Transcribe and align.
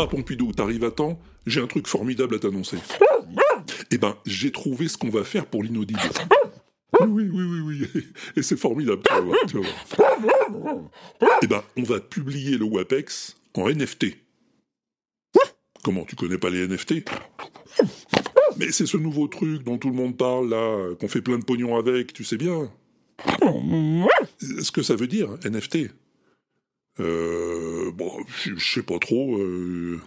Ah 0.00 0.06
Pompidou, 0.06 0.52
t'arrives 0.52 0.84
à 0.84 0.92
temps? 0.92 1.18
J'ai 1.44 1.60
un 1.60 1.66
truc 1.66 1.88
formidable 1.88 2.36
à 2.36 2.38
t'annoncer. 2.38 2.76
Eh 3.90 3.98
ben, 3.98 4.16
j'ai 4.24 4.52
trouvé 4.52 4.86
ce 4.86 4.96
qu'on 4.96 5.08
va 5.08 5.24
faire 5.24 5.46
pour 5.46 5.64
l'inaudible. 5.64 5.98
Oui, 7.00 7.28
oui, 7.32 7.44
oui, 7.44 7.60
oui. 7.94 8.06
Et 8.36 8.42
c'est 8.42 8.56
formidable, 8.56 9.02
tu 9.02 9.12
vas 9.12 9.20
voir. 9.20 9.38
Tu. 9.48 9.58
Eh 11.42 11.46
ben, 11.48 11.62
on 11.76 11.82
va 11.82 12.00
publier 12.00 12.58
le 12.58 12.64
WAPEX 12.64 13.36
en 13.54 13.68
NFT. 13.68 14.16
Comment, 15.82 16.04
tu 16.04 16.14
connais 16.14 16.38
pas 16.38 16.50
les 16.50 16.68
NFT 16.68 17.10
Mais 18.56 18.70
c'est 18.70 18.86
ce 18.86 18.96
nouveau 18.96 19.26
truc 19.26 19.64
dont 19.64 19.78
tout 19.78 19.88
le 19.88 19.96
monde 19.96 20.16
parle, 20.16 20.50
là, 20.50 20.94
qu'on 20.94 21.08
fait 21.08 21.22
plein 21.22 21.38
de 21.38 21.44
pognon 21.44 21.76
avec, 21.76 22.12
tu 22.12 22.22
sais 22.22 22.36
bien. 22.36 22.70
Ce 24.38 24.70
que 24.70 24.82
ça 24.82 24.94
veut 24.94 25.08
dire, 25.08 25.30
NFT 25.44 25.90
Bon, 26.98 28.12
je 28.42 28.54
je 28.56 28.72
sais 28.74 28.82
pas 28.82 28.98
trop. 28.98 29.36
euh, 29.38 30.00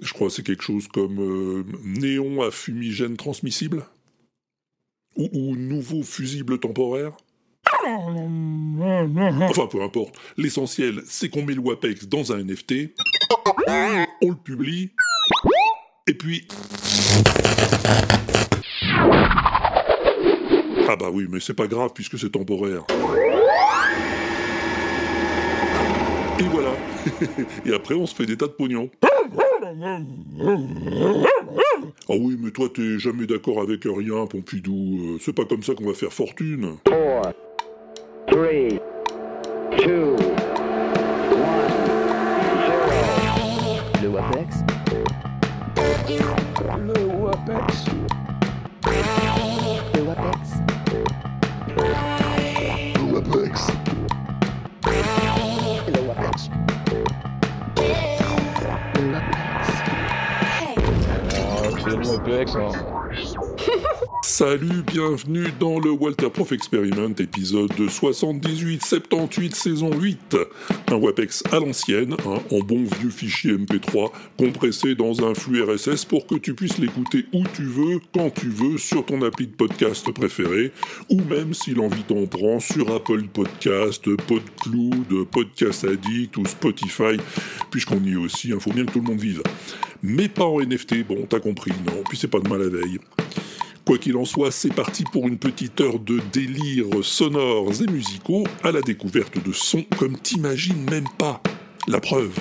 je 0.00 0.12
crois 0.12 0.26
que 0.28 0.34
c'est 0.34 0.42
quelque 0.42 0.64
chose 0.64 0.88
comme 0.88 1.20
euh, 1.20 1.64
néon 1.84 2.42
à 2.42 2.50
fumigène 2.50 3.16
transmissible? 3.16 3.84
Ou, 5.16 5.28
ou 5.32 5.56
nouveau 5.56 6.02
fusible 6.02 6.58
temporaire? 6.58 7.12
Enfin, 9.48 9.66
peu 9.66 9.82
importe. 9.82 10.16
L'essentiel, 10.36 11.02
c'est 11.06 11.28
qu'on 11.28 11.44
met 11.44 11.54
le 11.54 11.60
WAPEX 11.60 12.06
dans 12.08 12.32
un 12.32 12.42
NFT, 12.42 12.94
on 14.22 14.30
le 14.30 14.36
publie, 14.36 14.90
et 16.08 16.14
puis... 16.14 16.46
Ah 20.86 20.96
bah 20.96 21.08
oui, 21.12 21.26
mais 21.30 21.40
c'est 21.40 21.54
pas 21.54 21.66
grave 21.66 21.92
puisque 21.94 22.18
c'est 22.18 22.30
temporaire. 22.30 22.84
Et 26.38 26.42
voilà. 26.44 26.70
et 27.66 27.72
après, 27.74 27.94
on 27.94 28.06
se 28.06 28.14
fait 28.14 28.26
des 28.26 28.36
tas 28.36 28.46
de 28.46 28.52
pognon. 28.52 28.90
Ah 32.08 32.12
oui, 32.18 32.36
mais 32.38 32.50
toi, 32.50 32.68
t'es 32.72 32.98
jamais 32.98 33.26
d'accord 33.26 33.60
avec 33.62 33.84
rien, 33.84 34.26
Pompidou. 34.26 35.14
Euh, 35.14 35.18
C'est 35.20 35.32
pas 35.32 35.44
comme 35.44 35.62
ça 35.62 35.74
qu'on 35.74 35.86
va 35.86 35.94
faire 35.94 36.12
fortune. 36.12 36.76
four, 36.86 37.22
three, 38.28 38.78
two, 39.78 40.14
one, 41.32 41.70
zero. 42.66 44.02
Le 44.02 44.08
WAPEX 44.08 44.56
Le 46.78 47.06
WAPEX. 47.22 47.84
WAPEX 62.34 63.33
Salut, 64.26 64.82
bienvenue 64.86 65.44
dans 65.60 65.78
le 65.78 65.90
Walter 65.90 66.30
Prof 66.30 66.50
Experiment, 66.50 67.14
épisode 67.18 67.70
78-78, 67.72 69.54
saison 69.54 69.90
8. 69.92 70.36
Un 70.88 70.94
WAPEX 70.96 71.44
à 71.52 71.60
l'ancienne, 71.60 72.14
hein, 72.26 72.40
en 72.50 72.58
bon 72.60 72.84
vieux 72.84 73.10
fichier 73.10 73.52
MP3, 73.52 74.10
compressé 74.38 74.94
dans 74.94 75.22
un 75.24 75.34
flux 75.34 75.62
RSS 75.62 76.06
pour 76.06 76.26
que 76.26 76.36
tu 76.36 76.54
puisses 76.54 76.78
l'écouter 76.78 77.26
où 77.34 77.44
tu 77.54 77.64
veux, 77.64 78.00
quand 78.14 78.30
tu 78.30 78.48
veux, 78.48 78.78
sur 78.78 79.04
ton 79.04 79.20
appli 79.20 79.46
de 79.46 79.52
podcast 79.52 80.10
préféré, 80.10 80.72
ou 81.10 81.20
même 81.20 81.52
si 81.52 81.74
l'envie 81.74 82.02
t'en 82.04 82.24
prend, 82.26 82.60
sur 82.60 82.92
Apple 82.94 83.24
Podcast, 83.24 84.04
PodCloud, 84.26 85.28
Podcast 85.30 85.84
Addict 85.84 86.38
ou 86.38 86.46
Spotify, 86.46 87.18
puisqu'on 87.70 88.02
y 88.02 88.12
est 88.12 88.16
aussi, 88.16 88.48
il 88.48 88.58
faut 88.58 88.72
bien 88.72 88.86
que 88.86 88.92
tout 88.92 89.00
le 89.00 89.06
monde 89.06 89.20
vive. 89.20 89.42
Mais 90.02 90.30
pas 90.30 90.46
en 90.46 90.60
NFT, 90.60 91.06
bon, 91.06 91.26
t'as 91.28 91.40
compris, 91.40 91.72
non, 91.86 92.02
puis 92.08 92.16
c'est 92.16 92.28
pas 92.28 92.40
de 92.40 92.48
mal 92.48 92.62
la 92.62 92.68
veille. 92.70 92.98
Quoi 93.84 93.98
qu'il 93.98 94.16
en 94.16 94.24
soit, 94.24 94.50
c'est 94.50 94.72
parti 94.72 95.04
pour 95.12 95.28
une 95.28 95.36
petite 95.36 95.78
heure 95.82 95.98
de 95.98 96.18
délires 96.32 96.86
sonores 97.02 97.82
et 97.82 97.86
musicaux 97.86 98.44
à 98.62 98.72
la 98.72 98.80
découverte 98.80 99.44
de 99.44 99.52
sons 99.52 99.84
comme 99.98 100.18
t'imagines 100.18 100.88
même 100.90 101.08
pas. 101.18 101.42
La 101.86 102.00
preuve. 102.00 102.32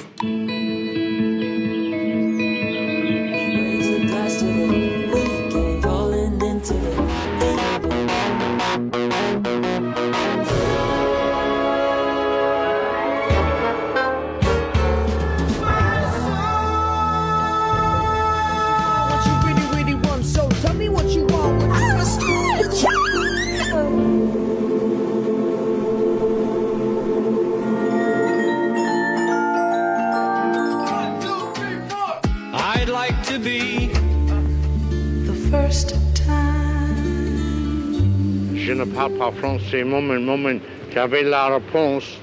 Je 38.74 38.80
ne 38.80 38.86
parle 38.86 39.16
pas 39.20 39.32
français, 39.32 39.84
moment, 39.84 40.20
moment, 40.20 40.58
j'avais 40.92 41.22
la 41.22 41.46
réponse. 41.58 42.18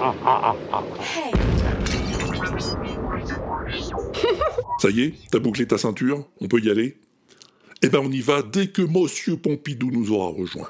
Ah, 0.00 0.14
ah, 0.24 0.54
ah, 0.54 0.54
ah. 0.72 0.84
Hey, 1.02 1.32
Ça 4.78 4.88
y 4.90 5.00
est, 5.00 5.14
t'as 5.32 5.40
bouclé 5.40 5.66
ta 5.66 5.78
ceinture 5.78 6.24
On 6.40 6.46
peut 6.46 6.60
y 6.60 6.70
aller? 6.70 6.96
Eh 7.82 7.88
ben 7.88 7.98
on 8.04 8.12
y 8.12 8.20
va 8.20 8.42
dès 8.42 8.68
que 8.68 8.82
Monsieur 8.82 9.36
Pompidou 9.36 9.90
nous 9.90 10.12
aura 10.12 10.30
rejoint. 10.30 10.68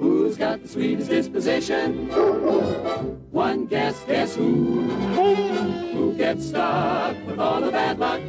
Who's 0.00 0.38
got 0.38 0.62
the 0.62 0.68
sweetest 0.68 1.10
disposition? 1.10 2.08
One 3.32 3.66
guess, 3.66 4.02
guess 4.08 4.34
who? 4.34 4.80
Who 5.92 6.14
gets 6.16 6.48
stuck 6.48 7.16
with 7.26 7.38
all 7.38 7.60
the 7.60 7.70
bad 7.70 7.98
luck? 7.98 8.22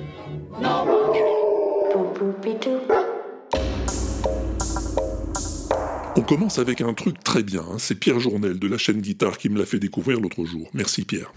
On 6.16 6.22
commence 6.22 6.58
avec 6.58 6.82
un 6.82 6.94
truc 6.94 7.24
très 7.24 7.44
bien, 7.44 7.62
hein, 7.62 7.76
c'est 7.78 7.96
Pierre 7.96 8.20
Journel 8.20 8.58
de 8.58 8.68
la 8.68 8.78
chaîne 8.78 9.02
Guitare 9.02 9.38
qui 9.38 9.50
me 9.50 9.60
l'a 9.60 9.66
fait 9.66 9.78
découvrir 9.78 10.20
l'autre 10.20 10.46
jour. 10.46 10.68
Merci 10.74 11.06
Pierre. 11.06 11.32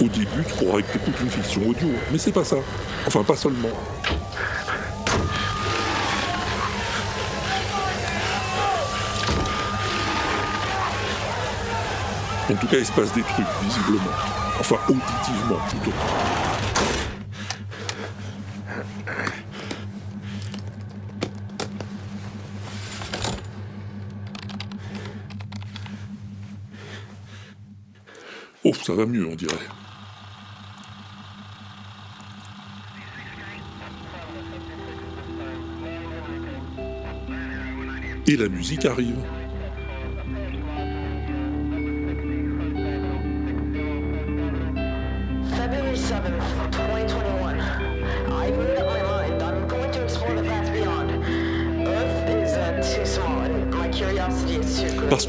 Au 0.00 0.08
début, 0.08 0.44
tu 0.46 0.54
croirais 0.54 0.82
que 0.82 0.92
t'écoutes 0.92 1.20
une 1.20 1.30
fiction 1.30 1.68
audio, 1.68 1.88
mais 2.12 2.18
c'est 2.18 2.32
pas 2.32 2.44
ça. 2.44 2.56
Enfin, 3.06 3.24
pas 3.24 3.36
seulement. 3.36 3.68
En 12.50 12.56
tout 12.56 12.66
cas, 12.66 12.78
il 12.78 12.84
se 12.84 12.90
passe 12.90 13.12
des 13.12 13.22
trucs, 13.22 13.46
visiblement. 13.62 14.10
Enfin, 14.58 14.74
auditivement, 14.88 15.60
plutôt. 15.68 15.92
Oh, 28.64 28.72
ça 28.82 28.94
va 28.94 29.06
mieux, 29.06 29.28
on 29.28 29.36
dirait. 29.36 29.54
Et 38.26 38.36
la 38.36 38.48
musique 38.48 38.84
arrive. 38.86 39.16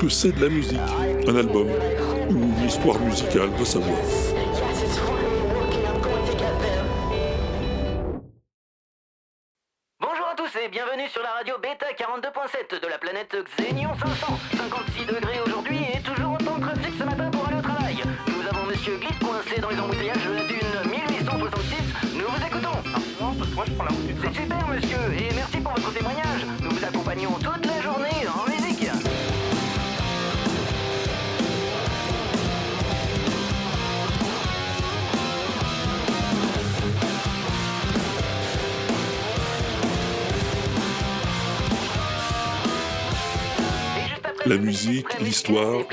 Que 0.01 0.09
c'est 0.09 0.31
de 0.35 0.41
la 0.41 0.49
musique, 0.49 0.79
un 1.27 1.35
album, 1.35 1.67
ou 2.31 2.33
une 2.33 2.67
histoire 2.67 2.99
musicale 3.01 3.49
de 3.59 3.63
savoir. 3.63 4.30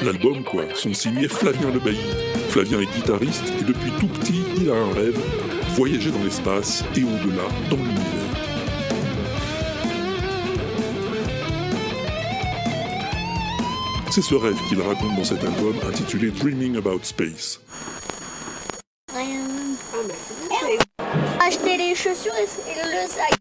L'album, 0.04 0.42
quoi, 0.44 0.64
sont 0.74 0.94
signés 0.94 1.28
Flavien 1.28 1.70
Le 1.70 1.80
Bailly. 1.80 1.98
Flavien 2.48 2.80
est 2.80 2.86
guitariste 2.86 3.52
et 3.60 3.64
depuis 3.64 3.90
tout 4.00 4.08
petit, 4.08 4.42
il 4.56 4.70
a 4.70 4.74
un 4.74 4.92
rêve, 4.92 5.18
voyager 5.76 6.10
dans 6.10 6.22
l'espace 6.22 6.84
et 6.96 7.04
au-delà, 7.04 7.44
dans 7.70 7.76
l'univers. 7.76 8.18
C'est 14.10 14.22
ce 14.22 14.34
rêve 14.34 14.56
qu'il 14.68 14.80
raconte 14.80 15.16
dans 15.16 15.24
cet 15.24 15.44
album 15.44 15.74
intitulé 15.86 16.30
Dreaming 16.30 16.76
About 16.76 17.00
Space. 17.02 17.60
Acheter 21.40 21.76
les 21.76 21.94
chaussures 21.94 22.34
et 22.34 22.84
le 22.84 23.08
sac. 23.08 23.37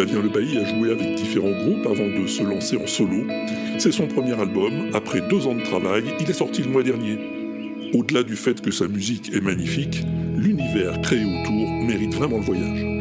Flavien 0.00 0.22
Le 0.22 0.30
Bailly 0.30 0.56
a 0.56 0.64
joué 0.64 0.92
avec 0.92 1.14
différents 1.16 1.50
groupes 1.50 1.84
avant 1.84 2.08
de 2.08 2.26
se 2.26 2.42
lancer 2.42 2.78
en 2.78 2.86
solo. 2.86 3.26
C'est 3.76 3.92
son 3.92 4.06
premier 4.06 4.32
album. 4.32 4.88
Après 4.94 5.20
deux 5.20 5.46
ans 5.46 5.54
de 5.54 5.62
travail, 5.62 6.04
il 6.18 6.30
est 6.30 6.32
sorti 6.32 6.62
le 6.62 6.70
mois 6.70 6.82
dernier. 6.82 7.18
Au-delà 7.92 8.22
du 8.22 8.34
fait 8.34 8.62
que 8.62 8.70
sa 8.70 8.88
musique 8.88 9.30
est 9.34 9.42
magnifique, 9.42 10.02
l'univers 10.38 10.98
créé 11.02 11.22
autour 11.22 11.68
mérite 11.84 12.14
vraiment 12.14 12.38
le 12.38 12.44
voyage. 12.44 12.99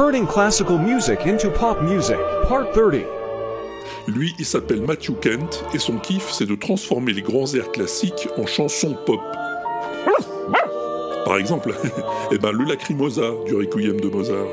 Turning 0.00 0.26
classical 0.26 0.78
music 0.78 1.26
into 1.26 1.50
pop 1.50 1.82
music, 1.82 2.16
part 2.48 2.72
30. 2.72 3.04
Lui, 4.08 4.34
il 4.38 4.46
s'appelle 4.46 4.80
Matthew 4.80 5.12
Kent 5.20 5.62
et 5.74 5.78
son 5.78 5.98
kiff, 5.98 6.32
c'est 6.32 6.46
de 6.46 6.54
transformer 6.54 7.12
les 7.12 7.20
grands 7.20 7.54
airs 7.54 7.70
classiques 7.70 8.26
en 8.38 8.46
chansons 8.46 8.96
pop. 9.04 9.20
Par 11.26 11.36
exemple, 11.36 11.74
eh 12.32 12.38
ben, 12.38 12.50
le 12.50 12.64
Lacrimosa 12.64 13.30
du 13.44 13.54
Requiem 13.54 14.00
de 14.00 14.08
Mozart. 14.08 14.46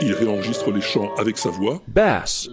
Il 0.00 0.14
réenregistre 0.14 0.70
les 0.70 0.80
chants 0.80 1.10
avec 1.18 1.36
sa 1.36 1.50
voix. 1.50 1.78
Bass. 1.88 2.48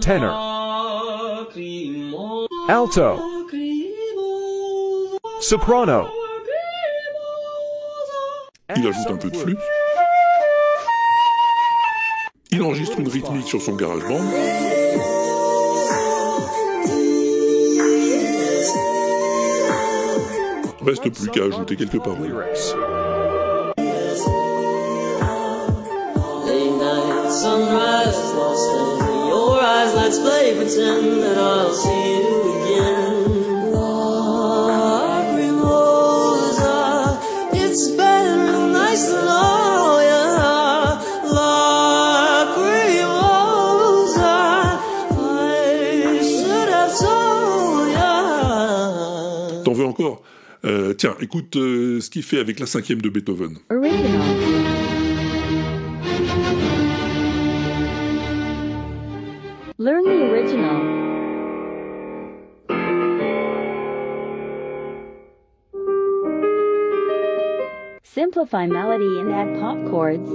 Tenor. 0.00 1.46
Alto. 2.68 3.20
Soprano. 5.40 6.25
Il 8.78 8.86
ajoute 8.86 9.10
un 9.10 9.16
peu 9.16 9.30
de 9.30 9.36
flûte. 9.36 9.58
Il 12.50 12.62
enregistre 12.62 12.98
une 13.00 13.08
rythmique 13.08 13.46
sur 13.46 13.60
son 13.60 13.74
GarageBand. 13.74 14.20
Reste 20.84 21.10
plus 21.10 21.28
qu'à 21.30 21.44
ajouter 21.44 21.76
quelques 21.76 22.02
paroles. 22.02 22.46
Tiens, 50.96 51.14
écoute 51.20 51.56
euh, 51.56 52.00
ce 52.00 52.08
qu'il 52.08 52.22
fait 52.22 52.38
avec 52.38 52.58
la 52.58 52.64
cinquième 52.66 53.02
de 53.02 53.10
Beethoven. 53.10 53.58
Learn 59.78 60.04
the 60.04 60.22
original. 60.30 60.80
Simplify 68.02 68.66
melody 68.66 69.20
and 69.20 69.30
add 69.34 69.60
pop 69.60 69.76
chords. 69.90 70.26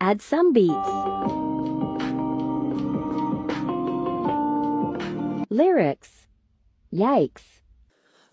Add 0.00 0.22
some 0.22 0.54
beats. 0.54 1.43
Lyrics. 5.54 6.26
Yikes. 6.92 7.60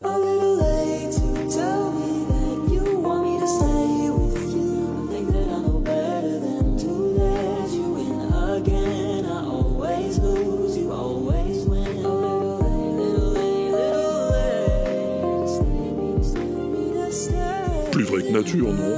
A 0.01 0.17
little 0.17 0.55
late 0.55 1.11
to 1.11 1.55
tell 1.55 1.91
me 1.91 2.25
that 2.25 2.73
you 2.73 2.97
want 2.97 3.23
me 3.27 3.39
to 3.39 3.47
stay 3.47 4.09
with 4.09 4.41
you. 4.55 5.05
I 5.05 5.13
think 5.13 5.27
that 5.29 5.49
I 5.53 5.61
know 5.61 5.79
better 5.81 6.39
than 6.39 6.77
to 6.79 6.87
let 7.21 7.69
you 7.69 7.97
in 7.97 8.21
again. 8.57 9.25
I 9.27 9.45
always 9.45 10.17
lose, 10.17 10.75
you 10.75 10.91
always 10.91 11.63
win. 11.67 11.85
A 12.03 12.09
little 12.09 12.57
late, 12.57 12.97
little 12.97 13.31
late, 13.37 13.69
little 13.69 14.31
late. 14.33 15.47
Stay 15.47 15.93
me, 15.93 16.23
stay 16.23 16.49
me 16.73 16.93
to 16.93 17.11
stay. 17.11 17.91
Plus 17.91 18.05
vrai 18.05 18.23
que 18.23 18.31
nature, 18.31 18.73
non? 18.73 18.97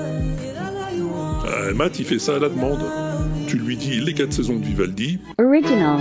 Euh, 1.45 1.73
Matt, 1.73 1.99
il 1.99 2.05
fait 2.05 2.19
ça 2.19 2.37
à 2.37 2.39
la 2.39 2.47
demande. 2.47 2.79
Tu 3.49 3.57
lui 3.57 3.75
dis 3.75 3.99
les 3.99 4.13
quatre 4.13 4.31
saisons 4.31 4.55
de 4.55 4.63
Vivaldi, 4.65 5.19
Original. 5.37 5.99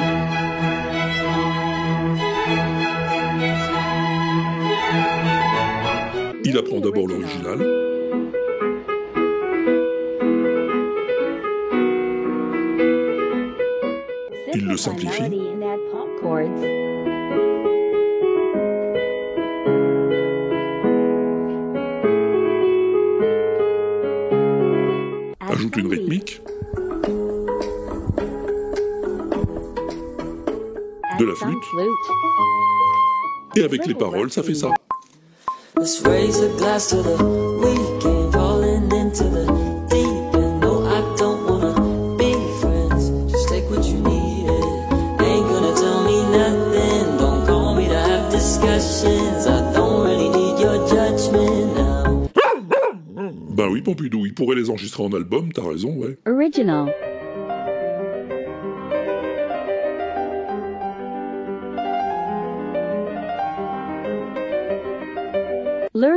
Il 6.53 6.59
apprend 6.59 6.81
d'abord 6.81 7.07
l'original, 7.07 7.59
Il 14.55 14.69
le 14.69 14.77
simplifie. 14.77 15.23
ajoute 25.49 25.77
une 25.77 25.87
rythmique, 25.87 26.43
de 31.19 31.25
la 31.25 31.35
flûte. 31.35 31.57
et 33.57 33.63
avec 33.63 33.87
les 33.87 33.95
paroles, 33.95 34.31
ça 34.31 34.43
fait 34.43 34.55
ça. 34.55 34.71
Let's 35.83 36.01
raise 36.03 36.39
a 36.39 36.49
glass 36.59 36.91
to 36.91 37.03
the 37.03 37.17
weekend, 37.59 38.33
falling 38.33 38.85
into 38.93 39.25
the 39.25 39.47
deep 39.91 40.35
end. 40.41 40.61
No, 40.61 40.87
I 40.87 41.01
don't 41.17 41.43
wanna 41.45 42.17
be 42.17 42.35
friends. 42.61 43.11
Just 43.33 43.49
take 43.49 43.69
what 43.69 43.85
you 43.85 43.99
needed. 43.99 44.63
Ain't 45.27 45.49
gonna 45.51 45.75
tell 45.75 46.05
me 46.05 46.23
nothing. 46.39 47.19
Don't 47.19 47.45
call 47.49 47.75
me 47.75 47.89
to 47.89 47.99
have 47.99 48.31
discussions. 48.31 49.49
I 49.49 49.73
don't 49.75 50.07
really 50.07 50.29
need 50.29 50.61
your 50.61 50.87
judgment 50.87 51.75
now. 51.75 52.29
Ben 53.51 53.69
oui, 53.69 53.83
Pompidou, 53.83 54.25
il 54.25 54.35
pourrait 54.35 54.55
les 54.55 54.71
enregistrer 54.71 55.03
en 55.03 55.13
album, 55.13 55.53
t'as 55.53 55.69
raison, 55.69 55.97
ouais. 55.97 56.17
Original. 56.27 56.95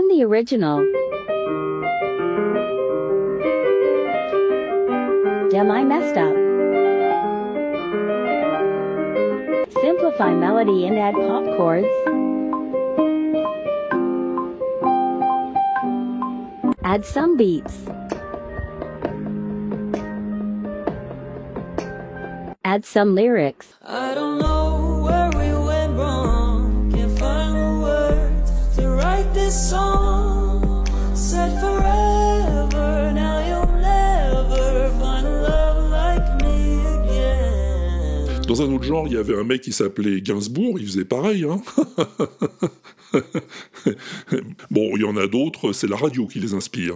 The 0.07 0.23
original. 0.23 0.77
Damn, 5.49 5.69
I 5.71 5.83
messed 5.83 6.15
up. 6.15 6.33
Simplify 9.81 10.33
melody 10.33 10.85
and 10.87 10.97
add 10.97 11.15
pop 11.15 11.43
chords. 11.57 11.87
Add 16.83 17.03
some 17.03 17.35
beats. 17.35 17.85
Add 22.63 22.85
some 22.85 23.15
lyrics. 23.15 23.73
Dans 38.55 38.61
un 38.61 38.71
autre 38.71 38.85
genre, 38.85 39.05
il 39.05 39.11
y 39.11 39.17
avait 39.17 39.37
un 39.37 39.43
mec 39.43 39.59
qui 39.59 39.73
s'appelait 39.73 40.21
Gainsbourg, 40.21 40.79
il 40.79 40.85
faisait 40.85 41.03
pareil. 41.03 41.43
Hein 41.43 41.61
bon, 44.71 44.95
il 44.95 45.01
y 45.01 45.03
en 45.03 45.17
a 45.17 45.27
d'autres, 45.27 45.73
c'est 45.73 45.89
la 45.89 45.97
radio 45.97 46.25
qui 46.25 46.39
les 46.39 46.53
inspire. 46.53 46.95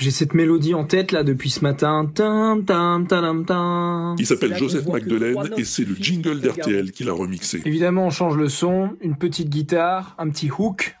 J'ai 0.00 0.10
cette 0.10 0.34
mélodie 0.34 0.74
en 0.74 0.82
tête 0.82 1.12
là 1.12 1.22
depuis 1.22 1.50
ce 1.50 1.60
matin. 1.60 2.10
Tam, 2.12 2.64
tam, 2.64 3.06
tadam, 3.06 3.44
tam. 3.44 4.16
Il 4.18 4.26
s'appelle 4.26 4.56
Joseph 4.56 4.88
Magdelaine 4.88 5.38
et 5.56 5.64
c'est 5.64 5.84
le 5.84 5.94
jingle 5.94 6.40
d'RTL 6.40 6.90
qui 6.90 7.04
l'a 7.04 7.12
remixé. 7.12 7.62
Évidemment, 7.64 8.06
on 8.06 8.10
change 8.10 8.36
le 8.36 8.48
son, 8.48 8.96
une 9.00 9.16
petite 9.16 9.48
guitare, 9.48 10.16
un 10.18 10.28
petit 10.28 10.50
hook. 10.50 10.96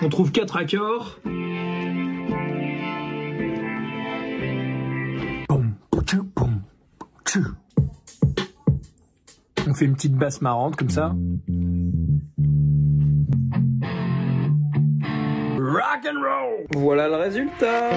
On 0.00 0.08
trouve 0.08 0.32
quatre 0.32 0.56
accords. 0.56 1.18
On 9.66 9.74
fait 9.74 9.86
une 9.86 9.94
petite 9.94 10.14
basse 10.14 10.40
marrante 10.40 10.76
comme 10.76 10.90
ça. 10.90 11.14
Rock 15.58 16.06
and 16.06 16.20
roll. 16.20 16.66
Voilà 16.74 17.08
le 17.08 17.16
résultat. 17.16 17.90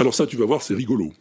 Alors 0.00 0.14
ça, 0.14 0.26
tu 0.26 0.38
vas 0.38 0.46
voir, 0.46 0.62
c'est 0.62 0.72
rigolo. 0.72 1.12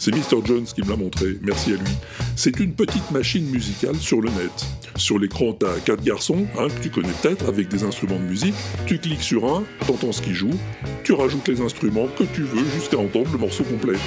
C'est 0.00 0.12
Mr. 0.12 0.44
Jones 0.44 0.64
qui 0.64 0.82
me 0.82 0.88
l'a 0.88 0.96
montré, 0.96 1.38
merci 1.40 1.72
à 1.72 1.76
lui. 1.76 1.92
C'est 2.34 2.58
une 2.58 2.72
petite 2.72 3.08
machine 3.12 3.48
musicale 3.48 3.94
sur 3.94 4.20
le 4.20 4.30
net. 4.30 4.50
Sur 4.96 5.20
l'écran, 5.20 5.52
t'as 5.52 5.78
quatre 5.84 6.02
garçons, 6.02 6.44
hein, 6.58 6.66
que 6.66 6.82
tu 6.82 6.90
connais 6.90 7.12
peut-être, 7.22 7.46
avec 7.46 7.68
des 7.68 7.84
instruments 7.84 8.18
de 8.18 8.24
musique. 8.24 8.54
Tu 8.84 8.98
cliques 8.98 9.22
sur 9.22 9.44
un, 9.44 9.62
t'entends 9.86 10.10
ce 10.10 10.20
qu'ils 10.20 10.34
jouent, 10.34 10.58
tu 11.04 11.12
rajoutes 11.12 11.46
les 11.46 11.60
instruments 11.60 12.08
que 12.18 12.24
tu 12.24 12.42
veux 12.42 12.64
jusqu'à 12.74 12.98
entendre 12.98 13.30
le 13.30 13.38
morceau 13.38 13.62
complet. 13.62 13.98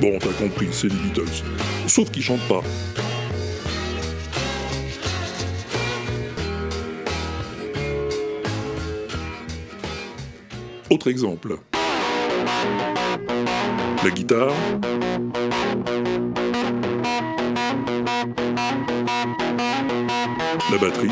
Bon, 0.00 0.16
t'as 0.20 0.32
compris, 0.34 0.68
c'est 0.70 0.86
les 0.86 0.94
Beatles. 0.94 1.42
Sauf 1.88 2.08
qu'ils 2.12 2.22
chantent 2.22 2.48
pas. 2.48 2.62
Autre 11.00 11.08
exemple. 11.08 11.56
La 14.04 14.10
guitare. 14.10 14.52
La 20.70 20.76
batterie. 20.76 21.08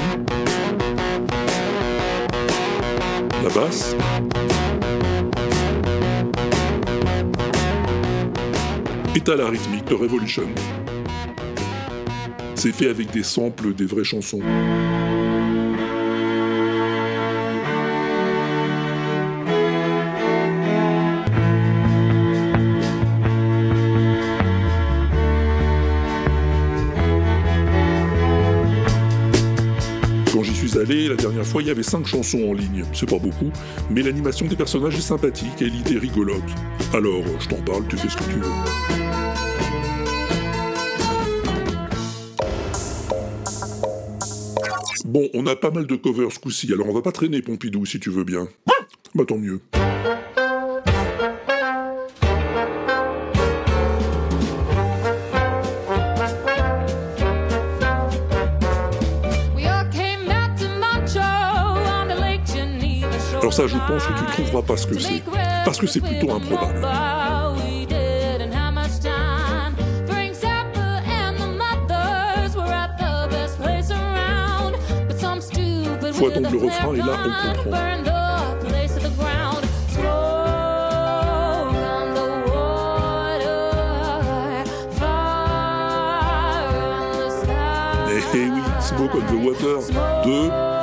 La 3.42 3.49
basse. 3.49 3.97
Et 9.16 9.21
t'as 9.21 9.37
la 9.37 9.49
rythmique 9.49 9.87
de 9.87 9.95
Revolution. 9.95 10.45
C'est 12.57 12.73
fait 12.73 12.90
avec 12.90 13.11
des 13.11 13.23
samples 13.23 13.73
des 13.73 13.87
vraies 13.87 14.04
chansons. 14.04 14.42
Il 31.60 31.66
y 31.66 31.70
avait 31.70 31.82
cinq 31.82 32.06
chansons 32.06 32.48
en 32.48 32.52
ligne. 32.52 32.84
C'est 32.92 33.08
pas 33.08 33.18
beaucoup, 33.18 33.50
mais 33.90 34.02
l'animation 34.02 34.46
des 34.46 34.56
personnages 34.56 34.96
est 34.96 35.00
sympathique 35.00 35.60
et 35.60 35.68
l'idée 35.68 35.98
rigolote. 35.98 36.42
Alors, 36.92 37.24
je 37.40 37.48
t'en 37.48 37.62
parle, 37.62 37.86
tu 37.88 37.96
fais 37.96 38.08
ce 38.08 38.16
que 38.16 38.24
tu 38.24 38.38
veux. 38.38 38.88
Bon, 45.04 45.28
on 45.32 45.46
a 45.46 45.56
pas 45.56 45.70
mal 45.70 45.86
de 45.86 45.96
covers 45.96 46.32
ce 46.32 46.38
coup-ci, 46.38 46.70
alors 46.72 46.88
on 46.88 46.92
va 46.92 47.00
pas 47.00 47.12
traîner 47.12 47.40
Pompidou 47.40 47.86
si 47.86 47.98
tu 47.98 48.10
veux 48.10 48.24
bien. 48.24 48.46
Bah 49.14 49.24
tant 49.26 49.38
mieux. 49.38 49.60
Ça, 63.58 63.66
je 63.66 63.76
pense 63.88 64.06
que 64.06 64.12
tu 64.12 64.24
trouveras 64.42 64.62
pas 64.62 64.76
ce 64.76 64.86
que 64.86 65.00
c'est. 65.00 65.20
Parce 65.64 65.78
que 65.78 65.86
c'est 65.88 66.00
plutôt 66.00 66.30
improbable. 66.30 66.86
Faut 76.12 76.26
attendre 76.28 76.50
le 76.50 76.58
refrain 76.58 76.94
et 76.94 76.98
là, 76.98 77.04
on 77.24 77.54
comprend. 77.54 77.78
Eh 88.34 88.50
oui, 88.50 88.62
Smoke 88.80 89.14
on 89.14 89.20
the 89.20 89.44
Water 89.44 89.78
de 90.24 90.77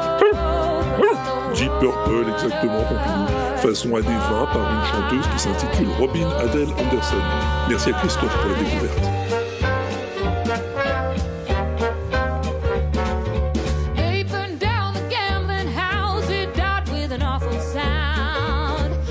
Deep 1.55 1.71
Purple, 1.79 2.29
exactement, 2.33 2.83
Pompidou. 2.83 3.27
Façon 3.57 3.95
années 3.95 4.07
20 4.29 4.45
par 4.47 4.73
une 4.73 4.85
chanteuse 4.85 5.27
qui 5.31 5.39
s'intitule 5.39 5.87
Robin 5.97 6.29
Adele 6.39 6.67
Anderson. 6.77 7.15
Merci 7.69 7.89
à 7.91 7.93
Christophe 7.93 8.37
pour 8.41 8.51
la 8.51 8.57
découverte. 8.57 8.99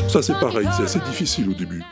Ça 0.09 0.23
c'est 0.23 0.39
pareil, 0.39 0.69
c'est 0.77 0.85
assez 0.85 1.01
difficile 1.01 1.49
au 1.49 1.55
début. 1.55 1.83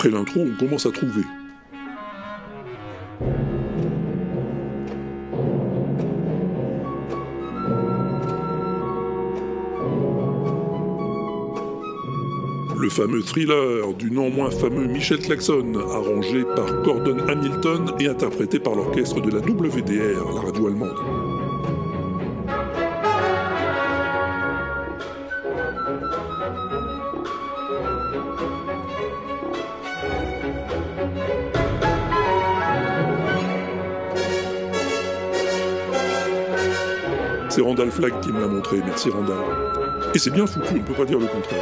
Après 0.00 0.16
l'intro, 0.16 0.40
on 0.40 0.56
commence 0.56 0.86
à 0.86 0.90
trouver. 0.92 1.20
Le 12.78 12.88
fameux 12.88 13.20
thriller 13.20 13.92
du 13.92 14.10
non 14.10 14.30
moins 14.30 14.50
fameux 14.50 14.86
Michel 14.86 15.18
Claxon, 15.18 15.74
arrangé 15.74 16.44
par 16.56 16.82
Gordon 16.82 17.18
Hamilton 17.28 17.92
et 18.00 18.08
interprété 18.08 18.58
par 18.58 18.76
l'orchestre 18.76 19.20
de 19.20 19.30
la 19.30 19.40
WDR, 19.40 20.32
la 20.34 20.40
radio 20.40 20.68
allemande. 20.68 20.96
Randall 37.90 38.10
Flagg 38.10 38.20
qui 38.20 38.32
me 38.32 38.40
l'a 38.40 38.46
montré, 38.46 38.80
merci 38.84 39.10
Randall. 39.10 39.44
Et 40.14 40.18
c'est 40.18 40.30
bien 40.30 40.46
foutu, 40.46 40.66
on 40.72 40.76
ne 40.76 40.82
peut 40.82 40.94
pas 40.94 41.04
dire 41.04 41.18
le 41.18 41.26
contraire. 41.26 41.58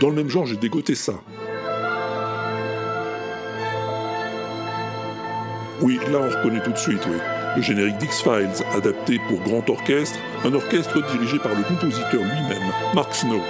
Dans 0.00 0.08
le 0.08 0.14
même 0.14 0.30
genre, 0.30 0.46
j'ai 0.46 0.56
dégoté 0.56 0.94
ça. 0.94 1.12
Oui, 5.82 5.98
là 6.10 6.18
on 6.18 6.28
reconnaît 6.28 6.62
tout 6.62 6.72
de 6.72 6.78
suite, 6.78 7.02
oui. 7.06 7.16
Le 7.56 7.62
générique 7.62 7.98
d'X-Files, 7.98 8.64
adapté 8.76 9.18
pour 9.28 9.40
grand 9.40 9.68
orchestre, 9.68 10.18
un 10.44 10.54
orchestre 10.54 11.02
dirigé 11.12 11.38
par 11.38 11.52
le 11.54 11.62
compositeur 11.64 12.20
lui-même, 12.20 12.72
Mark 12.94 13.14
Snow. 13.14 13.40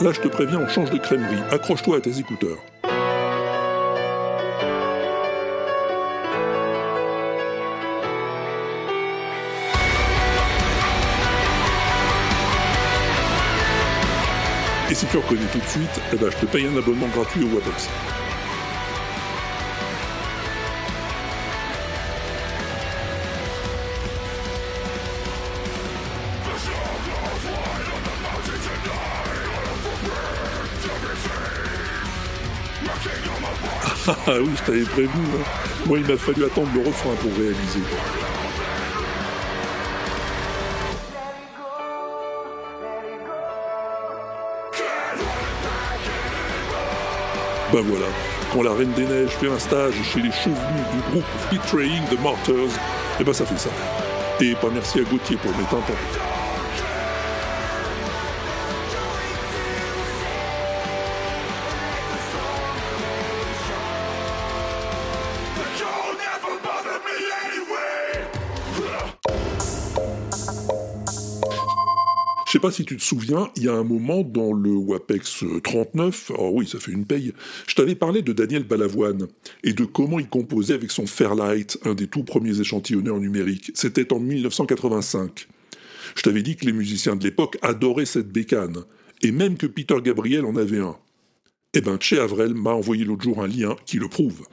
Là, 0.00 0.10
je 0.12 0.20
te 0.20 0.28
préviens, 0.28 0.60
on 0.60 0.68
change 0.68 0.90
de 0.90 0.98
crèmerie. 0.98 1.40
Accroche-toi 1.52 1.98
à 1.98 2.00
tes 2.00 2.18
écouteurs. 2.18 2.58
Et 14.90 14.94
si 14.94 15.06
tu 15.06 15.16
reconnais 15.16 15.40
tout 15.52 15.58
de 15.58 15.64
suite, 15.64 16.00
eh 16.12 16.16
ben, 16.16 16.30
je 16.30 16.36
te 16.38 16.46
paye 16.46 16.66
un 16.66 16.76
abonnement 16.76 17.08
gratuit 17.08 17.44
au 17.44 17.48
WebEx. 17.48 17.88
Ah 34.26 34.38
oui, 34.40 34.50
je 34.56 34.62
t'avais 34.62 35.04
hein. 35.04 35.08
Moi, 35.84 35.98
il 35.98 36.06
m'a 36.06 36.16
fallu 36.16 36.46
attendre 36.46 36.70
le 36.74 36.80
refrain 36.80 37.14
pour 37.16 37.30
réaliser. 37.32 37.80
Ben 47.70 47.82
voilà, 47.82 48.06
quand 48.52 48.62
la 48.62 48.72
Reine 48.72 48.92
des 48.92 49.04
Neiges 49.04 49.30
fait 49.30 49.50
un 49.50 49.58
stage 49.58 49.94
chez 50.10 50.20
les 50.20 50.32
chevelus 50.32 50.54
du 50.92 51.10
groupe 51.10 51.24
Betraying 51.50 52.04
the 52.04 52.18
Martyrs, 52.22 52.78
et 53.20 53.24
ben 53.24 53.32
ça 53.34 53.44
fait 53.44 53.58
ça. 53.58 53.70
Et 54.40 54.54
pas 54.54 54.68
merci 54.72 55.00
à 55.00 55.02
Gauthier 55.02 55.36
pour 55.36 55.50
mes 55.50 55.64
tympans. 55.64 56.33
Si 72.70 72.84
tu 72.84 72.96
te 72.96 73.02
souviens, 73.02 73.50
il 73.56 73.64
y 73.64 73.68
a 73.68 73.74
un 73.74 73.84
moment 73.84 74.22
dans 74.22 74.52
le 74.52 74.70
WAPEX 74.70 75.44
39, 75.62 76.32
oh 76.38 76.50
oui, 76.54 76.66
ça 76.66 76.78
fait 76.78 76.92
une 76.92 77.04
paye, 77.04 77.32
je 77.66 77.74
t'avais 77.74 77.94
parlé 77.94 78.22
de 78.22 78.32
Daniel 78.32 78.64
Balavoine 78.64 79.26
et 79.62 79.72
de 79.72 79.84
comment 79.84 80.18
il 80.18 80.28
composait 80.28 80.74
avec 80.74 80.90
son 80.90 81.06
Fairlight, 81.06 81.78
un 81.84 81.94
des 81.94 82.06
tout 82.06 82.24
premiers 82.24 82.60
échantillonneurs 82.60 83.18
numériques. 83.18 83.72
C'était 83.74 84.12
en 84.12 84.20
1985. 84.20 85.48
Je 86.16 86.22
t'avais 86.22 86.42
dit 86.42 86.56
que 86.56 86.66
les 86.66 86.72
musiciens 86.72 87.16
de 87.16 87.24
l'époque 87.24 87.58
adoraient 87.62 88.06
cette 88.06 88.30
bécane, 88.30 88.84
et 89.22 89.32
même 89.32 89.56
que 89.56 89.66
Peter 89.66 89.96
Gabriel 90.02 90.44
en 90.44 90.56
avait 90.56 90.80
un. 90.80 90.96
Eh 91.74 91.80
ben, 91.80 91.98
Che 92.00 92.14
Avrel 92.14 92.54
m'a 92.54 92.70
envoyé 92.70 93.04
l'autre 93.04 93.24
jour 93.24 93.42
un 93.42 93.48
lien 93.48 93.74
qui 93.84 93.98
le 93.98 94.08
prouve. 94.08 94.46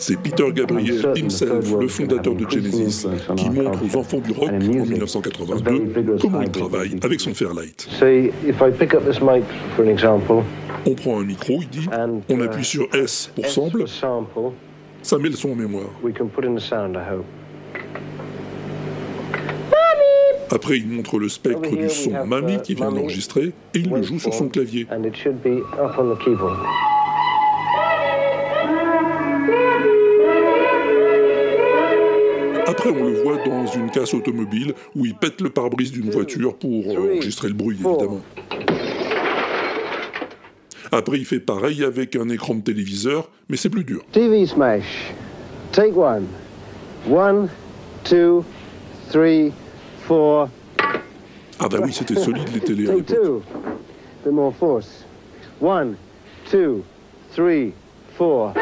C'est 0.00 0.16
Peter 0.16 0.44
Gabriel 0.54 1.12
himself, 1.14 1.74
le 1.78 1.86
fondateur 1.86 2.34
de 2.34 2.48
Genesis, 2.48 3.06
qui 3.36 3.50
montre 3.50 3.78
aux 3.84 3.98
enfants 3.98 4.18
du 4.18 4.32
rock 4.32 4.48
en 4.50 4.58
1982 4.58 6.16
comment 6.18 6.40
il 6.40 6.50
travaille 6.50 6.98
avec 7.02 7.20
son 7.20 7.34
Fairlight. 7.34 7.86
See, 7.98 8.30
if 8.48 8.62
I 8.62 8.70
pick 8.70 8.94
up 8.94 9.04
this 9.04 9.20
mic 9.20 9.44
for 9.76 9.84
an 9.84 9.88
example, 9.88 10.42
On 10.86 10.94
prend 10.94 11.20
un 11.20 11.24
micro, 11.24 11.60
il 11.60 11.68
dit, 11.68 11.88
on 12.30 12.40
appuie 12.40 12.64
sur 12.64 12.88
S 12.94 13.30
pour 13.34 13.46
sample, 13.46 13.84
ça 15.02 15.18
met 15.18 15.28
le 15.28 15.36
son 15.36 15.50
en 15.50 15.54
mémoire. 15.54 15.90
we 16.02 16.14
can 16.14 16.28
put 16.28 16.46
in 16.46 16.54
the 16.54 16.60
sound, 16.60 16.96
I 16.96 17.14
hope. 17.14 17.26
Après, 20.52 20.78
il 20.78 20.88
montre 20.88 21.18
le 21.18 21.28
spectre 21.28 21.76
du 21.76 21.90
son 21.90 22.26
Mamie 22.26 22.60
qui 22.62 22.74
vient 22.74 22.90
d'enregistrer 22.90 23.52
et 23.74 23.78
il 23.78 23.90
le 23.90 24.02
joue 24.02 24.18
sur 24.18 24.32
son 24.32 24.48
clavier. 24.48 24.86
Après, 32.70 32.90
on 32.90 33.04
le 33.04 33.20
voit 33.22 33.36
dans 33.44 33.66
une 33.66 33.90
casse 33.90 34.14
automobile 34.14 34.74
où 34.94 35.04
il 35.04 35.14
pète 35.14 35.40
le 35.40 35.50
pare-brise 35.50 35.90
d'une 35.90 36.08
voiture 36.10 36.54
pour 36.56 36.86
enregistrer 36.88 37.48
le 37.48 37.54
bruit, 37.54 37.76
évidemment. 37.84 38.20
Après, 40.92 41.18
il 41.18 41.24
fait 41.24 41.40
pareil 41.40 41.82
avec 41.82 42.14
un 42.14 42.28
écran 42.28 42.54
de 42.54 42.60
téléviseur, 42.60 43.28
mais 43.48 43.56
c'est 43.56 43.70
plus 43.70 43.82
dur. 43.82 44.04
TV 44.12 44.46
smash. 44.46 45.12
Take 45.72 45.96
one. 45.96 46.26
One, 47.08 47.48
two, 48.04 48.44
three, 49.10 49.52
four. 50.06 50.48
Ah 51.58 51.68
bah 51.68 51.78
oui, 51.82 51.92
c'était 51.92 52.14
solide 52.14 52.48
les 52.54 52.60
télés 52.60 52.88
à 52.88 52.94
Take 52.94 53.12
l'époque. 53.12 53.24
two. 53.24 53.42
Bit 54.24 54.32
more 54.32 54.54
force. 54.54 55.04
One, 55.60 55.96
two, 56.48 56.84
three, 57.34 57.72
four. 58.16 58.54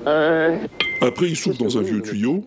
Après, 1.02 1.28
il 1.28 1.36
souffle 1.36 1.58
dans 1.58 1.78
un 1.78 1.82
vieux 1.82 2.02
tuyau. 2.02 2.44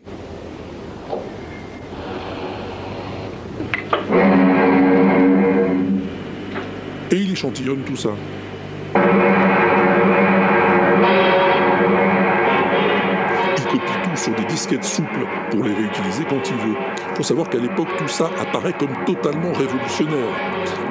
Et 7.12 7.16
il 7.16 7.32
échantillonne 7.32 7.82
tout 7.84 7.96
ça. 7.96 8.12
Tout 14.24 14.32
sur 14.32 14.36
des 14.36 14.46
disquettes 14.46 14.84
souples 14.84 15.26
pour 15.52 15.64
les 15.64 15.74
réutiliser 15.74 16.24
quand 16.30 16.42
il 16.50 16.56
veut. 16.56 16.76
Faut 17.16 17.24
savoir 17.24 17.50
qu'à 17.50 17.60
l'époque, 17.60 17.88
tout 17.98 18.08
ça 18.08 18.30
apparaît 18.40 18.74
comme 18.74 18.94
totalement 19.06 19.52
révolutionnaire. 19.54 20.30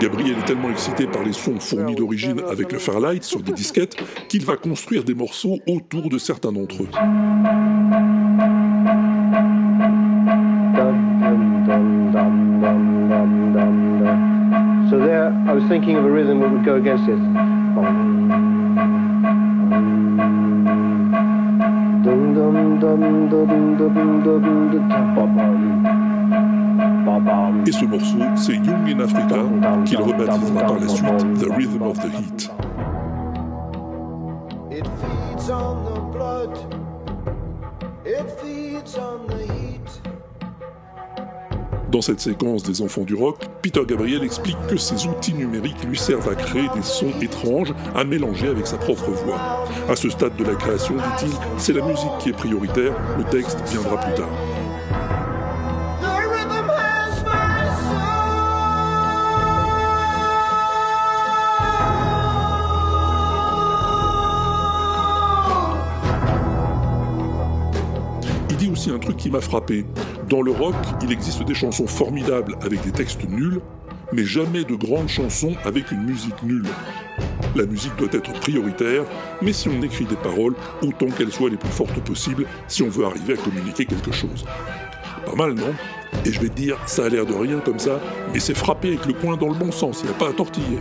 Gabriel 0.01 0.39
est 0.39 0.45
tellement 0.45 0.71
excité 0.71 1.07
par 1.07 1.23
les 1.23 1.33
sons 1.33 1.59
fournis 1.59 1.95
d'origine 1.95 2.41
avec 2.51 2.73
le 2.73 2.79
Fairlight 2.79 3.25
sur 3.25 3.41
des 3.41 3.53
disquettes 3.53 3.97
qu'il 4.29 4.45
va 4.45 4.57
construire 4.57 5.05
des 5.05 5.15
morceaux 5.15 5.59
autour 5.67 6.09
de 6.09 6.19
certains 6.19 6.53
d'entre 6.53 6.83
eux. 6.83 6.89
So 14.91 14.99
there, 14.99 15.33
I 15.49 15.55
was 15.55 15.65
thinking 15.71 15.97
of 15.97 16.05
a 16.05 16.11
rhythm 16.11 16.41
that 16.41 16.51
would 16.51 16.67
go 16.67 16.77
against 16.77 17.09
it. 17.09 18.52
Et 27.65 27.71
ce 27.71 27.85
morceau, 27.85 28.19
c'est 28.35 28.55
Young 28.55 28.89
in 28.89 29.01
Africa, 29.01 29.37
qu'il 29.85 29.99
rebaptisera 29.99 30.63
par 30.63 30.81
la 30.81 30.89
suite 30.89 31.39
The 31.39 31.47
Rhythm 31.55 31.83
of 31.83 31.99
the 32.01 32.07
Heat. 32.07 32.62
Dans 41.93 42.01
cette 42.01 42.21
séquence 42.21 42.63
des 42.63 42.81
enfants 42.81 43.03
du 43.03 43.15
rock, 43.15 43.37
Peter 43.61 43.83
Gabriel 43.87 44.25
explique 44.25 44.57
que 44.67 44.79
ces 44.79 45.07
outils 45.07 45.35
numériques 45.35 45.85
lui 45.85 45.99
servent 45.99 46.31
à 46.31 46.35
créer 46.35 46.67
des 46.75 46.81
sons 46.81 47.13
étranges 47.21 47.75
à 47.95 48.03
mélanger 48.03 48.49
avec 48.49 48.67
sa 48.67 48.79
propre 48.79 49.11
voix. 49.11 49.67
À 49.91 49.95
ce 49.95 50.09
stade 50.09 50.35
de 50.37 50.45
la 50.45 50.55
création, 50.55 50.95
dit-il, 50.95 51.33
c'est 51.59 51.75
la 51.75 51.85
musique 51.85 52.17
qui 52.19 52.31
est 52.31 52.33
prioritaire, 52.33 52.95
le 53.19 53.25
texte 53.25 53.59
viendra 53.71 54.01
plus 54.01 54.15
tard. 54.15 54.31
Truc 69.03 69.17
qui 69.17 69.31
m'a 69.31 69.41
frappé. 69.41 69.85
Dans 70.29 70.41
le 70.41 70.51
rock, 70.51 70.75
il 71.03 71.13
existe 71.13 71.43
des 71.43 71.55
chansons 71.55 71.87
formidables 71.87 72.57
avec 72.63 72.83
des 72.83 72.93
textes 72.93 73.29
nuls, 73.29 73.61
mais 74.13 74.25
jamais 74.25 74.65
de 74.65 74.75
grandes 74.75 75.09
chansons 75.09 75.55
avec 75.65 75.91
une 75.91 76.05
musique 76.05 76.43
nulle. 76.43 76.69
La 77.55 77.67
musique 77.67 77.95
doit 77.97 78.09
être 78.13 78.33
prioritaire, 78.41 79.05
mais 79.43 79.53
si 79.53 79.69
on 79.69 79.83
écrit 79.83 80.05
des 80.05 80.17
paroles, 80.17 80.55
autant 80.83 81.07
qu'elles 81.07 81.33
soient 81.33 81.51
les 81.51 81.57
plus 81.57 81.71
fortes 81.71 82.01
possibles 82.01 82.47
si 82.69 82.83
on 82.83 82.89
veut 82.89 83.05
arriver 83.05 83.35
à 83.35 83.37
communiquer 83.37 83.85
quelque 83.85 84.13
chose. 84.13 84.45
Pas 85.27 85.35
mal, 85.35 85.55
non? 85.55 85.75
Et 86.25 86.33
je 86.33 86.41
vais 86.41 86.49
te 86.49 86.55
dire, 86.55 86.79
ça 86.87 87.05
a 87.05 87.09
l'air 87.09 87.27
de 87.27 87.35
rien 87.35 87.59
comme 87.59 87.79
ça, 87.79 88.01
mais 88.33 88.41
c'est 88.41 88.57
frappé 88.57 88.89
avec 88.89 89.07
le 89.07 89.15
poing 89.15 89.37
dans 89.37 89.49
le 89.49 89.55
bon 89.55 89.73
sens, 89.73 90.01
il 90.03 90.07
n'y 90.07 90.15
a 90.15 90.19
pas 90.19 90.29
à 90.29 90.33
tortiller. 90.33 90.79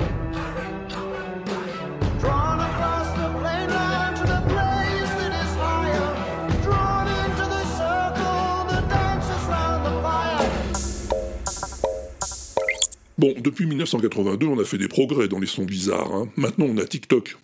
Bon, 13.22 13.34
depuis 13.38 13.68
1982, 13.68 14.48
on 14.48 14.60
a 14.60 14.64
fait 14.66 14.80
des 14.80 14.88
progrès 14.88 15.28
dans 15.28 15.38
les 15.38 15.46
sons 15.46 15.64
bizarres. 15.64 16.10
hein. 16.12 16.28
Maintenant, 16.38 16.66
on 16.68 16.76
a 16.80 16.86
TikTok. 16.86 17.38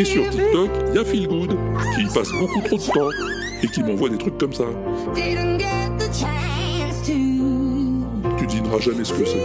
Et 0.00 0.04
sur 0.04 0.28
TikTok, 0.28 0.70
il 0.88 0.94
y 0.96 0.98
a 0.98 1.04
Feel 1.04 1.28
Good, 1.28 1.56
qui 1.94 2.06
passe 2.12 2.32
beaucoup 2.32 2.60
trop 2.62 2.76
de 2.76 2.82
temps 2.82 3.08
et 3.62 3.68
qui 3.68 3.84
m'envoie 3.84 4.08
des 4.08 4.18
trucs 4.18 4.36
comme 4.36 4.52
ça. 4.52 4.64
Tu 5.14 5.36
devineras 8.48 8.80
jamais 8.80 9.04
ce 9.04 9.12
que 9.12 9.24
c'est. 9.24 9.38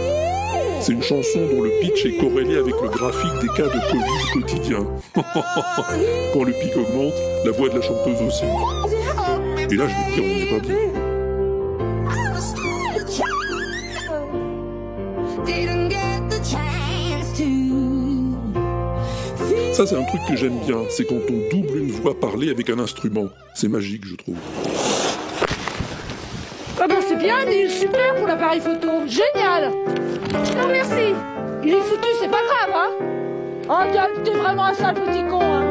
C'est 0.80 0.94
une 0.94 1.02
chanson 1.04 1.46
dont 1.46 1.62
le 1.62 1.70
pitch 1.80 2.06
est 2.06 2.16
corrélé 2.18 2.56
avec 2.56 2.74
le 2.82 2.88
graphique 2.88 3.38
des 3.40 3.46
cas 3.56 3.68
de 3.68 3.78
Covid 3.92 4.32
quotidien. 4.32 4.84
Quand 5.14 6.42
le 6.42 6.52
pic 6.60 6.76
augmente, 6.76 7.14
la 7.44 7.52
voix 7.52 7.68
de 7.68 7.76
la 7.76 7.82
chanteuse 7.82 8.20
aussi. 8.20 8.42
Et 9.70 9.76
là, 9.76 9.86
je 9.88 9.94
vais 9.94 10.10
te 10.10 10.14
dire, 10.20 10.24
on 10.24 10.26
n'est 10.26 10.50
pas 10.60 10.66
bien. 10.66 10.76
Ça, 19.74 19.84
c'est 19.88 19.96
un 19.96 20.04
truc 20.04 20.20
que 20.28 20.36
j'aime 20.36 20.60
bien, 20.60 20.82
c'est 20.88 21.04
quand 21.04 21.18
on 21.28 21.48
double 21.50 21.78
une 21.78 21.90
voix 21.90 22.14
parlée 22.20 22.48
avec 22.48 22.70
un 22.70 22.78
instrument. 22.78 23.26
C'est 23.56 23.66
magique, 23.66 24.06
je 24.06 24.14
trouve. 24.14 24.36
Ah 26.80 26.86
ben 26.86 26.98
c'est 27.00 27.18
bien, 27.18 27.38
il 27.44 27.52
est 27.52 27.68
super 27.68 28.14
pour 28.14 28.28
l'appareil 28.28 28.60
photo. 28.60 28.88
Génial 29.08 29.72
Non 29.72 30.68
merci 30.68 31.12
Il 31.64 31.70
est 31.70 31.80
foutu, 31.80 32.06
c'est 32.20 32.30
pas 32.30 32.42
grave, 32.44 32.70
hein 32.72 32.90
Oh, 33.68 34.22
t'es 34.22 34.30
vraiment 34.30 34.66
un 34.66 34.74
sale 34.74 34.94
petit 34.94 35.24
con, 35.28 35.40
hein 35.42 35.64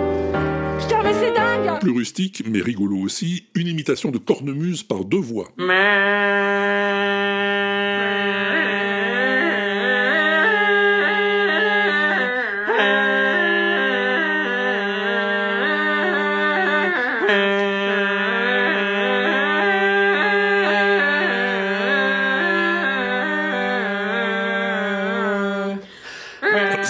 Putain, 0.81 1.01
mais 1.01 1.13
c'est 1.13 1.31
dingue 1.31 1.79
Plus 1.79 1.91
rustique, 1.91 2.43
mais 2.45 2.59
rigolo 2.59 2.97
aussi, 2.97 3.45
une 3.55 3.67
imitation 3.67 4.11
de 4.11 4.17
cornemuse 4.17 4.83
par 4.83 5.05
deux 5.05 5.21
voix. 5.21 5.47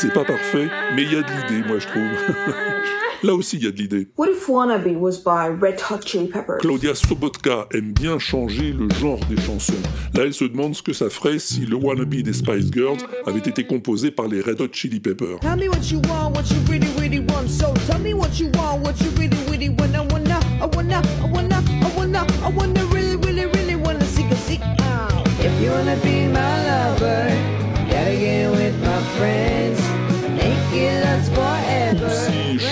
C'est 0.03 0.13
pas 0.13 0.25
parfait, 0.25 0.67
mais 0.97 1.03
il 1.03 1.13
y 1.13 1.15
a 1.15 1.21
de 1.21 1.27
l'idée, 1.31 1.65
moi 1.65 1.79
je 1.79 1.87
trouve. 1.87 2.03
Là 3.23 3.33
aussi, 3.33 3.55
il 3.55 3.63
y 3.63 3.67
a 3.67 3.71
de 3.71 3.77
l'idée. 3.77 4.09
What 4.17 4.31
if 4.31 4.49
Wannabe 4.49 4.97
was 4.97 5.19
by 5.23 5.47
Red 5.47 5.79
Hot 5.89 6.01
Chili 6.05 6.27
Peppers? 6.27 6.57
Claudia 6.59 6.93
Sobotka 6.93 7.67
aime 7.73 7.93
bien 7.93 8.19
changer 8.19 8.73
le 8.73 8.89
genre 8.99 9.19
des 9.29 9.41
chansons. 9.41 9.71
Là, 10.13 10.23
elle 10.25 10.33
se 10.33 10.43
demande 10.43 10.75
ce 10.75 10.83
que 10.83 10.91
ça 10.91 11.09
ferait 11.09 11.39
si 11.39 11.61
le 11.61 11.77
Wannabe 11.77 12.15
des 12.15 12.33
Spice 12.33 12.69
Girls 12.69 12.97
avait 13.25 13.39
été 13.39 13.63
composé 13.63 14.11
par 14.11 14.27
les 14.27 14.41
Red 14.41 14.59
Hot 14.59 14.67
Chili 14.73 14.99
Peppers. 14.99 15.39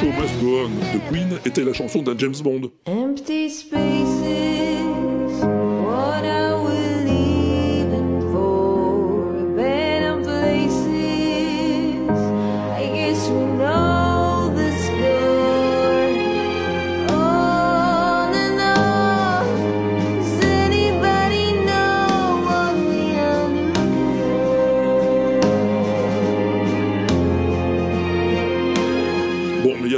On 0.03 0.07
de 0.07 1.09
Queen 1.11 1.39
était 1.45 1.63
la 1.63 1.73
chanson 1.73 2.01
d'un 2.01 2.17
James 2.17 2.33
Bond. 2.43 2.71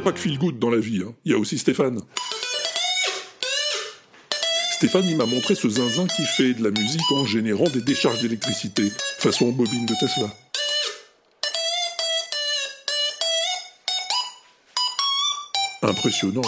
Pas 0.03 0.11
que 0.11 0.19
Feel 0.19 0.37
Good 0.37 0.59
dans 0.59 0.69
la 0.69 0.79
vie, 0.79 1.01
hein. 1.01 1.13
il 1.23 1.31
y 1.31 1.35
a 1.35 1.37
aussi 1.37 1.57
Stéphane. 1.57 2.01
Stéphane, 4.73 5.05
il 5.05 5.15
m'a 5.15 5.25
montré 5.25 5.55
ce 5.55 5.69
zinzin 5.69 6.07
qui 6.07 6.23
fait 6.23 6.53
de 6.53 6.63
la 6.63 6.71
musique 6.71 7.09
en 7.11 7.25
générant 7.25 7.69
des 7.69 7.81
décharges 7.81 8.21
d'électricité, 8.21 8.91
façon 9.19 9.51
bobine 9.53 9.85
de 9.85 9.93
Tesla. 9.99 10.27
Impressionnant. 15.83 16.41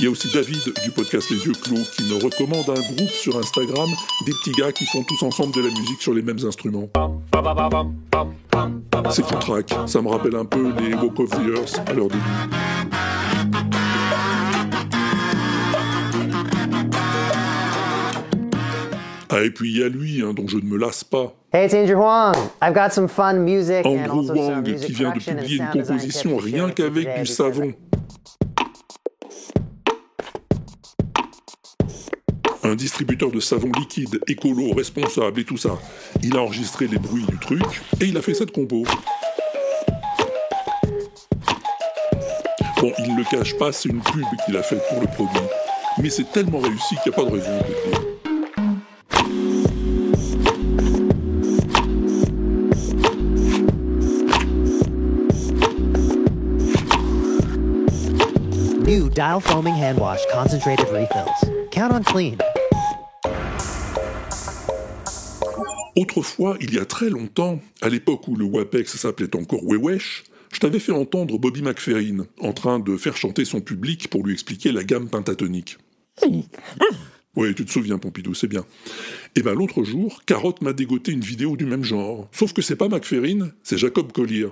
Il 0.00 0.04
y 0.04 0.06
a 0.06 0.10
aussi 0.10 0.32
David 0.32 0.62
du 0.82 0.90
podcast 0.92 1.28
Les 1.28 1.36
Yeux 1.44 1.52
Clos 1.52 1.82
qui 1.94 2.04
me 2.04 2.24
recommande 2.24 2.70
un 2.70 2.94
groupe 2.94 3.10
sur 3.10 3.36
Instagram 3.36 3.86
des 4.24 4.32
petits 4.32 4.52
gars 4.52 4.72
qui 4.72 4.86
font 4.86 5.02
tous 5.02 5.22
ensemble 5.22 5.54
de 5.54 5.60
la 5.60 5.68
musique 5.68 6.00
sur 6.00 6.14
les 6.14 6.22
mêmes 6.22 6.38
instruments. 6.42 6.88
C'est 9.10 9.26
track, 9.40 9.74
ça 9.84 10.00
me 10.00 10.08
rappelle 10.08 10.36
un 10.36 10.46
peu 10.46 10.72
les 10.80 10.94
Walk 10.94 11.20
of 11.20 11.28
the 11.28 11.54
Earth 11.54 11.82
à 11.86 11.92
leur 11.92 12.08
début. 12.08 12.22
Ah, 19.28 19.42
et 19.42 19.50
puis 19.50 19.70
il 19.70 19.80
y 19.80 19.82
a 19.82 19.88
lui, 19.90 20.22
hein, 20.22 20.32
dont 20.32 20.48
je 20.48 20.56
ne 20.56 20.64
me 20.64 20.78
lasse 20.78 21.04
pas. 21.04 21.34
Hey, 21.52 21.66
it's 21.66 21.74
Andrew 21.74 21.96
Huang. 21.96 22.34
I've 22.62 22.74
got 22.74 22.94
some 22.94 23.06
fun 23.06 23.44
music 23.44 23.84
and 23.84 23.98
Andrew 23.98 24.26
some 24.26 24.38
Wang 24.38 24.62
music 24.62 24.86
qui 24.86 24.92
vient 24.94 25.10
de 25.10 25.18
and 25.18 25.36
publier 25.36 25.58
une 25.58 25.68
composition 25.70 26.38
rien 26.38 26.70
qu'avec 26.70 27.20
du 27.20 27.26
savon. 27.26 27.74
Un 32.70 32.76
distributeur 32.76 33.32
de 33.32 33.40
savon 33.40 33.72
liquide, 33.76 34.20
écolo, 34.28 34.72
responsable 34.72 35.40
et 35.40 35.44
tout 35.44 35.56
ça. 35.56 35.76
Il 36.22 36.36
a 36.36 36.40
enregistré 36.40 36.86
les 36.86 36.98
bruits 36.98 37.24
du 37.28 37.36
truc 37.36 37.64
et 38.00 38.04
il 38.04 38.16
a 38.16 38.22
fait 38.22 38.32
cette 38.32 38.52
compo. 38.52 38.84
Bon, 42.80 42.92
il 43.00 43.12
ne 43.12 43.18
le 43.18 43.24
cache 43.28 43.58
pas, 43.58 43.72
c'est 43.72 43.88
une 43.88 44.00
pub 44.00 44.24
qu'il 44.44 44.56
a 44.56 44.62
faite 44.62 44.82
pour 44.88 45.00
le 45.00 45.08
produit. 45.08 45.40
Mais 46.00 46.10
c'est 46.10 46.30
tellement 46.30 46.60
réussi 46.60 46.94
qu'il 47.02 47.10
n'y 47.10 47.18
a 47.18 47.24
pas 47.24 47.28
de 47.28 47.34
raison 47.34 47.50
de 47.50 47.64
le 47.64 47.90
dire. 47.90 48.00
New 58.86 59.08
Dial 59.08 59.40
Foaming 59.40 59.74
Hand 59.74 59.98
Wash 59.98 60.20
Concentrated 60.32 60.86
Refills. 60.86 61.50
Count 61.72 61.90
on 61.92 62.04
clean. 62.04 62.36
Autrefois, 65.96 66.56
il 66.60 66.74
y 66.74 66.78
a 66.78 66.84
très 66.84 67.10
longtemps, 67.10 67.60
à 67.82 67.88
l'époque 67.88 68.28
où 68.28 68.36
le 68.36 68.44
WAPEX 68.44 68.96
s'appelait 68.96 69.34
encore 69.36 69.64
Wewesh, 69.64 70.24
je 70.52 70.58
t'avais 70.58 70.80
fait 70.80 70.92
entendre 70.92 71.38
Bobby 71.38 71.62
McFerrin 71.62 72.26
en 72.40 72.52
train 72.52 72.78
de 72.78 72.96
faire 72.96 73.16
chanter 73.16 73.44
son 73.44 73.60
public 73.60 74.08
pour 74.08 74.24
lui 74.24 74.32
expliquer 74.32 74.72
la 74.72 74.82
gamme 74.84 75.08
pentatonique. 75.08 75.78
Oui, 77.36 77.54
tu 77.54 77.64
te 77.64 77.70
souviens, 77.70 77.98
Pompidou, 77.98 78.34
c'est 78.34 78.48
bien. 78.48 78.64
Et 79.36 79.42
ben 79.42 79.54
l'autre 79.54 79.84
jour, 79.84 80.22
Carotte 80.26 80.62
m'a 80.62 80.72
dégoté 80.72 81.12
une 81.12 81.20
vidéo 81.20 81.56
du 81.56 81.64
même 81.64 81.84
genre. 81.84 82.28
Sauf 82.32 82.52
que 82.52 82.62
c'est 82.62 82.76
pas 82.76 82.88
McFerrin, 82.88 83.50
c'est 83.62 83.78
Jacob 83.78 84.10
Collier. 84.10 84.48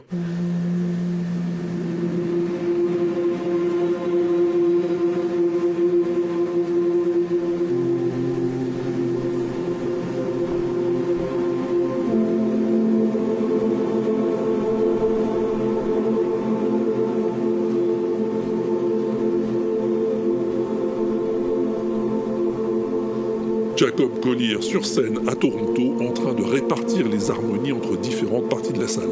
Sur 24.61 24.85
scène 24.85 25.21
à 25.27 25.35
Toronto 25.35 25.95
en 26.01 26.13
train 26.13 26.35
de 26.35 26.43
répartir 26.43 27.09
les 27.09 27.31
harmonies 27.31 27.73
entre 27.73 27.97
différentes 27.97 28.51
parties 28.51 28.75
de 28.75 28.81
la 28.81 28.87
salle. 28.87 29.09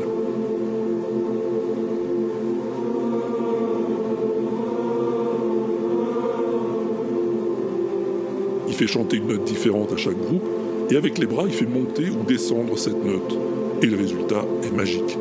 Il 8.68 8.74
fait 8.74 8.86
chanter 8.86 9.16
une 9.16 9.28
note 9.28 9.44
différente 9.44 9.90
à 9.94 9.96
chaque 9.96 10.18
groupe 10.18 10.46
et 10.90 10.96
avec 10.96 11.16
les 11.16 11.26
bras 11.26 11.44
il 11.46 11.52
fait 11.52 11.64
monter 11.64 12.10
ou 12.10 12.22
descendre 12.22 12.76
cette 12.76 13.02
note. 13.02 13.38
Et 13.80 13.86
le 13.86 13.96
résultat 13.96 14.44
est 14.64 14.76
magique. 14.76 15.16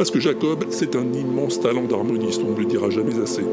Parce 0.00 0.10
que 0.10 0.18
Jacob, 0.18 0.64
c'est 0.70 0.96
un 0.96 1.12
immense 1.12 1.60
talent 1.60 1.84
d'harmoniste, 1.84 2.40
on 2.42 2.52
ne 2.52 2.56
le 2.56 2.64
dira 2.64 2.88
jamais 2.88 3.20
assez. 3.20 3.44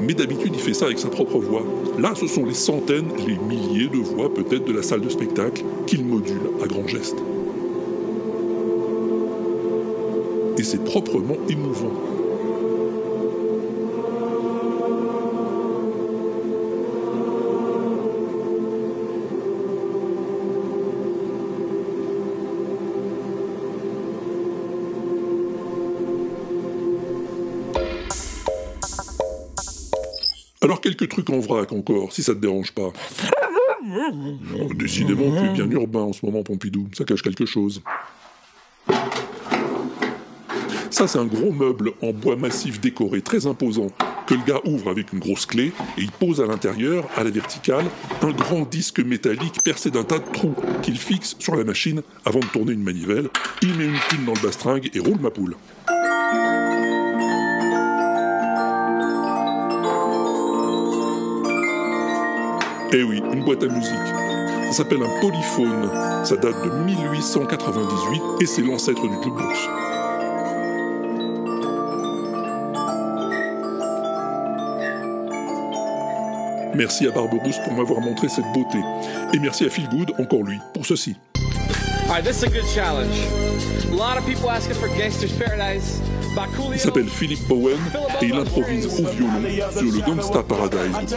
Mais 0.00 0.14
d'habitude, 0.14 0.50
il 0.52 0.58
fait 0.58 0.74
ça 0.74 0.86
avec 0.86 0.98
sa 0.98 1.06
propre 1.06 1.38
voix. 1.38 1.64
Là, 1.96 2.12
ce 2.16 2.26
sont 2.26 2.44
les 2.44 2.54
centaines, 2.54 3.06
les 3.24 3.38
milliers 3.38 3.86
de 3.86 3.98
voix 3.98 4.28
peut-être 4.34 4.64
de 4.64 4.72
la 4.72 4.82
salle 4.82 5.02
de 5.02 5.08
spectacle 5.08 5.62
qu'il 5.86 6.04
module 6.04 6.40
à 6.60 6.66
grands 6.66 6.88
gestes. 6.88 7.22
Et 10.58 10.64
c'est 10.64 10.82
proprement 10.82 11.36
émouvant. 11.48 11.92
Alors 30.72 30.80
quelques 30.80 31.06
trucs 31.06 31.28
en 31.28 31.38
vrac 31.38 31.70
encore, 31.70 32.14
si 32.14 32.22
ça 32.22 32.34
te 32.34 32.38
dérange 32.38 32.72
pas. 32.72 32.94
Oh, 33.84 34.72
décidément, 34.74 35.30
tu 35.38 35.46
es 35.46 35.52
bien 35.52 35.70
urbain 35.70 36.00
en 36.00 36.14
ce 36.14 36.24
moment, 36.24 36.42
Pompidou. 36.42 36.88
Ça 36.94 37.04
cache 37.04 37.20
quelque 37.20 37.44
chose. 37.44 37.82
Ça, 40.88 41.06
c'est 41.06 41.18
un 41.18 41.26
gros 41.26 41.52
meuble 41.52 41.92
en 42.00 42.14
bois 42.14 42.36
massif 42.36 42.80
décoré, 42.80 43.20
très 43.20 43.46
imposant, 43.46 43.88
que 44.26 44.32
le 44.32 44.44
gars 44.44 44.62
ouvre 44.64 44.88
avec 44.88 45.12
une 45.12 45.18
grosse 45.18 45.44
clé 45.44 45.72
et 45.98 46.00
il 46.00 46.10
pose 46.10 46.40
à 46.40 46.46
l'intérieur, 46.46 47.06
à 47.18 47.24
la 47.24 47.28
verticale, 47.28 47.84
un 48.22 48.30
grand 48.30 48.62
disque 48.62 49.00
métallique 49.00 49.62
percé 49.62 49.90
d'un 49.90 50.04
tas 50.04 50.20
de 50.20 50.32
trous 50.32 50.54
qu'il 50.80 50.96
fixe 50.96 51.36
sur 51.38 51.54
la 51.54 51.64
machine 51.64 52.00
avant 52.24 52.40
de 52.40 52.46
tourner 52.46 52.72
une 52.72 52.82
manivelle. 52.82 53.28
Il 53.60 53.74
met 53.74 53.84
une 53.84 54.00
pile 54.08 54.24
dans 54.24 54.32
le 54.32 54.40
bastringue 54.40 54.88
et 54.94 55.00
roule 55.00 55.20
ma 55.20 55.30
poule. 55.30 55.54
Eh 62.94 63.02
oui, 63.02 63.22
une 63.32 63.42
boîte 63.42 63.62
à 63.62 63.68
musique. 63.68 63.92
Ça 64.66 64.72
s'appelle 64.72 65.02
un 65.02 65.20
polyphone. 65.20 65.90
Ça 66.24 66.36
date 66.36 66.62
de 66.62 66.70
1898 66.84 68.22
et 68.42 68.46
c'est 68.46 68.60
l'ancêtre 68.60 69.00
du 69.00 69.14
jukebox. 69.14 69.58
Merci 76.74 77.06
à 77.06 77.12
Barberousse 77.12 77.58
pour 77.64 77.72
m'avoir 77.72 78.00
montré 78.00 78.28
cette 78.28 78.44
beauté. 78.52 78.78
Et 79.32 79.38
merci 79.38 79.64
à 79.64 79.70
Phil 79.70 79.88
Good, 79.88 80.12
encore 80.18 80.42
lui, 80.42 80.58
pour 80.74 80.84
ceci. 80.84 81.16
All 82.08 82.18
right, 82.18 82.24
this 82.24 82.42
is 82.42 82.44
a 82.44 82.50
good 82.50 82.66
challenge. 82.74 83.16
A 83.90 83.94
lot 83.94 84.18
of 84.18 84.26
people 84.26 84.50
asking 84.50 84.74
for 84.74 84.88
Gangster's 84.88 85.32
Paradise. 85.32 85.98
Il 86.72 86.78
s'appelle 86.80 87.08
Philip 87.08 87.46
Bowen 87.46 87.78
et 88.20 88.26
il 88.26 88.34
improvise 88.34 88.86
au 88.86 89.06
violon 89.06 89.42
sur 89.70 89.82
le 89.82 90.00
Gangsta 90.00 90.42
Paradise. 90.42 91.16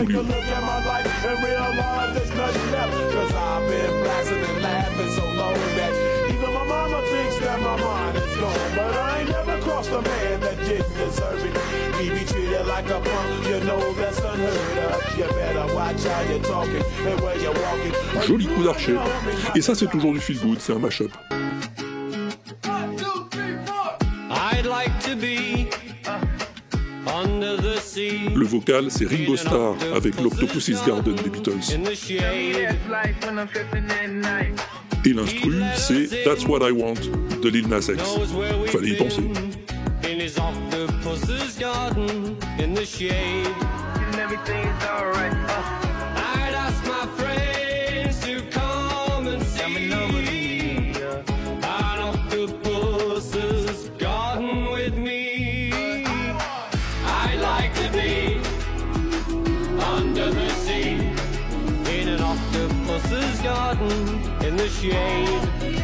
Joli 18.28 18.48
coup 18.48 18.64
d'archer. 18.64 18.96
Et 19.56 19.62
ça, 19.62 19.76
c'est 19.76 19.88
toujours 19.88 20.14
du 20.14 20.20
feel 20.20 20.40
good, 20.40 20.60
c'est 20.60 20.74
un 20.74 20.80
mash-up. 20.80 21.12
Le 28.36 28.46
vocal, 28.46 28.90
c'est 28.90 29.06
Ringo 29.06 29.38
Starr 29.38 29.76
avec 29.96 30.20
l'Octopus's 30.20 30.84
Garden 30.86 31.16
des 31.16 31.30
Beatles. 31.30 31.74
In 31.74 31.84
the 31.84 31.96
shade. 31.96 32.76
Et 35.06 35.14
l'instru, 35.14 35.62
c'est 35.76 36.24
That's 36.24 36.46
What 36.46 36.68
I 36.68 36.72
Want 36.72 36.96
de 37.42 37.50
Lil 37.50 37.68
Nas 37.68 37.90
X. 37.90 38.02
Fallait 38.72 38.90
y 38.90 38.96
penser. 38.96 39.22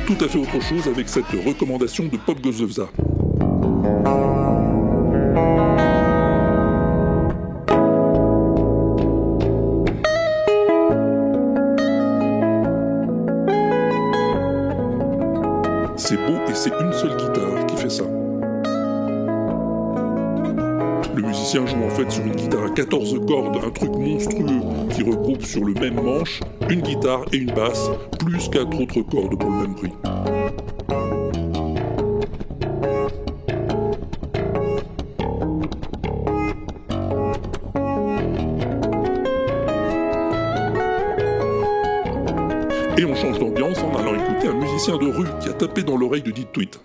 Tout 0.08 0.26
à 0.26 0.28
fait 0.28 0.38
autre 0.38 0.62
chose 0.62 0.88
avec 0.88 1.08
cette 1.08 1.26
recommandation 1.46 2.06
de 2.06 2.18
Pop 2.18 2.42
Gozovza. 2.42 2.90
C'est 15.96 16.18
beau 16.18 16.40
et 16.50 16.54
c'est 16.54 16.74
une 16.82 16.94
seule 16.94 17.16
guitare 17.16 17.31
musicien 21.54 21.66
joue 21.66 21.84
en 21.84 21.90
fait 21.90 22.10
sur 22.10 22.26
une 22.26 22.36
guitare 22.36 22.64
à 22.64 22.70
14 22.70 23.20
cordes, 23.28 23.58
un 23.66 23.70
truc 23.72 23.92
monstrueux 23.92 24.62
qui 24.90 25.04
regroupe 25.04 25.44
sur 25.44 25.66
le 25.66 25.74
même 25.74 26.02
manche 26.02 26.40
une 26.70 26.82
guitare 26.82 27.26
et 27.34 27.38
une 27.38 27.52
basse, 27.52 27.90
plus 28.20 28.48
quatre 28.50 28.80
autres 28.80 29.02
cordes 29.02 29.38
pour 29.38 29.50
le 29.50 29.58
même 29.58 29.76
prix. 29.76 29.92
Et 42.98 43.06
on 43.06 43.16
change 43.16 43.40
d'ambiance 43.40 43.80
en 43.80 43.98
allant 43.98 44.14
écouter 44.16 44.48
un 44.48 44.54
musicien 44.54 44.98
de 44.98 45.08
rue 45.08 45.28
qui 45.42 45.50
a 45.50 45.54
tapé 45.54 45.84
dans 45.84 45.98
l'oreille 45.98 46.22
de 46.22 46.32
Dit 46.32 46.46
Tweet. 46.54 46.80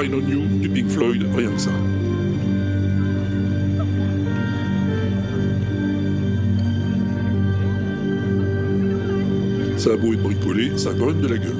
Shine 0.00 0.14
on 0.14 0.26
You 0.26 0.46
du 0.60 0.68
Pink 0.70 0.88
Floyd, 0.88 1.22
rien 1.36 1.50
que 1.50 1.60
ça. 1.60 1.70
Ça 9.76 9.92
a 9.92 9.96
beau 9.96 10.14
être 10.14 10.22
bricolé, 10.22 10.78
ça 10.78 10.90
a 10.90 10.94
quand 10.94 11.06
même 11.06 11.20
de 11.20 11.28
la 11.28 11.36
gueule. 11.36 11.52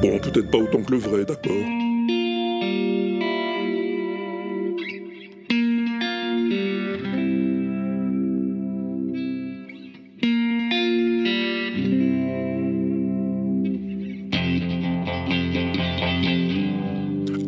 Bon, 0.00 0.18
peut-être 0.20 0.50
pas 0.50 0.58
autant 0.58 0.82
que 0.82 0.92
le 0.92 0.98
vrai, 0.98 1.24
d'accord. 1.26 1.73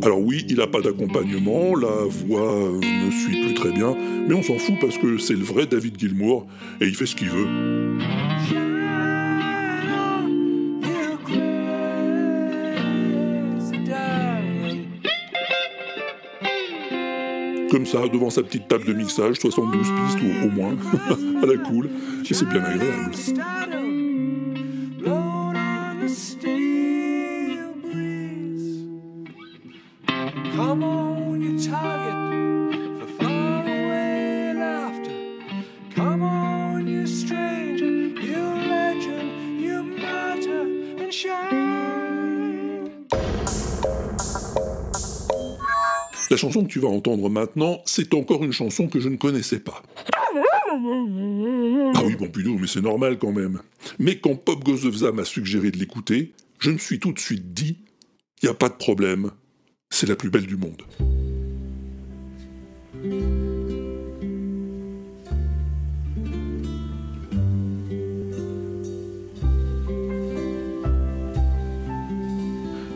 Alors 0.07 0.21
oui, 0.21 0.47
il 0.49 0.59
n'a 0.59 0.69
pas 0.69 0.81
d'accompagnement, 0.81 1.75
la 1.75 2.05
voix 2.09 2.55
euh, 2.55 2.79
ne 2.79 3.11
suit 3.11 3.42
plus 3.42 3.55
très 3.55 3.73
bien, 3.73 3.97
mais 4.29 4.35
on 4.35 4.42
s'en 4.42 4.57
fout 4.57 4.77
parce 4.81 4.97
que 4.99 5.19
c'est 5.19 5.35
le 5.35 5.42
vrai 5.42 5.66
David 5.66 5.99
Gilmour 5.99 6.47
et 6.81 6.87
il 6.87 6.95
fait 6.95 7.07
ce 7.07 7.16
qu'il 7.16 7.29
veut. 7.29 7.49
Comme 17.69 17.85
ça, 17.85 18.07
devant 18.07 18.31
sa 18.31 18.45
petite 18.45 18.69
table 18.69 18.85
de 18.85 18.92
mixage, 18.92 19.40
72 19.40 19.81
pistes 19.81 20.25
au 20.45 20.51
moins, 20.51 20.77
à 21.42 21.47
la 21.47 21.57
cool, 21.57 21.90
et 22.31 22.33
c'est 22.33 22.49
bien 22.49 22.62
agréable. 22.62 23.11
Que 46.64 46.69
tu 46.71 46.81
vas 46.81 46.88
entendre 46.88 47.29
maintenant, 47.29 47.81
c'est 47.85 48.14
encore 48.14 48.45
une 48.45 48.53
chanson 48.53 48.88
que 48.88 49.01
je 49.01 49.09
ne 49.09 49.16
connaissais 49.16 49.61
pas. 49.61 49.83
Ah 50.69 52.03
oui, 52.05 52.16
Pompidou, 52.16 52.59
mais 52.59 52.66
c'est 52.66 52.83
normal 52.83 53.19
quand 53.19 53.33
même. 53.33 53.61
Mais 53.99 54.19
quand 54.19 54.37
Pop 54.37 54.62
Goes 54.64 54.81
the 54.81 54.92
Vza 54.92 55.12
m'a 55.12 55.25
suggéré 55.25 55.71
de 55.71 55.79
l'écouter, 55.79 56.33
je 56.59 56.71
me 56.71 56.79
suis 56.79 56.99
tout 56.99 57.12
de 57.12 57.19
suite 57.19 57.53
dit, 57.53 57.79
y 58.42 58.49
a 58.49 58.55
pas 58.55 58.69
de 58.69 58.75
problème, 58.75 59.31
c'est 59.90 60.09
la 60.09 60.16
plus 60.16 60.31
belle 60.31 60.47
du 60.47 60.57
monde. 60.57 60.83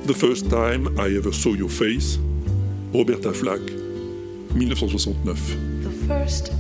The 0.07 0.13
First 0.13 0.49
Time 0.49 0.89
I 0.99 1.15
Ever 1.15 1.33
Saw 1.33 1.55
Your 1.55 1.71
Face, 1.71 2.19
Roberta 2.93 3.33
Flack, 3.33 3.61
1969. 4.55 6.60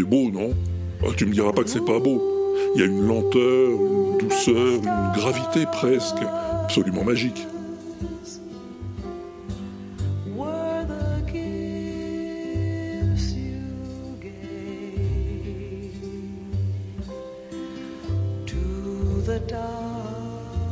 C'est 0.00 0.06
beau, 0.06 0.30
non 0.30 0.54
Ah, 1.02 1.08
Tu 1.14 1.26
me 1.26 1.32
diras 1.34 1.52
pas 1.52 1.62
que 1.62 1.68
c'est 1.68 1.84
pas 1.84 1.98
beau. 1.98 2.22
Il 2.74 2.80
y 2.80 2.84
a 2.84 2.86
une 2.86 3.06
lenteur, 3.06 3.68
une 3.68 4.16
douceur, 4.16 4.78
une 4.78 5.12
gravité 5.20 5.66
presque, 5.70 6.16
absolument 6.64 7.04
magique. 7.04 7.46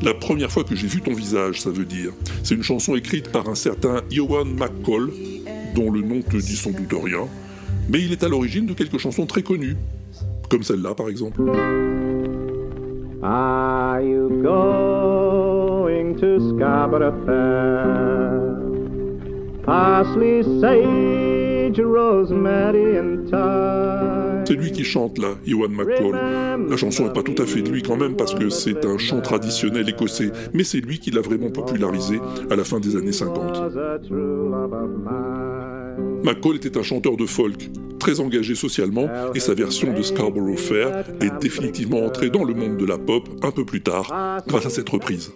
La 0.01 0.15
première 0.15 0.51
fois 0.51 0.65
que 0.65 0.75
j'ai 0.75 0.87
vu 0.87 1.03
ton 1.03 1.13
visage, 1.13 1.61
ça 1.61 1.69
veut 1.69 1.85
dire. 1.85 2.13
C'est 2.43 2.55
une 2.55 2.63
chanson 2.63 2.97
écrite 2.97 3.31
par 3.31 3.47
un 3.51 3.55
certain 3.55 4.01
Ewan 4.11 4.55
McCall, 4.55 5.11
dont 5.75 5.91
le 5.91 6.01
nom 6.01 6.23
te 6.23 6.39
dit 6.39 6.57
sans 6.57 6.71
doute 6.71 6.95
rien, 7.05 7.29
mais 7.89 8.01
il 8.01 8.13
est 8.13 8.23
à 8.23 8.29
l'origine 8.29 8.67
de 8.67 8.75
quelques 8.75 8.99
chansons 8.99 9.27
très 9.27 9.43
connues, 9.43 9.77
comme 10.49 10.63
celle-là 10.63 10.95
par 10.95 11.09
exemple. 11.09 11.41
Are 13.23 14.01
you 14.01 14.29
going 14.43 16.15
to 16.21 16.39
Scarborough 16.57 17.15
Fair? 17.27 18.59
Parsley, 19.65 20.43
sage, 20.61 21.81
rosemary 21.81 22.99
and 22.99 23.27
thyme. 23.29 24.45
C'est 24.47 24.55
lui 24.55 24.73
qui 24.73 24.83
chante 24.83 25.19
là, 25.19 25.35
Ewan 25.47 25.71
McCall. 25.71 26.69
La 26.71 26.77
chanson 26.79 27.05
n'est 27.05 27.13
pas 27.13 27.23
tout 27.23 27.35
à 27.37 27.45
fait 27.45 27.61
de 27.61 27.71
lui 27.71 27.83
quand 27.83 27.99
même 27.99 28.17
parce 28.17 28.35
que 28.35 28.49
c'est 28.49 28.87
un 28.87 28.97
chant 28.97 29.21
traditionnel 29.21 29.87
écossais, 29.87 30.31
mais 30.55 30.65
c'est 30.65 30.81
lui 30.81 30.99
qui 30.99 31.11
l'a 31.11 31.21
vraiment 31.21 31.51
popularisé 31.51 32.19
à 32.49 32.57
la 32.57 32.65
fin 32.65 32.81
des 32.81 32.97
années 32.97 33.13
50. 33.13 33.75
McCall 36.23 36.57
était 36.57 36.77
un 36.77 36.83
chanteur 36.83 37.17
de 37.17 37.27
folk, 37.27 37.69
très 37.99 38.21
engagé 38.21 38.55
socialement, 38.55 39.09
et 39.35 39.41
sa 39.41 39.55
version 39.55 39.93
de 39.93 40.03
Scarborough 40.03 40.59
Fair 40.59 41.05
est 41.21 41.41
définitivement 41.41 42.05
entrée 42.05 42.31
dans 42.31 42.45
le 42.45 42.55
monde 42.55 42.77
de 42.77 42.87
la 42.87 42.99
pop 42.99 43.29
un 43.43 43.51
peu 43.51 43.65
plus 43.65 43.83
tard, 43.83 44.43
grâce 44.47 44.67
à 44.67 44.71
cette 44.71 44.89
reprise. 44.89 45.33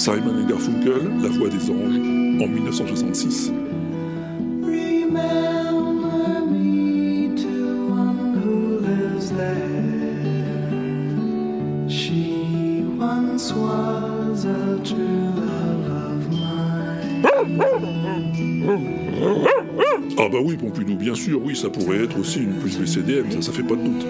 Simon 0.00 0.46
Garfunkel, 0.48 1.10
La 1.22 1.28
Voix 1.28 1.50
des 1.50 1.70
Anges, 1.70 2.00
en 2.40 2.48
1966. 2.48 3.52
Remember 4.62 6.40
me 6.50 7.34
to 7.36 7.90
one 7.90 8.32
who 8.42 8.78
lives 8.80 9.30
there. 9.30 9.60
She 11.86 12.82
once 12.98 13.52
was 13.52 14.46
a 14.46 14.78
true 14.82 15.34
love 15.36 15.90
of 15.90 16.30
mine. 16.30 17.60
Ah 20.16 20.28
bah 20.32 20.38
oui, 20.42 20.56
Pompidou, 20.56 20.96
bien 20.96 21.14
sûr, 21.14 21.42
oui, 21.44 21.54
ça 21.54 21.68
pourrait 21.68 22.04
être 22.04 22.18
aussi 22.18 22.38
une 22.40 22.54
plus 22.54 22.78
BCDM, 22.78 23.30
ça, 23.32 23.42
ça 23.42 23.52
fait 23.52 23.62
pas 23.62 23.76
de 23.76 23.82
doute. 23.82 24.06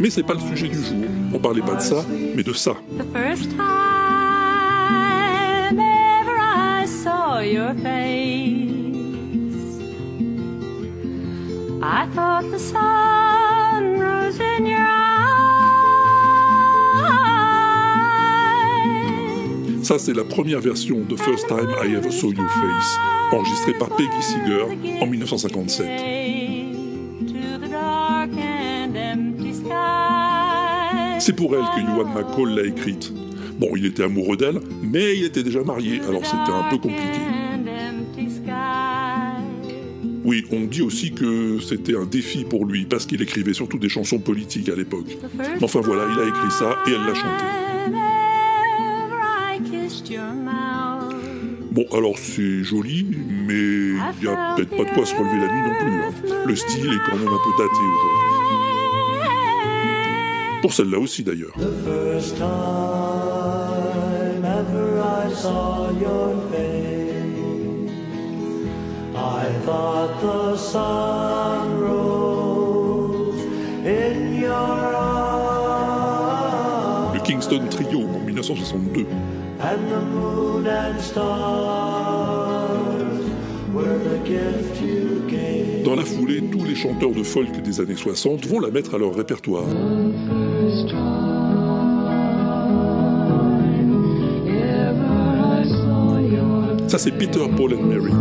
Mais 0.00 0.10
c'est 0.10 0.22
pas 0.22 0.34
le 0.34 0.40
sujet 0.40 0.68
du 0.68 0.74
jour. 0.76 0.96
On 1.34 1.38
parlait 1.38 1.62
pas 1.62 1.74
de 1.74 1.80
ça, 1.80 2.04
mais 2.36 2.42
de 2.42 2.52
ça. 2.52 2.74
The 2.98 3.04
first 3.12 3.50
time 3.50 3.58
ever 5.78 6.38
I 6.38 6.86
saw 6.86 7.40
your 7.40 7.74
face, 7.82 8.68
I 11.82 12.06
thought 12.14 12.50
the 12.50 12.58
sun 12.58 13.98
rose 14.00 14.38
in 14.40 14.66
your 14.66 14.78
eyes. 14.78 15.04
Ça, 19.82 19.98
c'est 19.98 20.14
la 20.14 20.24
première 20.24 20.60
version 20.60 21.00
de 21.08 21.16
First 21.16 21.48
Time 21.48 21.70
I 21.82 21.94
Ever 21.94 22.10
Saw 22.10 22.32
Your 22.32 22.48
Face, 22.48 22.98
enregistrée 23.32 23.74
par 23.74 23.88
Peggy 23.96 24.22
Seeger 24.22 24.66
en 25.02 25.06
1957. 25.06 26.17
C'est 31.28 31.36
pour 31.36 31.54
elle 31.54 31.60
que 31.60 31.80
Ewan 31.92 32.08
McCall 32.14 32.54
l'a 32.56 32.64
écrite. 32.66 33.12
Bon, 33.58 33.68
il 33.76 33.84
était 33.84 34.02
amoureux 34.02 34.38
d'elle, 34.38 34.60
mais 34.82 35.14
il 35.14 35.24
était 35.24 35.42
déjà 35.42 35.62
marié, 35.62 36.00
alors 36.08 36.24
c'était 36.24 36.50
un 36.50 36.70
peu 36.70 36.78
compliqué. 36.78 37.20
Oui, 40.24 40.46
on 40.50 40.60
dit 40.60 40.80
aussi 40.80 41.12
que 41.12 41.58
c'était 41.60 41.94
un 41.94 42.06
défi 42.06 42.44
pour 42.44 42.64
lui, 42.64 42.86
parce 42.86 43.04
qu'il 43.04 43.20
écrivait 43.20 43.52
surtout 43.52 43.76
des 43.76 43.90
chansons 43.90 44.20
politiques 44.20 44.70
à 44.70 44.74
l'époque. 44.74 45.18
Enfin 45.60 45.82
voilà, 45.82 46.04
il 46.10 46.18
a 46.18 46.28
écrit 46.28 46.50
ça 46.50 46.78
et 46.86 46.92
elle 46.92 47.04
l'a 47.04 47.14
chanté. 47.14 47.44
Bon, 51.72 51.84
alors 51.92 52.16
c'est 52.16 52.62
joli, 52.64 53.04
mais 53.46 53.52
il 53.52 54.22
n'y 54.22 54.28
a 54.28 54.54
peut-être 54.56 54.74
pas 54.74 54.84
de 54.84 54.94
quoi 54.94 55.04
se 55.04 55.14
relever 55.14 55.40
la 55.46 55.52
nuit 55.52 55.60
non 55.60 55.74
plus. 55.84 56.32
hein. 56.32 56.44
Le 56.46 56.56
style 56.56 56.86
est 56.86 57.10
quand 57.10 57.18
même 57.18 57.28
un 57.28 57.38
peu 57.44 57.50
daté 57.58 57.74
aujourd'hui. 57.74 58.77
Pour 60.62 60.72
celle-là 60.72 60.98
aussi 60.98 61.22
d'ailleurs. 61.22 61.54
Le 77.14 77.20
Kingston 77.24 77.62
Trio 77.70 78.00
en 78.00 78.24
1962. 78.24 79.06
and 79.60 79.90
the 79.90 80.00
moon 80.00 80.66
and 80.66 81.00
stars 81.00 82.68
were 83.72 83.98
the 83.98 84.18
gift 84.24 84.80
you 84.80 85.22
gave. 85.28 85.84
Dans 85.84 85.96
la 85.96 86.04
foulée, 86.04 86.42
tous 86.50 86.64
les 86.64 86.74
chanteurs 86.74 87.12
de 87.12 87.22
folk 87.22 87.62
des 87.62 87.80
années 87.80 87.96
60 87.96 88.46
vont 88.46 88.60
la 88.60 88.70
mettre 88.70 88.94
à 88.94 88.98
leur 88.98 89.14
répertoire. 89.14 89.64
Ça 96.98 97.04
c'est 97.04 97.12
Peter, 97.12 97.38
Paul 97.56 97.74
and 97.74 97.82
Mary. 97.82 98.12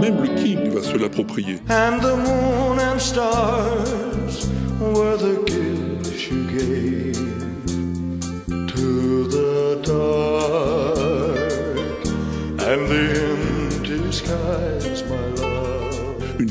Même 0.00 0.20
le 0.20 0.42
King 0.42 0.70
va 0.74 0.82
se 0.82 0.96
l'approprier. 0.96 1.60
And 1.70 2.00
the 2.00 2.16
moon 2.16 2.80
and 2.80 3.00
stars 3.00 4.48
were 4.80 5.16
the 5.16 5.40
gifts 5.46 6.28
you 6.28 6.48
gave 6.50 7.11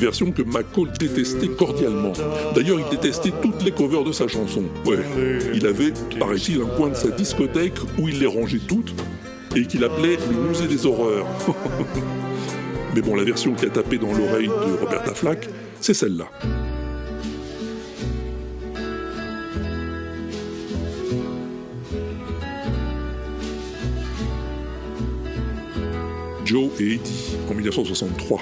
version 0.01 0.31
que 0.31 0.41
McCall 0.41 0.91
détestait 0.99 1.47
cordialement. 1.47 2.13
D'ailleurs, 2.55 2.79
il 2.79 2.89
détestait 2.89 3.31
toutes 3.41 3.63
les 3.63 3.71
covers 3.71 4.03
de 4.03 4.11
sa 4.11 4.27
chanson. 4.27 4.63
Ouais, 4.85 4.97
il 5.53 5.65
avait, 5.67 5.93
paraît-il, 6.19 6.61
un 6.61 6.65
coin 6.65 6.89
de 6.89 6.95
sa 6.95 7.09
discothèque 7.09 7.77
où 7.99 8.09
il 8.09 8.19
les 8.19 8.25
rangeait 8.25 8.61
toutes 8.67 8.93
et 9.55 9.65
qu'il 9.65 9.83
appelait 9.83 10.17
le 10.29 10.49
musée 10.49 10.67
des 10.67 10.85
horreurs. 10.85 11.27
Mais 12.95 13.01
bon, 13.01 13.15
la 13.15 13.23
version 13.23 13.53
qui 13.53 13.65
a 13.65 13.69
tapé 13.69 13.97
dans 13.97 14.11
l'oreille 14.11 14.47
de 14.47 14.83
Roberta 14.83 15.13
Flack, 15.13 15.47
c'est 15.79 15.93
celle-là. 15.93 16.25
Joe 26.43 26.69
et 26.81 26.95
Eddie 26.95 27.37
en 27.49 27.53
1963. 27.53 28.41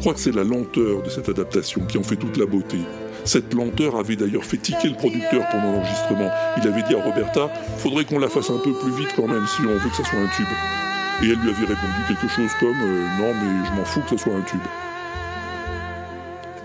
crois 0.00 0.14
que 0.14 0.20
c'est 0.20 0.34
la 0.34 0.44
lenteur 0.44 1.02
de 1.02 1.10
cette 1.10 1.28
adaptation 1.28 1.82
qui 1.82 1.98
en 1.98 2.02
fait 2.02 2.16
toute 2.16 2.36
la 2.38 2.46
beauté. 2.46 2.78
Cette 3.24 3.52
lenteur 3.52 3.96
avait 3.96 4.16
d'ailleurs 4.16 4.44
fait 4.44 4.56
tiquer 4.56 4.88
le 4.88 4.94
producteur 4.94 5.46
pendant 5.50 5.72
l'enregistrement. 5.72 6.30
Il 6.56 6.66
avait 6.66 6.82
dit 6.82 6.94
à 6.94 7.02
Roberta, 7.02 7.50
faudrait 7.76 8.06
qu'on 8.06 8.18
la 8.18 8.28
fasse 8.28 8.48
un 8.50 8.58
peu 8.58 8.72
plus 8.72 8.92
vite 8.92 9.10
quand 9.14 9.28
même 9.28 9.46
si 9.46 9.60
on 9.60 9.76
veut 9.76 9.90
que 9.90 9.96
ça 9.96 10.04
soit 10.04 10.18
un 10.18 10.28
tube. 10.28 10.46
Et 11.22 11.26
elle 11.26 11.38
lui 11.38 11.50
avait 11.50 11.66
répondu 11.66 12.00
quelque 12.08 12.28
chose 12.28 12.50
comme, 12.58 12.80
euh, 12.82 13.08
non 13.18 13.34
mais 13.34 13.68
je 13.68 13.72
m'en 13.74 13.84
fous 13.84 14.00
que 14.00 14.16
ça 14.16 14.24
soit 14.24 14.34
un 14.34 14.40
tube. 14.40 14.60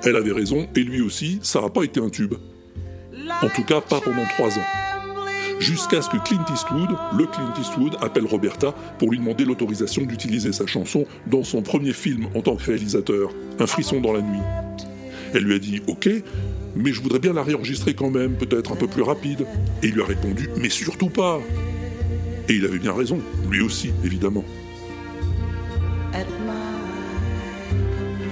Elle 0.06 0.16
avait 0.16 0.32
raison, 0.32 0.68
et 0.76 0.82
lui 0.82 1.02
aussi, 1.02 1.40
ça 1.42 1.62
n'a 1.62 1.70
pas 1.70 1.84
été 1.84 2.00
un 2.00 2.10
tube. 2.10 2.36
En 3.42 3.50
tout 3.50 3.64
cas, 3.64 3.82
pas 3.82 4.00
pendant 4.00 4.26
trois 4.38 4.50
ans. 4.50 4.85
Jusqu'à 5.60 6.02
ce 6.02 6.10
que 6.10 6.18
Clint 6.18 6.46
Eastwood, 6.52 6.90
le 7.18 7.26
Clint 7.26 7.54
Eastwood, 7.60 7.96
appelle 8.02 8.26
Roberta 8.26 8.74
pour 9.00 9.12
lui 9.12 9.20
demander 9.20 9.46
l'autorisation 9.46 10.04
d'utiliser 10.04 10.52
sa 10.52 10.66
chanson 10.66 11.06
dans 11.28 11.44
son 11.44 11.62
premier 11.62 11.94
film 11.94 12.28
en 12.36 12.42
tant 12.42 12.56
que 12.56 12.64
réalisateur, 12.64 13.32
Un 13.60 13.68
frisson 13.68 14.02
dans 14.02 14.12
la 14.12 14.22
nuit. 14.22 14.42
Elle 15.34 15.44
lui 15.44 15.56
a 15.56 15.60
dit 15.60 15.82
Ok, 15.88 16.10
mais 16.76 16.92
je 16.92 17.02
voudrais 17.02 17.20
bien 17.20 17.34
la 17.34 17.44
réenregistrer 17.44 17.94
quand 17.94 18.10
même, 18.10 18.36
peut-être 18.36 18.74
un 18.74 18.76
peu 18.76 18.88
plus 18.88 19.02
rapide. 19.02 19.46
Et 19.82 19.88
il 19.88 19.94
lui 19.94 20.02
a 20.02 20.06
répondu 20.06 20.50
Mais 20.58 20.70
surtout 20.70 21.10
pas 21.10 21.40
Et 22.50 22.54
il 22.54 22.66
avait 22.66 22.80
bien 22.80 22.94
raison, 22.94 23.20
lui 23.50 23.62
aussi, 23.62 23.92
évidemment. 24.04 24.44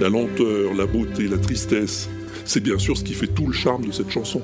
La 0.00 0.08
lenteur, 0.08 0.74
la 0.74 0.86
beauté, 0.86 1.28
la 1.28 1.38
tristesse, 1.38 2.10
c'est 2.44 2.60
bien 2.60 2.78
sûr 2.78 2.96
ce 2.96 3.04
qui 3.04 3.14
fait 3.14 3.28
tout 3.28 3.46
le 3.46 3.52
charme 3.52 3.86
de 3.86 3.92
cette 3.92 4.10
chanson. 4.10 4.42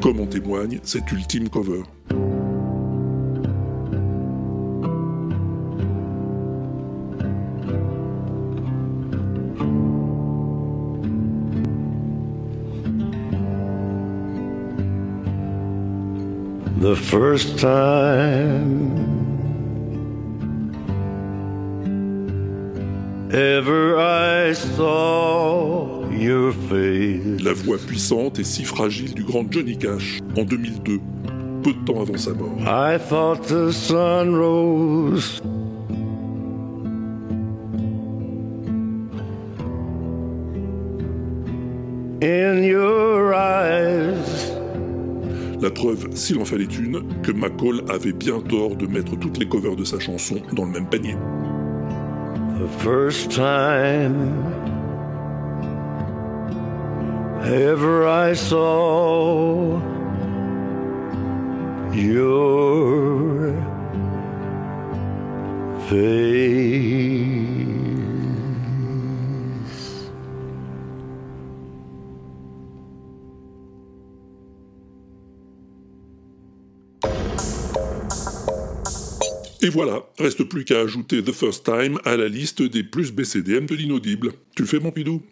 Comme 0.00 0.20
en 0.20 0.26
témoigne 0.26 0.78
cet 0.82 1.10
ultime 1.10 1.48
cover. 1.48 1.82
The 16.78 16.94
first 16.94 17.58
time 17.58 19.15
ever 23.36 23.98
I 23.98 24.54
saw 24.54 26.08
your 26.10 26.52
face. 26.52 27.42
La 27.42 27.52
voix 27.52 27.76
puissante 27.76 28.38
et 28.38 28.44
si 28.44 28.64
fragile 28.64 29.12
du 29.12 29.24
grand 29.24 29.44
Johnny 29.50 29.76
Cash 29.76 30.20
en 30.36 30.44
2002, 30.44 31.00
peu 31.62 31.72
de 31.72 31.84
temps 31.84 32.00
avant 32.00 32.16
sa 32.16 32.32
mort. 32.32 32.56
I 32.60 32.98
thought 32.98 33.42
the 33.46 33.70
sun 33.70 34.34
rose. 34.34 35.42
In 42.22 42.62
your 42.64 43.34
eyes. 43.34 44.52
La 45.60 45.70
preuve, 45.70 46.08
s'il 46.14 46.38
en 46.38 46.44
fallait 46.44 46.64
une, 46.64 47.02
que 47.22 47.32
McCall 47.32 47.82
avait 47.90 48.12
bien 48.12 48.40
tort 48.40 48.76
de 48.76 48.86
mettre 48.86 49.18
toutes 49.18 49.38
les 49.38 49.48
covers 49.48 49.76
de 49.76 49.84
sa 49.84 49.98
chanson 49.98 50.36
dans 50.52 50.64
le 50.64 50.70
même 50.70 50.88
panier. 50.88 51.16
The 52.58 52.68
first 52.68 53.32
time 53.32 54.16
ever 57.44 58.08
I 58.08 58.32
saw 58.32 59.78
your 61.92 63.52
face. 65.90 67.65
Et 79.66 79.68
voilà, 79.68 80.06
reste 80.16 80.44
plus 80.44 80.64
qu'à 80.64 80.78
ajouter 80.78 81.24
The 81.24 81.32
First 81.32 81.64
Time 81.64 81.98
à 82.04 82.16
la 82.16 82.28
liste 82.28 82.62
des 82.62 82.84
plus 82.84 83.10
BCDM 83.10 83.66
de 83.66 83.74
l'inaudible. 83.74 84.30
Tu 84.54 84.62
le 84.62 84.68
fais, 84.68 84.78
mon 84.78 84.92
Pidou? 84.92 85.22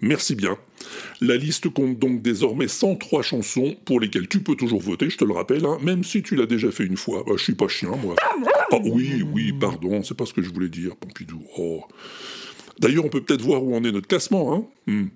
Merci 0.00 0.34
bien. 0.34 0.58
La 1.20 1.36
liste 1.36 1.68
compte 1.68 2.00
donc 2.00 2.20
désormais 2.20 2.66
103 2.66 3.22
chansons 3.22 3.76
pour 3.84 4.00
lesquelles 4.00 4.26
tu 4.26 4.42
peux 4.42 4.56
toujours 4.56 4.80
voter, 4.80 5.08
je 5.08 5.16
te 5.16 5.24
le 5.24 5.32
rappelle, 5.32 5.64
hein, 5.64 5.78
même 5.82 6.02
si 6.02 6.24
tu 6.24 6.34
l'as 6.34 6.46
déjà 6.46 6.72
fait 6.72 6.84
une 6.84 6.96
fois. 6.96 7.22
Bah, 7.24 7.34
je 7.36 7.44
suis 7.44 7.54
pas 7.54 7.68
chien, 7.68 7.90
moi. 7.90 8.16
Ah 8.72 8.78
oui, 8.84 9.22
oui, 9.22 9.52
pardon, 9.52 10.02
c'est 10.02 10.16
pas 10.16 10.26
ce 10.26 10.34
que 10.34 10.42
je 10.42 10.50
voulais 10.50 10.68
dire, 10.68 10.96
Pompidou. 10.96 11.44
Oh. 11.56 11.84
D'ailleurs, 12.80 13.04
on 13.04 13.08
peut 13.08 13.22
peut-être 13.22 13.42
voir 13.42 13.62
où 13.62 13.76
en 13.76 13.84
est 13.84 13.92
notre 13.92 14.08
classement. 14.08 14.52
Hein 14.52 14.64
Hmm. 14.88 15.06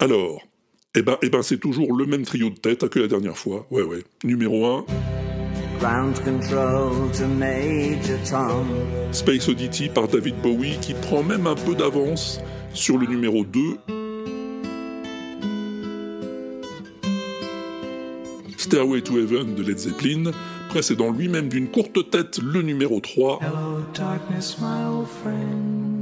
Alors, 0.00 0.42
eh 0.96 1.02
ben, 1.02 1.16
eh 1.22 1.30
ben 1.30 1.42
c'est 1.42 1.58
toujours 1.58 1.94
le 1.96 2.06
même 2.06 2.24
trio 2.24 2.50
de 2.50 2.58
tête 2.58 2.88
que 2.88 2.98
la 2.98 3.06
dernière 3.06 3.38
fois. 3.38 3.68
Ouais, 3.70 3.82
ouais. 3.82 4.02
Numéro 4.24 4.66
1, 4.66 4.86
Space 9.12 9.48
Oddity 9.48 9.90
par 9.90 10.08
David 10.08 10.36
Bowie, 10.42 10.78
qui 10.80 10.94
prend 10.94 11.22
même 11.22 11.46
un 11.46 11.54
peu 11.54 11.74
d'avance 11.74 12.40
sur 12.72 12.96
le 12.96 13.06
numéro 13.06 13.44
2. 13.44 13.60
Stairway 18.56 19.02
to 19.02 19.18
Heaven 19.18 19.54
de 19.54 19.62
Led 19.62 19.78
Zeppelin, 19.78 20.30
précédant 20.70 21.10
lui-même 21.10 21.48
d'une 21.48 21.68
courte 21.68 22.10
tête 22.10 22.40
le 22.42 22.62
numéro 22.62 23.00
3, 23.00 23.40
Hello, 23.42 23.82
darkness, 23.94 24.56
my 24.60 24.86
old 24.88 25.06
friend. 25.06 25.93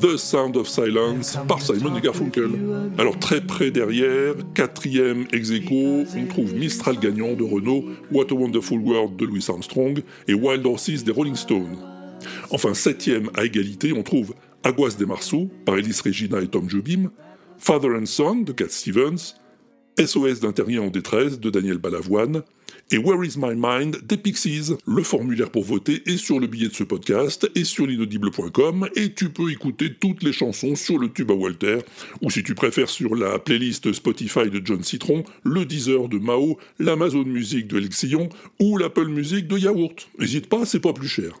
The 0.00 0.16
Sound 0.16 0.56
of 0.56 0.68
Silence 0.68 1.38
par 1.46 1.60
Simon 1.60 1.96
et 1.96 2.00
Garfunkel. 2.00 2.50
Alors 2.98 3.18
très 3.18 3.40
près 3.40 3.70
derrière, 3.70 4.34
quatrième 4.54 5.26
ex 5.32 5.50
aequo, 5.50 6.04
on 6.16 6.26
trouve 6.26 6.54
Mistral 6.54 6.98
gagnant 6.98 7.34
de 7.34 7.42
Renault, 7.42 7.84
What 8.12 8.26
a 8.30 8.34
Wonderful 8.34 8.80
World 8.80 9.16
de 9.16 9.24
Louis 9.24 9.44
Armstrong 9.48 10.02
et 10.28 10.34
Wild 10.34 10.66
Horses 10.66 11.04
des 11.04 11.12
Rolling 11.12 11.36
Stones. 11.36 11.76
Enfin 12.50 12.74
septième 12.74 13.30
à 13.36 13.44
égalité, 13.44 13.92
on 13.92 14.02
trouve 14.02 14.34
Aguas 14.62 14.96
des 14.98 15.06
Marceaux 15.06 15.48
par 15.64 15.76
Ellis 15.76 15.98
Regina 16.04 16.40
et 16.40 16.48
Tom 16.48 16.68
Jobim, 16.68 17.10
Father 17.58 17.88
and 17.88 18.06
Son 18.06 18.36
de 18.36 18.52
Cat 18.52 18.68
Stevens, 18.68 19.36
SOS 19.98 20.40
d'un 20.40 20.52
terrier 20.52 20.78
en 20.78 20.88
détresse 20.88 21.38
de 21.38 21.50
Daniel 21.50 21.78
Balavoine 21.78 22.42
et 22.90 22.98
Where 22.98 23.24
is 23.24 23.36
my 23.36 23.54
mind 23.56 24.00
des 24.06 24.16
Pixies. 24.16 24.74
Le 24.86 25.02
formulaire 25.02 25.50
pour 25.50 25.64
voter 25.64 26.02
est 26.06 26.16
sur 26.16 26.40
le 26.40 26.46
billet 26.46 26.68
de 26.68 26.74
ce 26.74 26.84
podcast 26.84 27.48
et 27.54 27.64
sur 27.64 27.86
l'inaudible.com 27.86 28.88
et 28.96 29.12
tu 29.12 29.30
peux 29.30 29.50
écouter 29.50 29.94
toutes 29.94 30.22
les 30.22 30.32
chansons 30.32 30.74
sur 30.74 30.98
le 30.98 31.10
tube 31.10 31.30
à 31.30 31.34
Walter 31.34 31.78
ou 32.22 32.30
si 32.30 32.42
tu 32.42 32.54
préfères 32.54 32.90
sur 32.90 33.14
la 33.14 33.38
playlist 33.38 33.92
Spotify 33.92 34.50
de 34.50 34.60
John 34.64 34.82
Citron, 34.82 35.24
le 35.42 35.64
Deezer 35.64 36.08
de 36.08 36.18
Mao, 36.18 36.58
l'Amazon 36.78 37.24
Music 37.24 37.66
de 37.66 37.78
Lexion 37.78 38.28
ou 38.60 38.76
l'Apple 38.78 39.08
Music 39.08 39.46
de 39.46 39.58
Yaourt. 39.58 40.08
N'hésite 40.18 40.48
pas, 40.48 40.64
c'est 40.64 40.80
pas 40.80 40.92
plus 40.92 41.08
cher. 41.08 41.34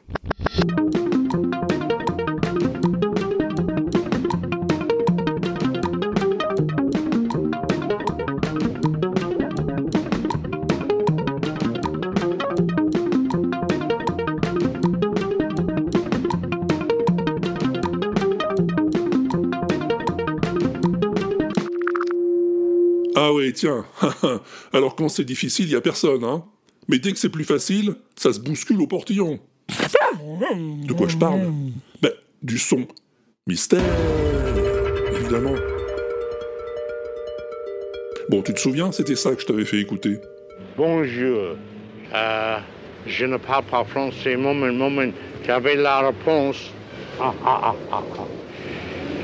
Tiens. 23.54 23.86
Alors 24.72 24.96
quand 24.96 25.08
c'est 25.08 25.24
difficile, 25.24 25.66
il 25.66 25.72
y 25.72 25.76
a 25.76 25.80
personne, 25.80 26.24
hein. 26.24 26.44
Mais 26.88 26.98
dès 26.98 27.12
que 27.12 27.18
c'est 27.18 27.30
plus 27.30 27.44
facile, 27.44 27.94
ça 28.16 28.32
se 28.32 28.40
bouscule 28.40 28.80
au 28.80 28.86
portillon. 28.86 29.40
De 30.86 30.92
quoi 30.92 31.08
je 31.08 31.16
parle? 31.16 31.52
Ben, 32.02 32.12
du 32.42 32.58
son. 32.58 32.86
Mystère, 33.46 33.82
évidemment. 35.14 35.54
Bon, 38.30 38.40
tu 38.42 38.54
te 38.54 38.60
souviens, 38.60 38.90
c'était 38.90 39.16
ça 39.16 39.34
que 39.34 39.42
je 39.42 39.46
t'avais 39.46 39.66
fait 39.66 39.80
écouter. 39.80 40.18
Bonjour. 40.76 41.56
Euh, 42.14 42.58
je 43.06 43.26
ne 43.26 43.36
parle 43.36 43.64
pas 43.64 43.84
français. 43.84 44.36
Moment, 44.36 44.72
moment. 44.72 45.10
J'avais 45.46 45.76
la 45.76 46.08
réponse. 46.08 46.70
Ah, 47.20 47.34
ah, 47.44 47.60
ah, 47.64 47.74
ah, 47.92 48.02
ah. 48.18 48.24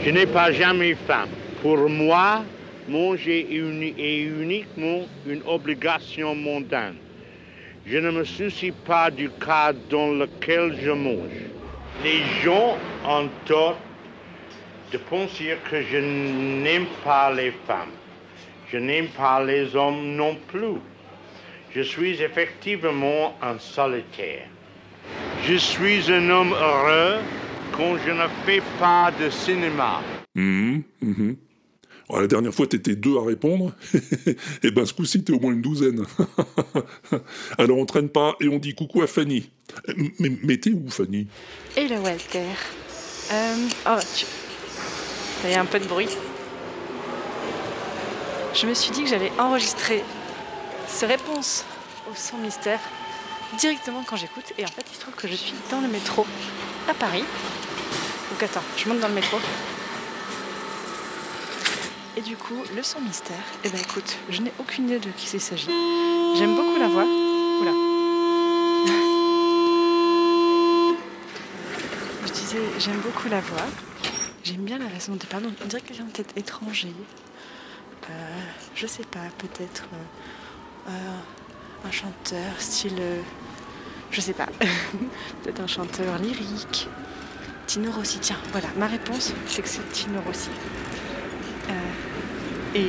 Je 0.04 0.10
n'ai 0.10 0.26
pas 0.26 0.52
jamais 0.52 0.94
faim. 1.06 1.26
Pour 1.62 1.88
moi, 1.88 2.44
manger 2.90 3.40
est 3.50 3.56
uni- 3.56 3.94
est 3.98 4.22
uniquement 4.22 5.06
une 5.26 5.42
obligation 5.46 6.34
mondaine. 6.34 6.96
Je 7.86 7.98
ne 7.98 8.10
me 8.10 8.24
soucie 8.24 8.72
pas 8.72 9.10
du 9.10 9.30
cas 9.30 9.72
dans 9.90 10.12
lequel 10.12 10.76
je 10.82 10.90
mange. 10.90 11.40
Les 12.04 12.20
gens 12.42 12.76
ont 13.08 13.28
tort 13.46 13.78
de 14.92 14.98
penser 14.98 15.56
que 15.70 15.80
je 15.82 15.98
n'aime 15.98 16.86
pas 17.04 17.32
les 17.32 17.52
femmes. 17.66 17.94
Je 18.72 18.78
n'aime 18.78 19.08
pas 19.08 19.42
les 19.44 19.74
hommes 19.76 20.16
non 20.16 20.36
plus. 20.48 20.78
Je 21.74 21.82
suis 21.82 22.20
effectivement 22.22 23.34
un 23.42 23.58
solitaire. 23.58 24.46
Je 25.46 25.54
suis 25.54 26.10
un 26.12 26.28
homme 26.30 26.52
heureux 26.52 27.18
quand 27.76 27.96
je 28.04 28.10
ne 28.10 28.26
fais 28.44 28.62
pas 28.78 29.10
de 29.20 29.30
cinéma. 29.30 30.00
Mhm, 30.34 30.82
mhm. 31.02 31.36
Oh, 32.12 32.18
la 32.18 32.26
dernière 32.26 32.52
fois, 32.52 32.66
t'étais 32.66 32.96
deux 32.96 33.16
à 33.16 33.24
répondre. 33.24 33.72
et 34.64 34.72
ben, 34.72 34.84
ce 34.84 34.92
coup-ci, 34.92 35.22
t'es 35.22 35.32
au 35.32 35.38
moins 35.38 35.52
une 35.52 35.62
douzaine. 35.62 36.04
Alors, 37.58 37.78
on 37.78 37.86
traîne 37.86 38.08
pas 38.08 38.34
et 38.40 38.48
on 38.48 38.58
dit 38.58 38.74
coucou 38.74 39.02
à 39.02 39.06
Fanny. 39.06 39.48
Mais, 40.18 40.32
mais 40.42 40.56
t'es 40.56 40.72
où, 40.72 40.90
Fanny? 40.90 41.28
Hello 41.76 42.00
Walter. 42.00 42.48
Euh, 43.30 43.54
oh, 43.86 43.98
tu... 44.16 44.26
Il 45.44 45.50
y 45.50 45.54
a 45.54 45.60
un 45.60 45.66
peu 45.66 45.78
de 45.78 45.86
bruit. 45.86 46.08
Je 48.54 48.66
me 48.66 48.74
suis 48.74 48.90
dit 48.90 49.04
que 49.04 49.08
j'allais 49.08 49.30
enregistrer 49.38 50.02
ces 50.88 51.06
réponses 51.06 51.64
au 52.10 52.16
son 52.16 52.38
mystère 52.38 52.80
directement 53.56 54.02
quand 54.04 54.16
j'écoute. 54.16 54.52
Et 54.58 54.64
en 54.64 54.68
fait, 54.68 54.84
il 54.90 54.96
se 54.96 55.00
trouve 55.00 55.14
que 55.14 55.28
je 55.28 55.34
suis 55.34 55.54
dans 55.70 55.80
le 55.80 55.86
métro 55.86 56.26
à 56.88 56.94
Paris. 56.94 57.24
Donc 58.30 58.42
attends, 58.42 58.64
je 58.76 58.88
monte 58.88 58.98
dans 58.98 59.08
le 59.08 59.14
métro. 59.14 59.38
Et 62.16 62.22
du 62.22 62.36
coup, 62.36 62.54
le 62.74 62.82
son 62.82 63.00
mystère, 63.00 63.36
eh 63.64 63.68
ben 63.68 63.80
écoute, 63.80 64.16
je 64.28 64.42
n'ai 64.42 64.52
aucune 64.58 64.86
idée 64.86 64.98
de 64.98 65.10
qui 65.10 65.28
il 65.34 65.40
s'agit. 65.40 65.70
J'aime 66.36 66.56
beaucoup 66.56 66.78
la 66.78 66.88
voix. 66.88 67.04
Oula. 67.04 67.70
Je 72.26 72.32
disais, 72.32 72.58
j'aime 72.78 73.00
beaucoup 73.00 73.28
la 73.28 73.40
voix. 73.40 73.66
J'aime 74.42 74.62
bien 74.62 74.78
la 74.78 74.88
raison 74.88 75.14
de 75.14 75.24
pardon. 75.26 75.52
On 75.62 75.66
dirait 75.66 75.82
quelqu'un 75.82 76.06
peut-être 76.12 76.36
étranger. 76.36 76.92
Euh, 78.10 78.40
je 78.74 78.86
sais 78.86 79.04
pas, 79.04 79.20
peut-être 79.38 79.84
euh, 79.92 80.90
euh, 80.90 81.86
un 81.86 81.90
chanteur 81.90 82.52
style. 82.58 82.96
euh, 82.98 83.20
je 84.10 84.20
sais 84.20 84.32
pas. 84.32 84.46
peut-être 85.42 85.60
un 85.60 85.66
chanteur 85.68 86.18
lyrique. 86.18 86.88
Tino 87.66 87.92
Rossi. 87.92 88.18
Tiens, 88.18 88.38
voilà, 88.50 88.66
ma 88.76 88.88
réponse, 88.88 89.32
c'est 89.46 89.62
que 89.62 89.68
c'est 89.68 89.88
Tino 89.92 90.20
Rossi. 90.26 90.50
Et 92.74 92.84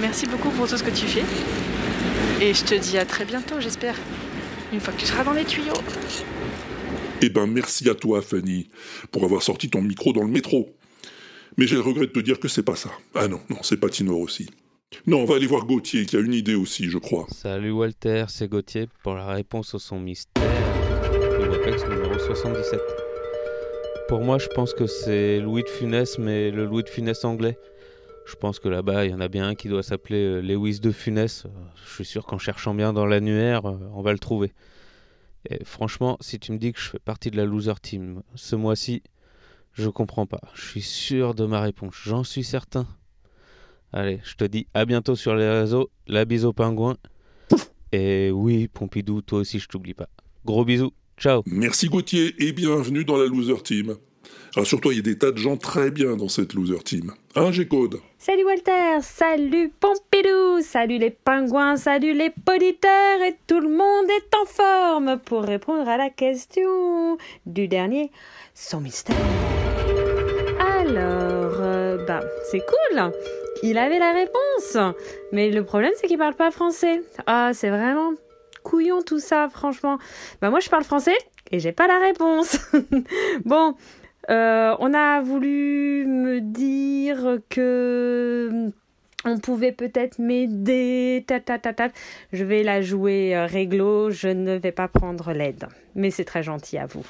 merci 0.00 0.26
beaucoup 0.26 0.50
pour 0.50 0.68
tout 0.68 0.76
ce 0.76 0.82
que 0.84 0.90
tu 0.90 1.06
fais. 1.06 1.24
Et 2.44 2.54
je 2.54 2.64
te 2.64 2.74
dis 2.74 2.96
à 2.98 3.04
très 3.04 3.24
bientôt, 3.24 3.60
j'espère. 3.60 3.96
Une 4.72 4.80
fois 4.80 4.92
que 4.92 5.00
tu 5.00 5.06
seras 5.06 5.24
dans 5.24 5.32
les 5.32 5.44
tuyaux. 5.44 5.72
Eh 7.22 7.30
ben, 7.30 7.46
merci 7.46 7.88
à 7.88 7.94
toi, 7.94 8.20
Fanny, 8.22 8.68
pour 9.10 9.24
avoir 9.24 9.42
sorti 9.42 9.70
ton 9.70 9.80
micro 9.80 10.12
dans 10.12 10.22
le 10.22 10.30
métro. 10.30 10.68
Mais 11.56 11.66
j'ai 11.66 11.76
le 11.76 11.80
regret 11.80 12.06
de 12.06 12.12
te 12.12 12.20
dire 12.20 12.38
que 12.38 12.48
c'est 12.48 12.62
pas 12.62 12.76
ça. 12.76 12.90
Ah 13.14 13.26
non, 13.26 13.40
non, 13.48 13.56
c'est 13.62 13.78
pas 13.78 13.88
Tino 13.88 14.16
aussi. 14.18 14.48
Non, 15.06 15.20
on 15.20 15.24
va 15.24 15.36
aller 15.36 15.46
voir 15.46 15.64
Gauthier, 15.64 16.06
qui 16.06 16.16
a 16.16 16.20
une 16.20 16.34
idée 16.34 16.54
aussi, 16.54 16.90
je 16.90 16.98
crois. 16.98 17.26
Salut 17.32 17.72
Walter, 17.72 18.26
c'est 18.28 18.48
Gauthier 18.48 18.88
pour 19.02 19.14
la 19.14 19.26
réponse 19.26 19.74
au 19.74 19.78
son 19.78 19.98
mystère 19.98 20.42
Webex 21.66 21.84
numéro 21.88 22.18
77. 22.18 22.80
Pour 24.08 24.20
moi, 24.20 24.38
je 24.38 24.46
pense 24.48 24.74
que 24.74 24.86
c'est 24.86 25.40
Louis 25.40 25.62
de 25.62 25.68
Funès, 25.68 26.18
mais 26.18 26.50
le 26.50 26.64
Louis 26.66 26.84
de 26.84 26.88
Funès 26.88 27.24
anglais. 27.24 27.58
Je 28.26 28.34
pense 28.34 28.58
que 28.58 28.68
là-bas, 28.68 29.04
il 29.06 29.12
y 29.12 29.14
en 29.14 29.20
a 29.20 29.28
bien 29.28 29.48
un 29.48 29.54
qui 29.54 29.68
doit 29.68 29.84
s'appeler 29.84 30.18
euh, 30.18 30.40
Lewis 30.40 30.80
de 30.80 30.90
Funès. 30.90 31.44
Euh, 31.46 31.48
Je 31.86 31.94
suis 31.94 32.04
sûr 32.04 32.26
qu'en 32.26 32.38
cherchant 32.38 32.74
bien 32.74 32.92
dans 32.92 33.06
l'annuaire, 33.06 33.66
euh, 33.66 33.78
on 33.94 34.02
va 34.02 34.12
le 34.12 34.18
trouver. 34.18 34.52
Et 35.48 35.64
franchement, 35.64 36.16
si 36.20 36.40
tu 36.40 36.50
me 36.50 36.58
dis 36.58 36.72
que 36.72 36.80
je 36.80 36.90
fais 36.90 36.98
partie 36.98 37.30
de 37.30 37.36
la 37.36 37.44
loser 37.44 37.74
team 37.80 38.22
ce 38.34 38.56
mois-ci, 38.56 39.02
je 39.74 39.88
comprends 39.88 40.26
pas. 40.26 40.40
Je 40.54 40.62
suis 40.66 40.82
sûr 40.82 41.34
de 41.34 41.46
ma 41.46 41.60
réponse, 41.60 41.94
j'en 42.04 42.24
suis 42.24 42.42
certain. 42.42 42.86
Allez, 43.92 44.20
je 44.24 44.34
te 44.34 44.44
dis 44.44 44.66
à 44.74 44.84
bientôt 44.84 45.14
sur 45.14 45.36
les 45.36 45.48
réseaux. 45.48 45.90
La 46.08 46.24
bise 46.24 46.44
au 46.44 46.52
pingouin. 46.52 46.96
Et 47.92 48.32
oui, 48.32 48.66
Pompidou, 48.66 49.22
toi 49.22 49.38
aussi, 49.38 49.60
je 49.60 49.68
t'oublie 49.68 49.94
pas. 49.94 50.08
Gros 50.44 50.64
bisous. 50.64 50.92
Ciao. 51.16 51.42
Merci 51.46 51.88
Gauthier 51.88 52.34
et 52.44 52.52
bienvenue 52.52 53.04
dans 53.04 53.16
la 53.16 53.26
loser 53.26 53.62
team. 53.62 53.94
Rassure-toi, 54.56 54.94
il 54.94 54.96
y 54.96 55.00
a 55.00 55.02
des 55.02 55.18
tas 55.18 55.32
de 55.32 55.36
gens 55.36 55.58
très 55.58 55.90
bien 55.90 56.16
dans 56.16 56.28
cette 56.28 56.54
loser 56.54 56.82
team. 56.82 57.12
Hein, 57.34 57.52
G-Code 57.52 58.00
Salut 58.16 58.44
Walter, 58.44 59.02
salut 59.02 59.70
Pompidou, 59.78 60.62
salut 60.62 60.96
les 60.96 61.10
pingouins, 61.10 61.76
salut 61.76 62.14
les 62.14 62.30
politaires 62.30 63.22
et 63.28 63.36
tout 63.46 63.60
le 63.60 63.68
monde 63.68 64.06
est 64.08 64.34
en 64.34 64.46
forme 64.46 65.18
pour 65.18 65.42
répondre 65.42 65.86
à 65.86 65.98
la 65.98 66.08
question 66.08 67.18
du 67.44 67.68
dernier 67.68 68.10
son 68.54 68.80
mystère. 68.80 69.14
Alors, 70.58 71.60
euh, 71.60 72.02
bah, 72.06 72.22
c'est 72.50 72.60
cool. 72.64 73.12
Il 73.62 73.76
avait 73.76 73.98
la 73.98 74.12
réponse. 74.12 74.78
Mais 75.32 75.50
le 75.50 75.64
problème, 75.64 75.92
c'est 76.00 76.06
qu'il 76.06 76.16
parle 76.16 76.34
pas 76.34 76.50
français. 76.50 77.02
Ah, 77.26 77.50
c'est 77.52 77.68
vraiment 77.68 78.12
couillon 78.62 79.02
tout 79.02 79.20
ça, 79.20 79.50
franchement. 79.50 79.98
Bah, 80.40 80.48
moi, 80.48 80.60
je 80.60 80.70
parle 80.70 80.84
français 80.84 81.16
et 81.50 81.60
j'ai 81.60 81.72
pas 81.72 81.86
la 81.86 81.98
réponse. 81.98 82.58
bon, 83.44 83.74
euh, 84.30 84.74
on 84.78 84.92
a 84.94 85.20
voulu 85.20 86.04
me 86.06 86.40
dire 86.40 87.38
que 87.48 88.70
on 89.24 89.38
pouvait 89.38 89.72
peut-être 89.72 90.18
m'aider, 90.18 91.24
ta 91.26 91.40
ta 91.40 91.58
ta 91.58 91.72
ta. 91.72 91.88
Je 92.32 92.44
vais 92.44 92.62
la 92.62 92.80
jouer 92.80 93.36
euh, 93.36 93.46
réglo, 93.46 94.10
je 94.10 94.28
ne 94.28 94.56
vais 94.56 94.72
pas 94.72 94.88
prendre 94.88 95.32
l'aide. 95.32 95.66
Mais 95.94 96.10
c'est 96.10 96.24
très 96.24 96.42
gentil 96.42 96.78
à 96.78 96.86
vous. 96.86 97.04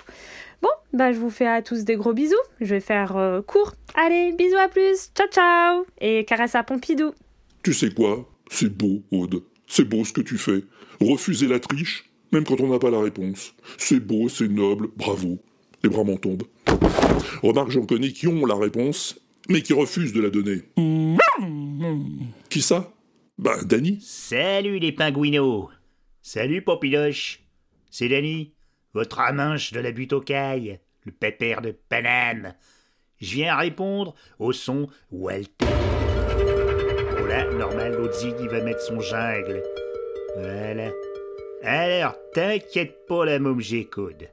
Bon, 0.63 0.71
bah 0.93 1.13
je 1.13 1.19
vous 1.19 1.31
fais 1.31 1.47
à 1.47 1.63
tous 1.63 1.85
des 1.85 1.97
gros 1.97 2.15
bisous. 2.15 2.35
Je 2.61 2.75
vais 2.75 2.81
faire 2.81 3.17
euh, 3.17 3.43
court. 3.43 3.75
Allez, 3.95 4.33
bisous 4.33 4.57
à 4.57 4.69
plus. 4.69 5.11
Ciao 5.15 5.29
ciao. 5.29 5.87
Et 6.01 6.25
caresse 6.25 6.55
à 6.55 6.63
Pompidou. 6.63 7.13
Tu 7.63 7.75
sais 7.75 7.91
quoi? 7.91 8.27
C'est 8.51 8.75
beau, 8.75 9.03
Aude. 9.11 9.43
C'est 9.67 9.85
beau 9.85 10.05
ce 10.05 10.13
que 10.13 10.21
tu 10.21 10.39
fais. 10.39 10.65
Refuser 11.01 11.49
la 11.49 11.61
triche, 11.61 12.11
même 12.33 12.45
quand 12.45 12.61
on 12.61 12.69
n'a 12.69 12.79
pas 12.79 12.91
la 12.91 13.01
réponse. 13.01 13.55
C'est 13.77 14.01
beau, 14.01 14.29
c'est 14.29 14.49
noble, 14.49 14.89
bravo. 14.97 15.39
Les 15.83 15.89
bras 15.91 16.05
m'en 16.05 16.17
tombent. 16.17 16.45
Remarque, 17.43 17.71
j'en 17.71 17.87
connais 17.87 18.13
qui 18.13 18.27
ont 18.27 18.47
la 18.47 18.57
réponse, 18.57 19.19
mais 19.49 19.63
qui 19.63 19.73
refusent 19.73 20.13
de 20.13 20.21
la 20.21 20.31
donner. 20.31 20.63
Qui 22.51 22.63
ça? 22.63 22.93
Bah, 23.39 23.59
Danny. 23.65 24.01
Salut 24.01 24.79
les 24.79 24.93
pingouinos 24.93 25.69
Salut 26.23 26.63
Popiloche 26.63 27.41
C'est 27.91 28.09
Danny, 28.09 28.55
votre 28.95 29.21
aminche 29.21 29.73
de 29.73 29.81
la 29.81 29.93
butte 29.93 30.15
aux 30.15 30.21
cailles, 30.21 30.81
le 31.05 31.13
pépère 31.13 31.61
de 31.61 31.71
Paname. 31.89 32.55
Je 33.21 33.35
viens 33.35 33.57
répondre 33.57 34.15
au 34.39 34.53
son 34.53 34.89
Walter. 35.11 35.67
Oh 37.23 37.27
là, 37.27 37.51
normal, 37.53 37.93
l'autre 37.97 38.15
zig, 38.15 38.35
il 38.41 38.49
va 38.49 38.63
mettre 38.63 38.81
son 38.81 39.01
jungle. 39.01 39.63
Voilà. 40.37 40.91
Alors, 41.63 42.15
t'inquiète 42.33 43.07
pas 43.07 43.25
la 43.25 43.39
môme 43.39 43.61
G-Code. 43.61 44.29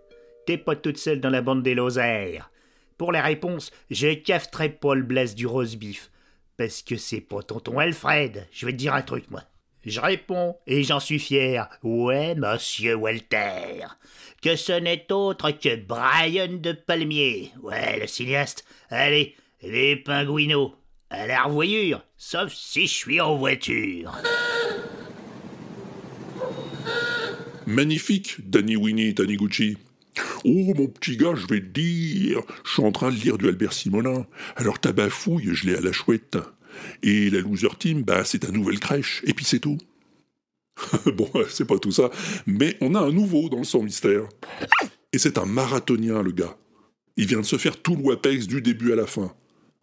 T'es 0.46 0.58
pas 0.58 0.76
toute 0.76 0.98
seule 0.98 1.22
dans 1.22 1.30
la 1.30 1.42
bande 1.42 1.64
des 1.64 1.74
Lozères. 1.74 2.52
Pour 2.98 3.12
la 3.12 3.22
réponse, 3.22 3.72
je 3.90 4.14
cafeterai 4.14 4.70
pas 4.70 4.96
le 4.96 5.04
blaze 5.04 5.36
du 5.36 5.48
rose 5.48 5.76
beef. 5.76 6.12
Parce 6.58 6.82
que 6.82 6.98
c'est 6.98 7.22
pas 7.22 7.42
tonton 7.42 7.80
Alfred. 7.80 8.48
Je 8.52 8.66
vais 8.66 8.74
te 8.74 8.78
dire 8.78 8.94
un 8.94 9.02
truc, 9.02 9.30
moi. 9.32 9.44
Je 9.86 10.00
réponds, 10.00 10.56
et 10.66 10.84
j'en 10.84 11.00
suis 11.00 11.20
fier. 11.20 11.68
Ouais, 11.82 12.36
monsieur 12.36 12.96
Walter. 12.96 13.86
Que 14.42 14.56
ce 14.56 14.74
n'est 14.74 15.12
autre 15.12 15.52
que 15.52 15.76
Brian 15.76 16.60
de 16.60 16.72
Palmier. 16.72 17.52
Ouais, 17.62 18.00
le 18.00 18.08
cinéaste. 18.08 18.66
Allez, 18.90 19.36
les 19.62 19.96
pingouinos. 19.96 20.74
À 21.10 21.28
la 21.28 21.44
revoyure, 21.44 22.04
sauf 22.18 22.52
si 22.54 22.88
je 22.88 22.94
suis 22.94 23.22
en 23.22 23.36
voiture. 23.36 24.14
Magnifique, 27.68 28.50
Danny 28.50 28.76
Winnie 28.76 29.14
Taniguchi. 29.14 29.78
Oh, 30.46 30.74
mon 30.76 30.88
petit 30.88 31.18
gars, 31.18 31.36
je 31.36 31.48
vais 31.48 31.62
te 31.62 31.80
dire, 31.80 32.42
je 32.66 32.72
suis 32.72 32.84
en 32.84 32.92
train 32.92 33.12
de 33.12 33.16
lire 33.16 33.38
du 33.38 33.48
Albert 33.48 33.74
Simonin. 33.74 34.26
Alors 34.56 34.80
ta 34.80 34.92
bafouille, 34.92 35.50
je 35.54 35.68
l'ai 35.68 35.76
à 35.76 35.82
la 35.82 35.92
chouette. 35.92 36.38
Et 37.02 37.30
la 37.30 37.40
loser 37.40 37.70
team, 37.78 38.04
bah, 38.04 38.24
c'est 38.26 38.40
ta 38.40 38.52
nouvelle 38.52 38.80
crèche, 38.80 39.22
et 39.26 39.34
puis 39.34 39.46
c'est 39.46 39.60
tout. 39.60 39.78
bon, 41.16 41.30
c'est 41.50 41.66
pas 41.66 41.78
tout 41.78 41.92
ça, 41.92 42.10
mais 42.48 42.78
on 42.82 42.96
a 42.96 43.00
un 43.00 43.12
nouveau 43.12 43.50
dans 43.50 43.60
le 43.60 43.64
son 43.64 43.84
mystère. 43.84 44.24
Et 45.12 45.20
c'est 45.20 45.38
un 45.38 45.46
marathonien, 45.46 46.22
le 46.24 46.32
gars. 46.32 46.58
Il 47.16 47.28
vient 47.28 47.42
de 47.42 47.46
se 47.46 47.58
faire 47.58 47.80
tout 47.82 47.96
le 47.96 48.02
WAPEX 48.02 48.48
du 48.48 48.62
début 48.62 48.92
à 48.92 48.96
la 48.96 49.06
fin. 49.06 49.36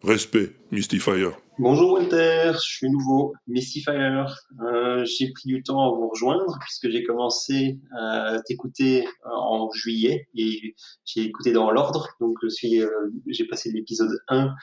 Respect, 0.03 0.55
Mystifier. 0.71 1.29
Bonjour 1.59 1.91
Walter, 1.91 2.53
je 2.53 2.59
suis 2.59 2.89
nouveau, 2.89 3.33
Mystifier. 3.45 4.23
Euh, 4.65 5.05
j'ai 5.05 5.31
pris 5.31 5.43
du 5.45 5.61
temps 5.61 5.79
à 5.79 5.95
vous 5.95 6.09
rejoindre 6.09 6.57
puisque 6.59 6.89
j'ai 6.89 7.03
commencé 7.03 7.77
à 7.95 8.39
t'écouter 8.47 9.07
en 9.25 9.69
juillet 9.71 10.27
et 10.33 10.73
j'ai 11.05 11.21
écouté 11.21 11.51
dans 11.51 11.69
l'ordre. 11.69 12.09
Donc 12.19 12.35
je 12.41 12.49
suis, 12.49 12.81
euh, 12.81 12.89
j'ai 13.27 13.45
passé 13.45 13.71
l'épisode 13.71 14.17
1 14.29 14.55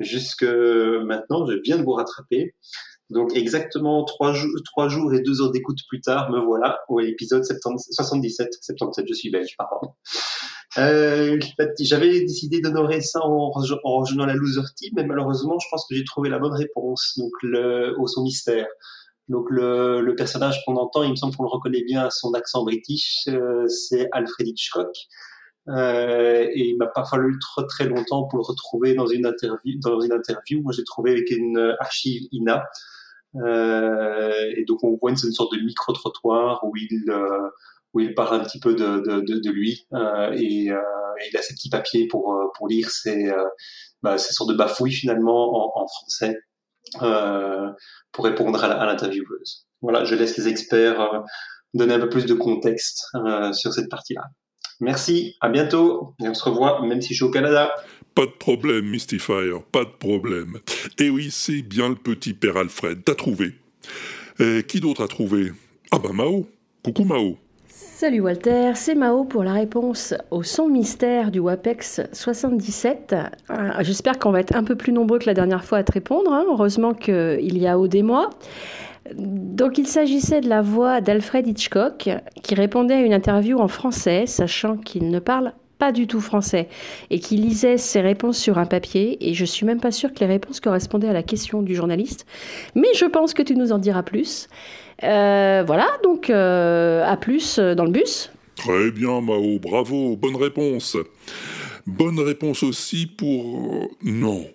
jusque 0.00 0.44
maintenant. 0.44 1.44
Je 1.46 1.60
viens 1.62 1.76
de 1.76 1.82
vous 1.82 1.92
rattraper. 1.92 2.54
Donc 3.10 3.36
exactement 3.36 4.04
trois, 4.04 4.32
jours, 4.32 4.50
trois 4.64 4.88
jours 4.88 5.14
et 5.14 5.20
deux 5.20 5.40
heures 5.40 5.52
d'écoute 5.52 5.78
plus 5.88 6.00
tard, 6.00 6.30
me 6.30 6.40
voilà 6.40 6.80
au 6.88 6.98
épisode 7.00 7.44
70 7.44 7.88
77, 7.92 8.48
77, 8.60 9.06
je 9.08 9.14
suis 9.14 9.30
belge, 9.30 9.54
pardon. 9.56 9.92
Euh, 10.78 11.38
J'avais 11.80 12.20
décidé 12.20 12.60
d'honorer 12.60 13.00
ça 13.00 13.20
en, 13.24 13.52
en 13.84 13.98
rejoignant 14.00 14.26
la 14.26 14.34
loser 14.34 14.60
team, 14.76 14.92
mais 14.96 15.04
malheureusement, 15.04 15.58
je 15.58 15.66
pense 15.70 15.86
que 15.88 15.94
j'ai 15.94 16.04
trouvé 16.04 16.28
la 16.28 16.38
bonne 16.38 16.52
réponse. 16.52 17.14
Donc 17.16 17.30
le, 17.42 17.94
au 17.98 18.06
son 18.06 18.22
mystère. 18.22 18.66
Donc 19.28 19.46
le, 19.50 20.00
le 20.00 20.14
personnage 20.14 20.62
qu'on 20.64 20.76
entend, 20.76 21.02
il 21.02 21.10
me 21.10 21.16
semble 21.16 21.34
qu'on 21.34 21.44
le 21.44 21.48
reconnaît 21.48 21.82
bien 21.82 22.06
à 22.06 22.10
son 22.10 22.32
accent 22.34 22.64
british, 22.64 23.24
euh, 23.28 23.66
c'est 23.68 24.08
Alfred 24.12 24.46
Hitchcock. 24.48 24.94
Euh, 25.68 26.46
et 26.54 26.68
il 26.68 26.76
m'a 26.76 26.86
pas 26.86 27.04
fallu 27.04 27.36
très, 27.40 27.66
très 27.66 27.84
longtemps 27.86 28.24
pour 28.24 28.38
le 28.38 28.44
retrouver 28.44 28.94
dans 28.94 29.06
une 29.06 29.26
interview. 29.26 29.78
Dans 29.80 30.00
une 30.00 30.12
interview, 30.12 30.62
moi 30.62 30.72
j'ai 30.72 30.84
trouvé 30.84 31.12
avec 31.12 31.30
une 31.30 31.74
archive 31.80 32.28
INA. 32.32 32.62
Euh, 33.44 34.52
et 34.56 34.64
donc 34.64 34.82
on 34.84 34.96
voit 34.96 35.10
une, 35.10 35.16
sorte 35.16 35.52
de 35.52 35.60
micro 35.60 35.92
trottoir 35.92 36.64
où 36.64 36.76
il 36.76 37.10
euh, 37.10 37.50
où 37.92 38.00
il 38.00 38.14
parle 38.14 38.40
un 38.40 38.44
petit 38.44 38.60
peu 38.60 38.74
de, 38.74 39.00
de, 39.00 39.20
de, 39.20 39.40
de 39.40 39.50
lui 39.50 39.86
euh, 39.94 40.32
et, 40.32 40.70
euh, 40.70 40.80
il 41.30 41.36
a 41.36 41.42
ses 41.42 41.54
petits 41.54 41.70
papiers 41.70 42.06
pour 42.08 42.34
euh, 42.34 42.46
pour 42.56 42.68
lire 42.68 42.90
ses 42.90 43.32
bah, 44.02 44.18
ces 44.18 44.34
sortes 44.34 44.50
de 44.50 44.54
bafouilles 44.56 44.92
finalement 44.92 45.76
en, 45.76 45.82
en 45.82 45.86
français 45.86 46.38
pour 48.12 48.24
répondre 48.24 48.62
à 48.62 48.86
l'intervieweuse. 48.86 49.66
Voilà, 49.80 50.04
je 50.04 50.14
laisse 50.14 50.36
les 50.36 50.48
experts 50.48 51.24
donner 51.74 51.94
un 51.94 52.00
peu 52.00 52.08
plus 52.08 52.26
de 52.26 52.34
contexte 52.34 53.06
sur 53.52 53.72
cette 53.72 53.90
partie-là. 53.90 54.22
Merci, 54.80 55.36
à 55.40 55.48
bientôt 55.48 56.14
et 56.22 56.28
on 56.28 56.34
se 56.34 56.44
revoit 56.44 56.80
même 56.86 57.00
si 57.00 57.10
je 57.10 57.14
suis 57.16 57.24
au 57.24 57.30
Canada. 57.30 57.70
Pas 58.14 58.26
de 58.26 58.30
problème, 58.30 58.86
Mystifier, 58.86 59.52
pas 59.72 59.84
de 59.84 59.90
problème. 59.98 60.58
Et 60.98 61.10
oui, 61.10 61.28
c'est 61.30 61.62
bien 61.62 61.88
le 61.88 61.94
petit 61.96 62.32
père 62.34 62.56
Alfred, 62.56 63.02
t'as 63.04 63.14
trouvé. 63.14 63.52
Et 64.38 64.62
qui 64.66 64.80
d'autre 64.80 65.02
a 65.04 65.08
trouvé? 65.08 65.52
Ah 65.90 65.98
bah 65.98 66.10
Mao. 66.12 66.46
Coucou 66.82 67.04
Mao. 67.04 67.36
Salut 67.68 68.20
Walter, 68.20 68.72
c'est 68.74 68.94
Mao 68.94 69.24
pour 69.24 69.42
la 69.42 69.54
réponse 69.54 70.12
au 70.30 70.42
son 70.42 70.68
mystère 70.68 71.30
du 71.30 71.38
WAPEX 71.38 72.02
77. 72.12 73.14
Euh, 73.50 73.54
J'espère 73.80 74.18
qu'on 74.18 74.30
va 74.32 74.40
être 74.40 74.54
un 74.54 74.64
peu 74.64 74.76
plus 74.76 74.92
nombreux 74.92 75.18
que 75.18 75.24
la 75.26 75.32
dernière 75.34 75.64
fois 75.64 75.78
à 75.78 75.82
te 75.84 75.92
répondre. 75.92 76.30
hein. 76.32 76.44
Heureusement 76.48 76.92
qu'il 76.92 77.56
y 77.58 77.66
a 77.66 77.78
Aude 77.78 77.94
et 77.94 78.02
moi. 78.02 78.28
Donc 79.14 79.78
il 79.78 79.86
s'agissait 79.86 80.40
de 80.40 80.48
la 80.48 80.62
voix 80.62 81.00
d'Alfred 81.00 81.46
Hitchcock 81.46 82.08
qui 82.42 82.54
répondait 82.54 82.94
à 82.94 83.00
une 83.00 83.12
interview 83.14 83.58
en 83.58 83.68
français, 83.68 84.26
sachant 84.26 84.76
qu'il 84.76 85.10
ne 85.10 85.18
parle 85.18 85.52
pas 85.78 85.92
du 85.92 86.06
tout 86.06 86.20
français 86.20 86.68
et 87.10 87.20
qui 87.20 87.36
lisait 87.36 87.76
ses 87.76 88.00
réponses 88.00 88.38
sur 88.38 88.56
un 88.58 88.64
papier 88.64 89.28
et 89.28 89.34
je 89.34 89.44
suis 89.44 89.66
même 89.66 89.80
pas 89.80 89.90
sûre 89.90 90.14
que 90.14 90.20
les 90.20 90.26
réponses 90.26 90.58
correspondaient 90.60 91.08
à 91.08 91.12
la 91.12 91.22
question 91.22 91.60
du 91.60 91.74
journaliste 91.74 92.24
mais 92.74 92.88
je 92.94 93.04
pense 93.04 93.34
que 93.34 93.42
tu 93.42 93.54
nous 93.56 93.72
en 93.72 93.78
diras 93.78 94.02
plus 94.02 94.48
Euh, 95.02 95.62
voilà 95.66 95.86
donc 96.02 96.30
euh, 96.30 97.04
à 97.04 97.18
plus 97.18 97.58
dans 97.58 97.84
le 97.84 97.90
bus 97.90 98.30
Très 98.56 98.90
bien 98.90 99.20
Mao, 99.20 99.58
bravo, 99.58 100.16
bonne 100.16 100.36
réponse. 100.36 100.96
Bonne 101.86 102.18
réponse 102.20 102.62
aussi 102.62 103.04
pour... 103.06 103.84
euh, 103.84 103.86
Non. 104.02 104.46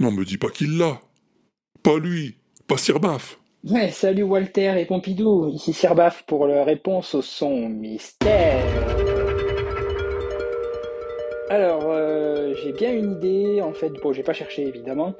Non, 0.00 0.10
me 0.10 0.24
dis 0.24 0.36
pas 0.36 0.50
qu'il 0.50 0.78
l'a. 0.78 1.00
Pas 1.84 1.98
lui, 2.00 2.37
pas 2.68 2.76
Sirbaf. 2.76 3.40
Ouais, 3.64 3.88
salut 3.88 4.24
Walter 4.24 4.74
et 4.78 4.84
Pompidou, 4.84 5.48
ici 5.48 5.72
Sirbaf 5.72 6.24
pour 6.26 6.46
la 6.46 6.64
réponse 6.64 7.14
au 7.14 7.22
son 7.22 7.68
mystère. 7.68 8.62
Alors, 11.48 11.84
euh, 11.86 12.52
j'ai 12.62 12.72
bien 12.72 12.92
une 12.92 13.12
idée, 13.12 13.62
en 13.62 13.72
fait, 13.72 13.88
bon, 14.02 14.12
j'ai 14.12 14.22
pas 14.22 14.34
cherché 14.34 14.66
évidemment, 14.66 15.14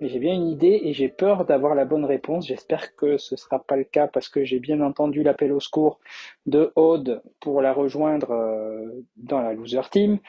mais 0.00 0.08
j'ai 0.08 0.18
bien 0.18 0.32
une 0.32 0.48
idée 0.48 0.80
et 0.82 0.94
j'ai 0.94 1.08
peur 1.08 1.44
d'avoir 1.44 1.74
la 1.74 1.84
bonne 1.84 2.06
réponse. 2.06 2.46
J'espère 2.46 2.96
que 2.96 3.18
ce 3.18 3.36
sera 3.36 3.58
pas 3.58 3.76
le 3.76 3.84
cas 3.84 4.06
parce 4.06 4.30
que 4.30 4.42
j'ai 4.44 4.58
bien 4.58 4.80
entendu 4.80 5.22
l'appel 5.22 5.52
au 5.52 5.60
secours 5.60 6.00
de 6.46 6.72
Aude 6.74 7.22
pour 7.38 7.60
la 7.60 7.74
rejoindre 7.74 8.30
euh, 8.30 9.04
dans 9.18 9.42
la 9.42 9.52
loser 9.52 9.82
team. 9.90 10.20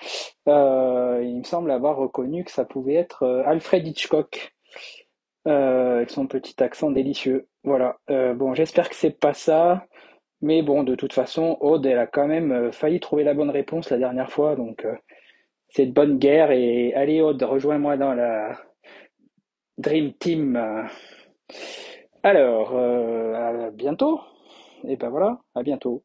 Euh, 0.49 1.21
il 1.23 1.37
me 1.37 1.43
semble 1.43 1.71
avoir 1.71 1.95
reconnu 1.95 2.43
que 2.43 2.51
ça 2.51 2.65
pouvait 2.65 2.95
être 2.95 3.25
Alfred 3.45 3.87
Hitchcock 3.87 4.54
euh, 5.47 5.97
avec 5.97 6.09
son 6.09 6.27
petit 6.27 6.61
accent 6.63 6.91
délicieux. 6.91 7.47
Voilà. 7.63 7.97
Euh, 8.09 8.33
bon, 8.33 8.53
j'espère 8.53 8.89
que 8.89 8.95
c'est 8.95 9.19
pas 9.19 9.33
ça. 9.33 9.85
Mais 10.41 10.61
bon, 10.61 10.83
de 10.83 10.95
toute 10.95 11.13
façon, 11.13 11.57
Aude, 11.61 11.85
elle 11.85 11.99
a 11.99 12.07
quand 12.07 12.27
même 12.27 12.51
euh, 12.51 12.71
failli 12.71 12.99
trouver 12.99 13.23
la 13.23 13.33
bonne 13.33 13.49
réponse 13.49 13.89
la 13.89 13.97
dernière 13.97 14.31
fois, 14.31 14.55
donc 14.55 14.85
c'est 15.69 15.85
de 15.85 15.91
bonne 15.91 16.17
guerre. 16.17 16.51
Et 16.51 16.93
allez, 16.93 17.21
Aude, 17.21 17.41
rejoins-moi 17.41 17.97
dans 17.97 18.13
la 18.13 18.57
Dream 19.77 20.13
Team. 20.13 20.87
Alors, 22.23 22.75
à 22.75 23.71
bientôt. 23.71 24.19
Et 24.87 24.97
ben 24.97 25.09
voilà, 25.09 25.39
à 25.55 25.63
bientôt. 25.63 26.03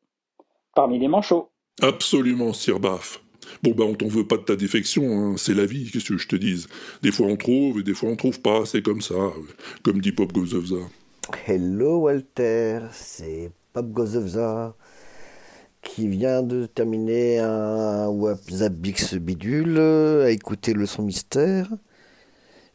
Parmi 0.74 0.98
les 0.98 1.08
manchots. 1.08 1.50
Absolument, 1.82 2.52
Sirbaf. 2.52 3.20
Bon, 3.62 3.72
bah, 3.72 3.84
on 3.84 3.94
t'en 3.94 4.08
veut 4.08 4.26
pas 4.26 4.36
de 4.36 4.42
ta 4.42 4.56
défection, 4.56 5.04
hein. 5.04 5.34
c'est 5.36 5.54
la 5.54 5.66
vie, 5.66 5.90
qu'est-ce 5.90 6.12
que 6.12 6.18
je 6.18 6.28
te 6.28 6.36
dise? 6.36 6.68
Des 7.02 7.12
fois 7.12 7.26
on 7.26 7.36
trouve, 7.36 7.80
et 7.80 7.82
des 7.82 7.94
fois 7.94 8.10
on 8.10 8.16
trouve 8.16 8.40
pas, 8.40 8.64
c'est 8.66 8.82
comme 8.82 9.00
ça, 9.00 9.14
euh, 9.14 9.30
comme 9.82 10.00
dit 10.00 10.12
Pop 10.12 10.32
Gozovza. 10.32 10.76
Hello 11.46 11.98
Walter, 11.98 12.80
c'est 12.92 13.50
Pop 13.72 13.90
Gozovza 13.92 14.74
qui 15.82 16.08
vient 16.08 16.42
de 16.42 16.66
terminer 16.66 17.38
un 17.38 18.08
Wapzabix 18.08 19.14
bidule 19.14 19.76
euh, 19.78 20.26
à 20.26 20.30
écouter 20.30 20.74
le 20.74 20.86
son 20.86 21.02
mystère. 21.02 21.68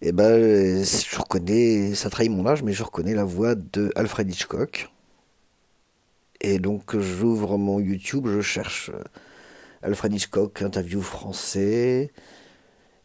Et 0.02 0.12
ben, 0.12 0.26
euh, 0.26 0.84
je 0.84 1.18
reconnais, 1.18 1.96
ça 1.96 2.10
trahit 2.10 2.32
mon 2.32 2.46
âge, 2.46 2.64
mais 2.64 2.74
je 2.74 2.84
reconnais 2.84 3.14
la 3.16 3.24
voix 3.24 3.56
de 3.56 3.92
Alfred 3.96 4.30
Hitchcock. 4.30 4.90
Et 6.42 6.60
donc 6.60 6.98
j'ouvre 6.98 7.58
mon 7.58 7.80
YouTube, 7.80 8.28
je 8.28 8.42
cherche 8.42 8.92
euh, 8.94 9.04
Alfred 9.86 10.12
Hitchcock, 10.14 10.64
interview 10.64 11.00
français. 11.00 12.12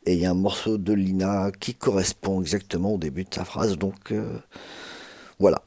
Et 0.07 0.15
il 0.15 0.19
y 0.19 0.25
a 0.25 0.31
un 0.31 0.35
morceau 0.35 0.79
de 0.79 0.95
Lina 0.95 1.53
qui 1.61 1.75
correspond 1.75 2.41
exactement 2.41 2.95
au 2.95 2.99
début 2.99 3.25
de 3.25 3.35
sa 3.35 3.45
phrase. 3.45 3.77
Donc 3.77 4.13
euh, 4.13 4.39
voilà, 5.39 5.63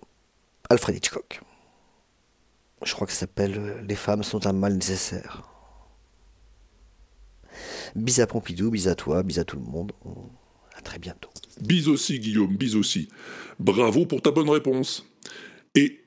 Alfred 0.71 0.97
Hitchcock. 0.97 1.41
Je 2.83 2.93
crois 2.95 3.05
que 3.05 3.13
ça 3.13 3.19
s'appelle 3.19 3.53
euh, 3.59 3.81
Les 3.87 3.95
femmes 3.95 4.23
sont 4.23 4.47
un 4.47 4.53
mal 4.53 4.73
nécessaire. 4.73 5.43
Bis 7.95 8.17
à 8.17 8.25
Pompidou, 8.25 8.71
bis 8.71 8.87
à 8.87 8.95
toi, 8.95 9.21
bis 9.21 9.37
à 9.37 9.43
tout 9.43 9.57
le 9.57 9.63
monde. 9.65 9.91
À 10.75 10.81
très 10.81 10.97
bientôt. 10.97 11.29
Bis 11.61 11.87
aussi, 11.87 12.19
Guillaume, 12.19 12.57
bis 12.57 12.73
aussi. 12.73 13.07
Bravo 13.59 14.07
pour 14.07 14.23
ta 14.23 14.31
bonne 14.31 14.49
réponse. 14.49 15.05
Et. 15.75 15.99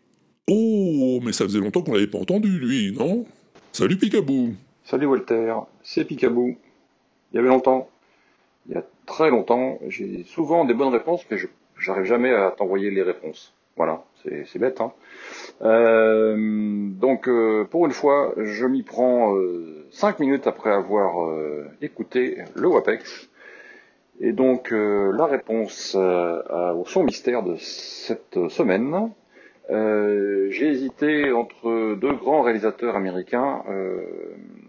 Oh, 0.48 1.20
mais 1.22 1.32
ça 1.32 1.44
faisait 1.44 1.60
longtemps 1.60 1.82
qu'on 1.82 1.92
l'avait 1.92 2.06
pas 2.08 2.18
entendu, 2.18 2.58
lui, 2.58 2.92
non? 2.92 3.24
Salut 3.72 3.98
Picabou 3.98 4.56
Salut 4.88 5.06
Walter, 5.06 5.52
c'est 5.82 6.04
Picabou. 6.04 6.54
Il 7.32 7.36
y 7.36 7.38
avait 7.40 7.48
longtemps, 7.48 7.88
il 8.68 8.76
y 8.76 8.78
a 8.78 8.84
très 9.04 9.30
longtemps, 9.30 9.80
j'ai 9.88 10.22
souvent 10.22 10.64
des 10.64 10.74
bonnes 10.74 10.92
réponses, 10.92 11.26
mais 11.28 11.38
je 11.38 11.48
j'arrive 11.76 12.04
jamais 12.04 12.32
à 12.32 12.52
t'envoyer 12.52 12.92
les 12.92 13.02
réponses. 13.02 13.52
Voilà, 13.76 14.04
c'est 14.22 14.60
bête. 14.60 14.80
Hein. 14.80 14.92
Euh, 15.62 16.36
donc 16.88 17.28
euh, 17.28 17.64
pour 17.64 17.86
une 17.86 17.90
fois, 17.90 18.32
je 18.36 18.64
m'y 18.64 18.84
prends 18.84 19.34
euh, 19.34 19.88
cinq 19.90 20.20
minutes 20.20 20.46
après 20.46 20.70
avoir 20.70 21.20
euh, 21.24 21.66
écouté 21.82 22.38
le 22.54 22.68
WAPEX. 22.68 23.28
Et 24.20 24.30
donc 24.30 24.70
la 24.70 25.26
réponse 25.26 25.96
au 25.96 26.84
son 26.86 27.02
mystère 27.02 27.42
de 27.42 27.56
cette 27.56 28.48
semaine, 28.50 29.10
j'ai 29.68 30.68
hésité 30.68 31.32
entre 31.32 31.96
deux 31.96 32.12
grands 32.12 32.42
réalisateurs 32.42 32.96
américains, 32.96 33.62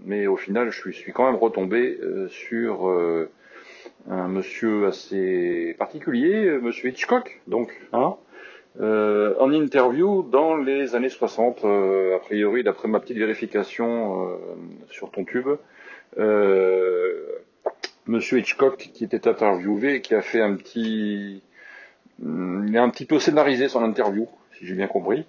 mais 0.07 0.25
au 0.25 0.37
final 0.37 0.71
je 0.71 0.89
suis, 0.89 1.11
quand 1.11 1.25
même 1.25 1.39
retombé 1.39 1.99
euh, 2.01 2.27
sur 2.29 2.89
euh, 2.89 3.29
un 4.09 4.27
monsieur 4.27 4.87
assez 4.87 5.75
particulier, 5.77 6.45
euh, 6.45 6.59
monsieur 6.59 6.89
Hitchcock, 6.89 7.41
donc, 7.47 7.79
hein, 7.93 8.15
en 8.79 9.51
interview 9.51 10.21
dans 10.21 10.55
les 10.55 10.95
années 10.95 11.09
60, 11.09 11.65
euh, 11.65 12.15
a 12.15 12.19
priori 12.19 12.63
d'après 12.63 12.87
ma 12.87 12.99
petite 12.99 13.17
vérification 13.17 14.39
sur 14.89 15.11
ton 15.11 15.25
tube, 15.25 15.47
monsieur 18.07 18.39
Hitchcock 18.39 18.89
qui 18.93 19.03
était 19.03 19.27
interviewé, 19.27 20.01
qui 20.01 20.15
a 20.15 20.21
fait 20.21 20.41
un 20.41 20.55
petit 20.55 21.41
hum, 22.23 22.65
il 22.67 22.75
est 22.75 22.79
un 22.79 22.89
petit 22.89 23.05
peu 23.05 23.19
scénarisé 23.19 23.67
son 23.67 23.83
interview, 23.83 24.27
si 24.57 24.67
j'ai 24.67 24.75
bien 24.75 24.87
compris, 24.87 25.25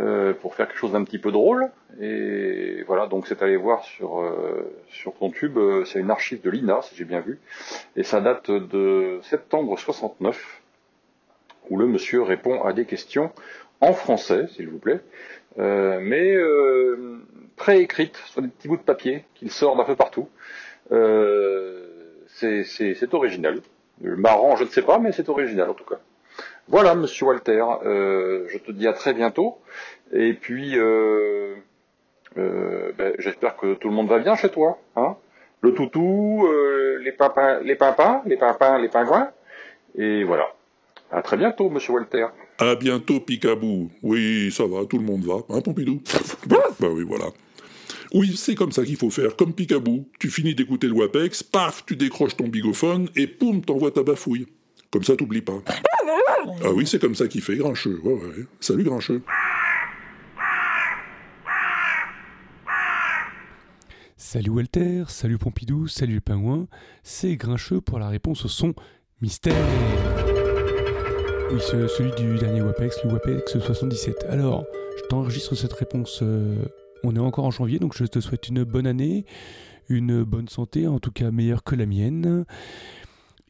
euh, 0.00 0.32
pour 0.32 0.54
faire 0.54 0.68
quelque 0.68 0.78
chose 0.78 0.92
d'un 0.92 1.04
petit 1.04 1.18
peu 1.18 1.30
drôle. 1.30 1.70
Et 2.00 2.82
voilà, 2.86 3.06
donc 3.06 3.26
c'est 3.26 3.42
allé 3.42 3.58
voir 3.58 3.84
sur 3.84 4.22
euh, 4.22 4.74
sur 4.88 5.12
ton 5.12 5.30
tube, 5.30 5.58
euh, 5.58 5.84
c'est 5.84 5.98
une 5.98 6.10
archive 6.10 6.40
de 6.40 6.48
l'INA, 6.48 6.80
si 6.80 6.94
j'ai 6.94 7.04
bien 7.04 7.20
vu, 7.20 7.38
et 7.94 8.02
ça 8.02 8.22
date 8.22 8.50
de 8.50 9.20
septembre 9.22 9.78
69, 9.78 10.62
où 11.68 11.76
le 11.76 11.86
monsieur 11.86 12.22
répond 12.22 12.62
à 12.62 12.72
des 12.72 12.86
questions 12.86 13.32
en 13.82 13.92
français, 13.92 14.46
s'il 14.54 14.68
vous 14.70 14.78
plaît, 14.78 15.00
mais 15.58 16.36
préécrites 17.56 18.16
sur 18.26 18.40
des 18.40 18.48
petits 18.48 18.68
bouts 18.68 18.78
de 18.78 18.82
papier 18.82 19.24
qu'il 19.34 19.50
sort 19.50 19.76
d'un 19.76 19.84
peu 19.84 19.96
partout. 19.96 20.28
C'est 22.28 23.12
original. 23.12 23.60
Marrant, 24.00 24.56
je 24.56 24.64
ne 24.64 24.68
sais 24.70 24.82
pas, 24.82 24.98
mais 24.98 25.12
c'est 25.12 25.28
original 25.28 25.68
en 25.68 25.74
tout 25.74 25.84
cas. 25.84 26.00
Voilà, 26.72 26.94
Monsieur 26.94 27.26
Walter, 27.26 27.62
euh, 27.84 28.46
je 28.48 28.56
te 28.56 28.72
dis 28.72 28.88
à 28.88 28.94
très 28.94 29.12
bientôt. 29.12 29.58
Et 30.10 30.32
puis, 30.32 30.78
euh, 30.78 31.54
euh, 32.38 32.92
ben, 32.96 33.12
j'espère 33.18 33.56
que 33.56 33.74
tout 33.74 33.88
le 33.88 33.94
monde 33.94 34.08
va 34.08 34.18
bien 34.18 34.36
chez 34.36 34.48
toi. 34.48 34.78
Hein 34.96 35.16
le 35.60 35.74
toutou, 35.74 36.46
euh, 36.46 36.98
les 37.04 37.12
papins, 37.12 37.60
les 37.60 37.76
papins, 37.76 38.22
les 38.24 38.38
papins, 38.38 38.78
les 38.78 38.88
pingouins. 38.88 39.28
Et 39.96 40.24
voilà. 40.24 40.46
À 41.10 41.20
très 41.20 41.36
bientôt, 41.36 41.68
Monsieur 41.68 41.92
Walter. 41.92 42.26
À 42.58 42.74
bientôt, 42.74 43.20
Picabou. 43.20 43.90
Oui, 44.02 44.50
ça 44.50 44.64
va, 44.66 44.86
tout 44.86 44.96
le 44.96 45.04
monde 45.04 45.24
va. 45.24 45.36
Hein, 45.50 45.60
Pompidou? 45.60 46.00
Bah, 46.46 46.56
bah 46.80 46.88
oui, 46.90 47.04
voilà. 47.06 47.26
Oui, 48.14 48.34
c'est 48.34 48.54
comme 48.54 48.72
ça 48.72 48.82
qu'il 48.82 48.96
faut 48.96 49.10
faire, 49.10 49.36
comme 49.36 49.52
Picabou. 49.52 50.08
Tu 50.18 50.30
finis 50.30 50.54
d'écouter 50.54 50.86
le 50.86 50.94
WAPEX, 50.94 51.42
paf, 51.42 51.84
tu 51.84 51.96
décroches 51.96 52.36
ton 52.36 52.48
bigophone, 52.48 53.08
et 53.14 53.26
poum, 53.26 53.62
t'envoies 53.62 53.90
ta 53.90 54.02
bafouille. 54.02 54.46
Comme 54.92 55.04
ça, 55.04 55.16
t'oublies 55.16 55.40
pas. 55.42 55.60
Ah 56.64 56.70
oui, 56.72 56.86
c'est 56.86 57.00
comme 57.00 57.14
ça 57.14 57.26
qu'il 57.26 57.40
fait, 57.40 57.56
Grincheux. 57.56 57.98
Ouais. 58.04 58.44
Salut, 58.60 58.84
Grincheux. 58.84 59.22
Salut 64.16 64.50
Walter, 64.50 65.04
salut 65.08 65.36
Pompidou, 65.38 65.88
salut 65.88 66.14
le 66.14 66.20
pingouin, 66.20 66.66
c'est 67.02 67.36
Grincheux 67.36 67.80
pour 67.80 67.98
la 67.98 68.08
réponse 68.08 68.44
au 68.44 68.48
son 68.48 68.72
mystère. 69.20 69.54
Oui, 71.52 71.58
ce- 71.60 71.86
celui 71.88 72.12
du 72.12 72.38
dernier 72.38 72.62
WAPEX, 72.62 72.98
le 73.04 73.10
WAPEX 73.12 73.58
77. 73.58 74.24
Alors, 74.30 74.64
je 74.96 75.02
t'enregistre 75.08 75.54
cette 75.54 75.72
réponse, 75.74 76.20
euh, 76.22 76.56
on 77.04 77.14
est 77.14 77.18
encore 77.18 77.44
en 77.44 77.50
janvier, 77.50 77.78
donc 77.78 77.94
je 77.96 78.04
te 78.04 78.20
souhaite 78.20 78.48
une 78.48 78.64
bonne 78.64 78.86
année, 78.86 79.26
une 79.90 80.22
bonne 80.22 80.48
santé, 80.48 80.86
en 80.86 80.98
tout 80.98 81.10
cas 81.12 81.30
meilleure 81.30 81.62
que 81.62 81.74
la 81.74 81.84
mienne. 81.84 82.46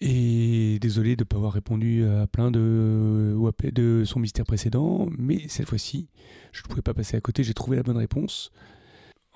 Et 0.05 0.81
désolé 0.81 1.15
de 1.15 1.23
ne 1.23 1.27
pas 1.27 1.37
avoir 1.37 1.53
répondu 1.53 2.05
à 2.05 2.27
plein 2.27 2.51
de, 2.51 3.37
de 3.73 4.03
son 4.05 4.19
mystère 4.19 4.45
précédent, 4.45 5.07
mais 5.17 5.47
cette 5.47 5.69
fois-ci, 5.69 6.09
je 6.51 6.61
ne 6.63 6.69
pouvais 6.69 6.83
pas 6.83 6.93
passer 6.93 7.17
à 7.17 7.21
côté, 7.21 7.45
j'ai 7.45 7.55
trouvé 7.55 7.77
la 7.77 7.85
bonne 7.85 7.97
réponse. 7.97 8.51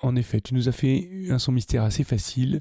En 0.01 0.17
effet, 0.17 0.41
tu 0.41 0.53
nous 0.53 0.67
as 0.67 0.73
fait 0.73 1.09
un 1.29 1.39
son 1.39 1.53
mystère 1.53 1.83
assez 1.83 2.03
facile. 2.03 2.59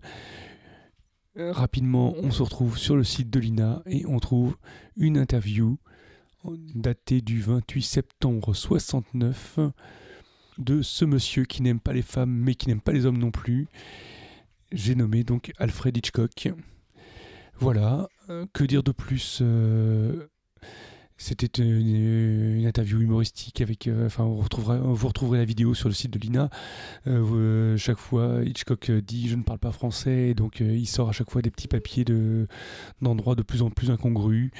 Euh, 1.36 1.50
Rapidement, 1.50 2.14
on 2.22 2.30
se 2.30 2.44
retrouve 2.44 2.78
sur 2.78 2.94
le 2.94 3.02
site 3.02 3.28
de 3.28 3.40
l'INA 3.40 3.82
et 3.86 4.06
on 4.06 4.20
trouve 4.20 4.56
une 4.96 5.18
interview 5.18 5.76
datée 6.76 7.20
du 7.20 7.40
28 7.40 7.82
septembre 7.82 8.54
69 8.54 9.58
de 10.58 10.80
ce 10.80 11.04
monsieur 11.04 11.44
qui 11.44 11.60
n'aime 11.62 11.80
pas 11.80 11.92
les 11.92 12.02
femmes 12.02 12.30
mais 12.30 12.54
qui 12.54 12.68
n'aime 12.68 12.80
pas 12.80 12.92
les 12.92 13.04
hommes 13.04 13.18
non 13.18 13.32
plus. 13.32 13.66
J'ai 14.70 14.94
nommé 14.94 15.24
donc 15.24 15.52
Alfred 15.58 15.96
Hitchcock. 15.96 16.50
Voilà, 17.58 18.08
euh, 18.28 18.44
que 18.52 18.64
dire 18.64 18.82
de 18.82 18.92
plus 18.92 19.38
euh, 19.40 20.26
C'était 21.16 21.62
une, 21.62 22.66
interview 22.66 23.00
humoristique 23.00 23.62
avec. 23.62 23.86
euh, 23.86 24.06
enfin, 24.06 24.24
vous 24.24 24.42
retrouverez 25.06 25.38
la 25.38 25.44
vidéo 25.46 25.72
sur 25.72 25.88
le 25.88 25.94
site 25.94 26.10
de 26.12 26.18
l'INA. 26.18 26.50
Chaque 27.78 27.96
fois, 27.96 28.40
Hitchcock 28.44 28.90
dit 28.90 29.28
Je 29.28 29.36
ne 29.36 29.42
parle 29.42 29.58
pas 29.58 29.72
français, 29.72 30.34
donc 30.34 30.60
il 30.60 30.86
sort 30.86 31.08
à 31.08 31.12
chaque 31.12 31.30
fois 31.30 31.40
des 31.40 31.50
petits 31.50 31.68
papiers 31.68 32.04
de, 32.04 32.46
d'endroits 33.00 33.34
de 33.34 33.42
plus 33.42 33.62
en 33.62 33.70
plus 33.70 33.90
incongrus 33.90 34.50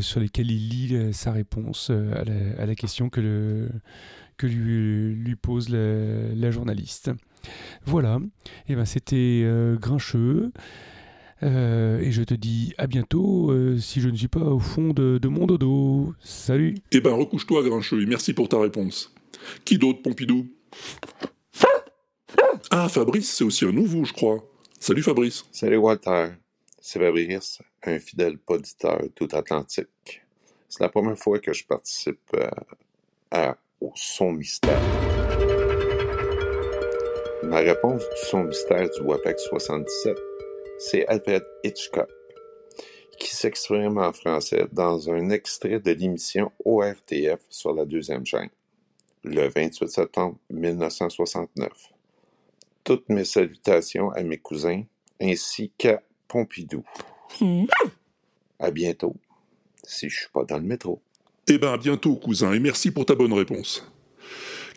sur 0.00 0.20
lesquels 0.20 0.50
il 0.50 0.68
lit 0.68 1.12
sa 1.12 1.32
réponse 1.32 1.90
à, 1.90 2.24
la, 2.64 2.74
question 2.74 3.10
que, 3.10 3.68
lui, 4.42 5.36
pose 5.36 5.68
la, 5.68 6.34
la 6.34 6.50
journaliste. 6.50 7.10
Voilà, 7.84 8.18
et 8.68 8.76
ben 8.76 8.86
c'était 8.86 9.46
Grincheux. 9.78 10.52
Euh, 11.42 12.00
et 12.00 12.12
je 12.12 12.22
te 12.22 12.34
dis 12.34 12.74
à 12.76 12.86
bientôt 12.86 13.50
euh, 13.50 13.78
si 13.78 14.00
je 14.00 14.08
ne 14.10 14.16
suis 14.16 14.28
pas 14.28 14.40
au 14.40 14.58
fond 14.58 14.92
de, 14.92 15.18
de 15.18 15.28
mon 15.28 15.46
dodo. 15.46 16.14
Salut 16.22 16.74
Eh 16.92 17.00
ben, 17.00 17.12
recouche-toi, 17.14 17.62
Grincheux, 17.62 18.02
et 18.02 18.06
merci 18.06 18.34
pour 18.34 18.48
ta 18.48 18.60
réponse. 18.60 19.14
Qui 19.64 19.78
d'autre, 19.78 20.02
Pompidou? 20.02 20.46
Ah, 22.70 22.88
Fabrice, 22.88 23.30
c'est 23.32 23.44
aussi 23.44 23.64
un 23.64 23.72
nouveau, 23.72 24.04
je 24.04 24.12
crois. 24.12 24.44
Salut, 24.78 25.02
Fabrice. 25.02 25.44
Salut 25.50 25.76
Walter, 25.78 26.28
c'est 26.80 26.98
Fabrice, 27.00 27.60
un 27.84 27.98
fidèle 27.98 28.38
auditeur 28.46 29.00
d'Outre-Atlantique. 29.18 30.22
C'est 30.68 30.82
la 30.82 30.88
première 30.88 31.18
fois 31.18 31.38
que 31.38 31.52
je 31.52 31.64
participe 31.64 32.20
euh, 32.34 32.48
à- 33.30 33.56
au 33.80 33.92
son 33.96 34.32
mystère. 34.32 34.80
Ma 37.42 37.58
réponse 37.58 38.02
du 38.02 38.26
son 38.28 38.44
mystère 38.44 38.88
du 38.90 39.00
WAPEX 39.02 39.42
77, 39.48 40.16
c'est 40.80 41.06
Alfred 41.06 41.44
Hitchcock, 41.62 42.08
qui 43.18 43.36
s'exprime 43.36 43.98
en 43.98 44.12
français 44.14 44.64
dans 44.72 45.10
un 45.10 45.28
extrait 45.28 45.78
de 45.78 45.92
l'émission 45.92 46.50
ORTF 46.64 47.40
sur 47.50 47.74
la 47.74 47.84
deuxième 47.84 48.24
chaîne, 48.24 48.48
le 49.22 49.46
28 49.48 49.88
septembre 49.88 50.38
1969. 50.48 51.70
Toutes 52.82 53.08
mes 53.10 53.26
salutations 53.26 54.10
à 54.12 54.22
mes 54.22 54.38
cousins 54.38 54.82
ainsi 55.20 55.70
qu'à 55.76 56.02
Pompidou. 56.26 56.82
À 58.58 58.70
bientôt, 58.70 59.14
si 59.84 60.08
je 60.08 60.20
suis 60.20 60.30
pas 60.32 60.44
dans 60.44 60.58
le 60.58 60.64
métro. 60.64 61.02
Eh 61.46 61.58
ben, 61.58 61.74
à 61.74 61.76
bientôt, 61.76 62.16
cousin, 62.16 62.54
et 62.54 62.58
merci 62.58 62.90
pour 62.90 63.04
ta 63.04 63.14
bonne 63.14 63.34
réponse. 63.34 63.84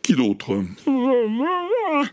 Qui 0.03 0.15
d'autre 0.15 0.61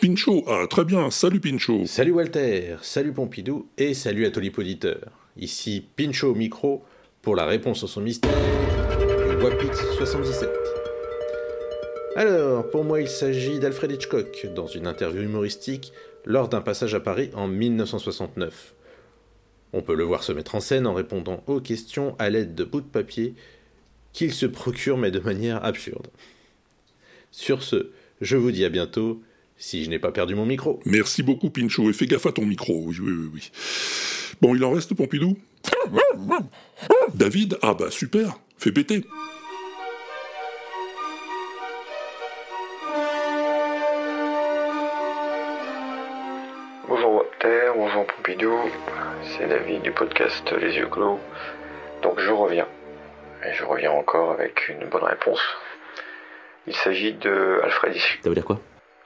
Pincho, 0.00 0.44
ah, 0.46 0.66
très 0.70 0.84
bien, 0.84 1.10
salut 1.10 1.40
Pincho. 1.40 1.86
Salut 1.86 2.12
Walter, 2.12 2.76
salut 2.82 3.12
Pompidou 3.12 3.66
et 3.76 3.94
salut 3.94 4.26
à. 4.26 5.00
Ici 5.36 5.84
Pincho 5.96 6.30
au 6.30 6.34
micro 6.36 6.84
pour 7.20 7.34
la 7.34 7.46
réponse 7.46 7.82
au 7.82 7.88
son 7.88 8.00
mystère 8.00 8.30
du 9.28 9.44
Wapix 9.44 9.76
77. 9.96 10.48
Alors, 12.14 12.70
pour 12.70 12.84
moi, 12.84 13.00
il 13.00 13.08
s'agit 13.08 13.58
d'Alfred 13.58 13.90
Hitchcock 13.90 14.46
dans 14.54 14.68
une 14.68 14.86
interview 14.86 15.22
humoristique 15.22 15.92
lors 16.24 16.48
d'un 16.48 16.60
passage 16.60 16.94
à 16.94 17.00
Paris 17.00 17.30
en 17.34 17.48
1969. 17.48 18.74
On 19.72 19.82
peut 19.82 19.96
le 19.96 20.04
voir 20.04 20.22
se 20.22 20.30
mettre 20.30 20.54
en 20.54 20.60
scène 20.60 20.86
en 20.86 20.94
répondant 20.94 21.42
aux 21.48 21.60
questions 21.60 22.14
à 22.20 22.30
l'aide 22.30 22.54
de 22.54 22.62
bouts 22.62 22.82
de 22.82 22.86
papier 22.86 23.34
qu'il 24.12 24.32
se 24.32 24.46
procure 24.46 24.96
mais 24.96 25.10
de 25.10 25.18
manière 25.18 25.64
absurde. 25.64 26.06
Sur 27.30 27.62
ce, 27.62 27.90
je 28.20 28.36
vous 28.36 28.50
dis 28.50 28.64
à 28.64 28.68
bientôt 28.68 29.22
si 29.56 29.84
je 29.84 29.90
n'ai 29.90 29.98
pas 29.98 30.10
perdu 30.10 30.34
mon 30.34 30.46
micro. 30.46 30.80
Merci 30.84 31.22
beaucoup, 31.22 31.50
Pincho, 31.50 31.88
et 31.88 31.92
fais 31.92 32.06
gaffe 32.06 32.26
à 32.26 32.32
ton 32.32 32.44
micro. 32.44 32.82
Oui, 32.84 32.96
oui, 33.00 33.12
oui, 33.12 33.30
oui. 33.34 33.50
Bon, 34.40 34.54
il 34.54 34.64
en 34.64 34.72
reste, 34.72 34.94
Pompidou? 34.94 35.36
David? 37.14 37.58
Ah 37.62 37.74
bah 37.74 37.90
super, 37.90 38.38
fais 38.56 38.72
péter. 38.72 39.04
Bonjour 46.88 47.12
Walter, 47.14 47.72
bonjour 47.76 48.06
Pompidou, 48.06 48.56
c'est 49.22 49.46
David 49.46 49.82
du 49.82 49.92
podcast 49.92 50.52
Les 50.60 50.74
Yeux 50.74 50.88
Clos. 50.88 51.20
Donc 52.02 52.18
je 52.18 52.30
reviens, 52.30 52.66
et 53.44 53.52
je 53.54 53.64
reviens 53.64 53.92
encore 53.92 54.32
avec 54.32 54.68
une 54.68 54.88
bonne 54.88 55.04
réponse. 55.04 55.40
Il 56.66 56.74
s'agit 56.76 57.14
de 57.14 57.60
Alfred 57.64 57.94
Hitchcock. 57.96 58.20
Ça 58.22 58.28
veut 58.28 58.34
dire 58.34 58.44
quoi? 58.44 58.60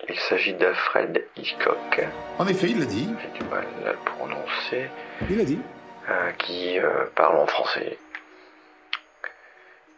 Il 0.08 0.18
s'agit 0.18 0.52
d'Alfred 0.54 1.24
Hitchcock. 1.36 2.04
En 2.38 2.46
effet, 2.46 2.68
il 2.68 2.78
l'a 2.78 2.84
dit. 2.84 3.08
J'ai 3.22 3.38
du 3.38 3.44
mal 3.48 3.64
à 3.86 3.92
le 3.92 3.98
prononcer. 4.04 4.90
Il 5.30 5.38
l'a 5.38 5.44
dit. 5.44 5.60
euh, 6.10 6.30
qui 6.32 6.78
euh, 6.78 7.06
parle 7.14 7.38
en 7.38 7.46
français. 7.46 7.96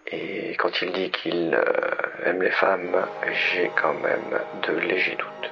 Et 0.09 0.55
quand 0.59 0.81
il 0.83 0.93
dit 0.93 1.11
qu'il 1.11 1.53
euh, 1.55 2.25
aime 2.25 2.41
les 2.43 2.53
femmes, 2.53 3.05
j'ai 3.53 3.71
quand 3.81 3.95
même 3.95 4.41
de 4.69 4.73
légers 4.75 5.17
doutes. 5.17 5.51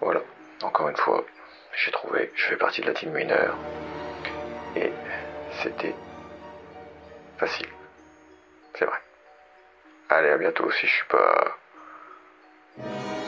Voilà, 0.00 0.20
encore 0.62 0.88
une 0.88 0.96
fois, 0.96 1.24
j'ai 1.76 1.92
trouvé, 1.92 2.32
je 2.34 2.46
fais 2.46 2.56
partie 2.56 2.80
de 2.80 2.86
la 2.88 2.94
team 2.94 3.12
winner. 3.12 3.50
Et 4.74 4.90
c'était 5.62 5.94
facile. 7.36 7.68
C'est 8.74 8.84
vrai. 8.84 8.98
Allez, 10.10 10.30
à 10.30 10.38
bientôt 10.38 10.70
si 10.70 10.86
je 10.86 10.92
suis 10.92 11.08
pas 11.10 11.58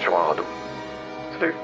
sur 0.00 0.16
un 0.16 0.22
radeau. 0.22 0.44
Salut 1.38 1.54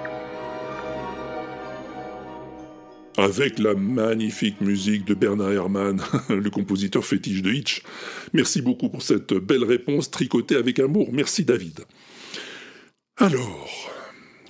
avec 3.18 3.58
la 3.58 3.74
magnifique 3.74 4.60
musique 4.60 5.06
de 5.06 5.14
Bernard 5.14 5.52
Herrmann, 5.52 6.02
le 6.28 6.50
compositeur 6.50 7.02
fétiche 7.02 7.40
de 7.40 7.50
Hitch. 7.50 7.82
Merci 8.34 8.60
beaucoup 8.60 8.90
pour 8.90 9.02
cette 9.02 9.32
belle 9.32 9.64
réponse 9.64 10.10
tricotée 10.10 10.56
avec 10.56 10.78
amour. 10.78 11.08
Merci 11.12 11.44
David. 11.44 11.80
Alors, 13.16 13.90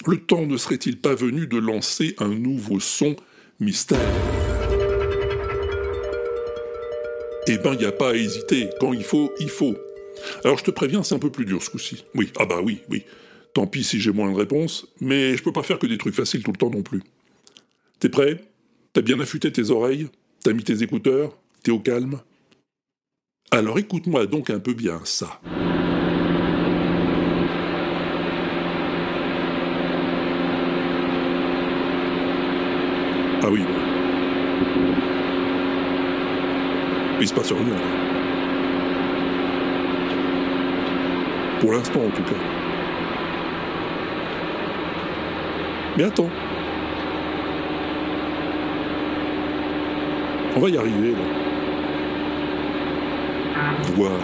le 0.06 0.16
temps 0.18 0.46
ne 0.46 0.56
serait-il 0.56 1.00
pas 1.00 1.14
venu 1.14 1.46
de 1.46 1.58
lancer 1.58 2.16
un 2.18 2.34
nouveau 2.34 2.80
son 2.80 3.14
mystère? 3.60 4.00
Eh 7.46 7.58
ben, 7.58 7.74
il 7.74 7.78
n'y 7.78 7.84
a 7.84 7.92
pas 7.92 8.10
à 8.10 8.14
hésiter. 8.14 8.68
Quand 8.80 8.92
il 8.92 9.04
faut, 9.04 9.32
il 9.38 9.48
faut. 9.48 9.76
Alors 10.44 10.58
je 10.58 10.64
te 10.64 10.70
préviens, 10.70 11.02
c'est 11.02 11.14
un 11.14 11.18
peu 11.18 11.30
plus 11.30 11.44
dur 11.44 11.62
ce 11.62 11.70
coup-ci. 11.70 12.04
Oui, 12.14 12.32
ah 12.38 12.46
bah 12.46 12.60
oui, 12.62 12.80
oui. 12.90 13.04
Tant 13.54 13.66
pis 13.66 13.84
si 13.84 14.00
j'ai 14.00 14.12
moins 14.12 14.30
de 14.30 14.36
réponses, 14.36 14.86
mais 15.00 15.36
je 15.36 15.42
peux 15.42 15.52
pas 15.52 15.62
faire 15.62 15.78
que 15.78 15.86
des 15.86 15.98
trucs 15.98 16.14
faciles 16.14 16.42
tout 16.42 16.52
le 16.52 16.58
temps 16.58 16.70
non 16.70 16.82
plus. 16.82 17.02
T'es 18.00 18.08
prêt? 18.08 18.44
T'as 18.92 19.02
bien 19.02 19.18
affûté 19.20 19.50
tes 19.50 19.70
oreilles? 19.70 20.08
T'as 20.44 20.52
mis 20.52 20.62
tes 20.64 20.82
écouteurs? 20.82 21.36
T'es 21.62 21.70
au 21.70 21.80
calme? 21.80 22.20
Alors 23.50 23.78
écoute-moi 23.78 24.26
donc 24.26 24.50
un 24.50 24.58
peu 24.58 24.74
bien 24.74 25.00
ça. 25.04 25.40
Ah 33.42 33.50
oui. 33.50 33.60
Il 37.20 37.28
se 37.28 37.32
passe 37.34 37.52
rien. 37.52 37.64
là. 37.64 38.26
Pour 41.61 41.72
l'instant 41.72 42.00
en 42.00 42.11
tout 42.11 42.22
cas. 42.22 42.36
Attends. 46.04 46.30
On 50.54 50.61
va 50.61 50.68
y 50.68 50.76
arriver 50.76 51.12
là. 51.12 51.18
Voilà. 53.94 54.16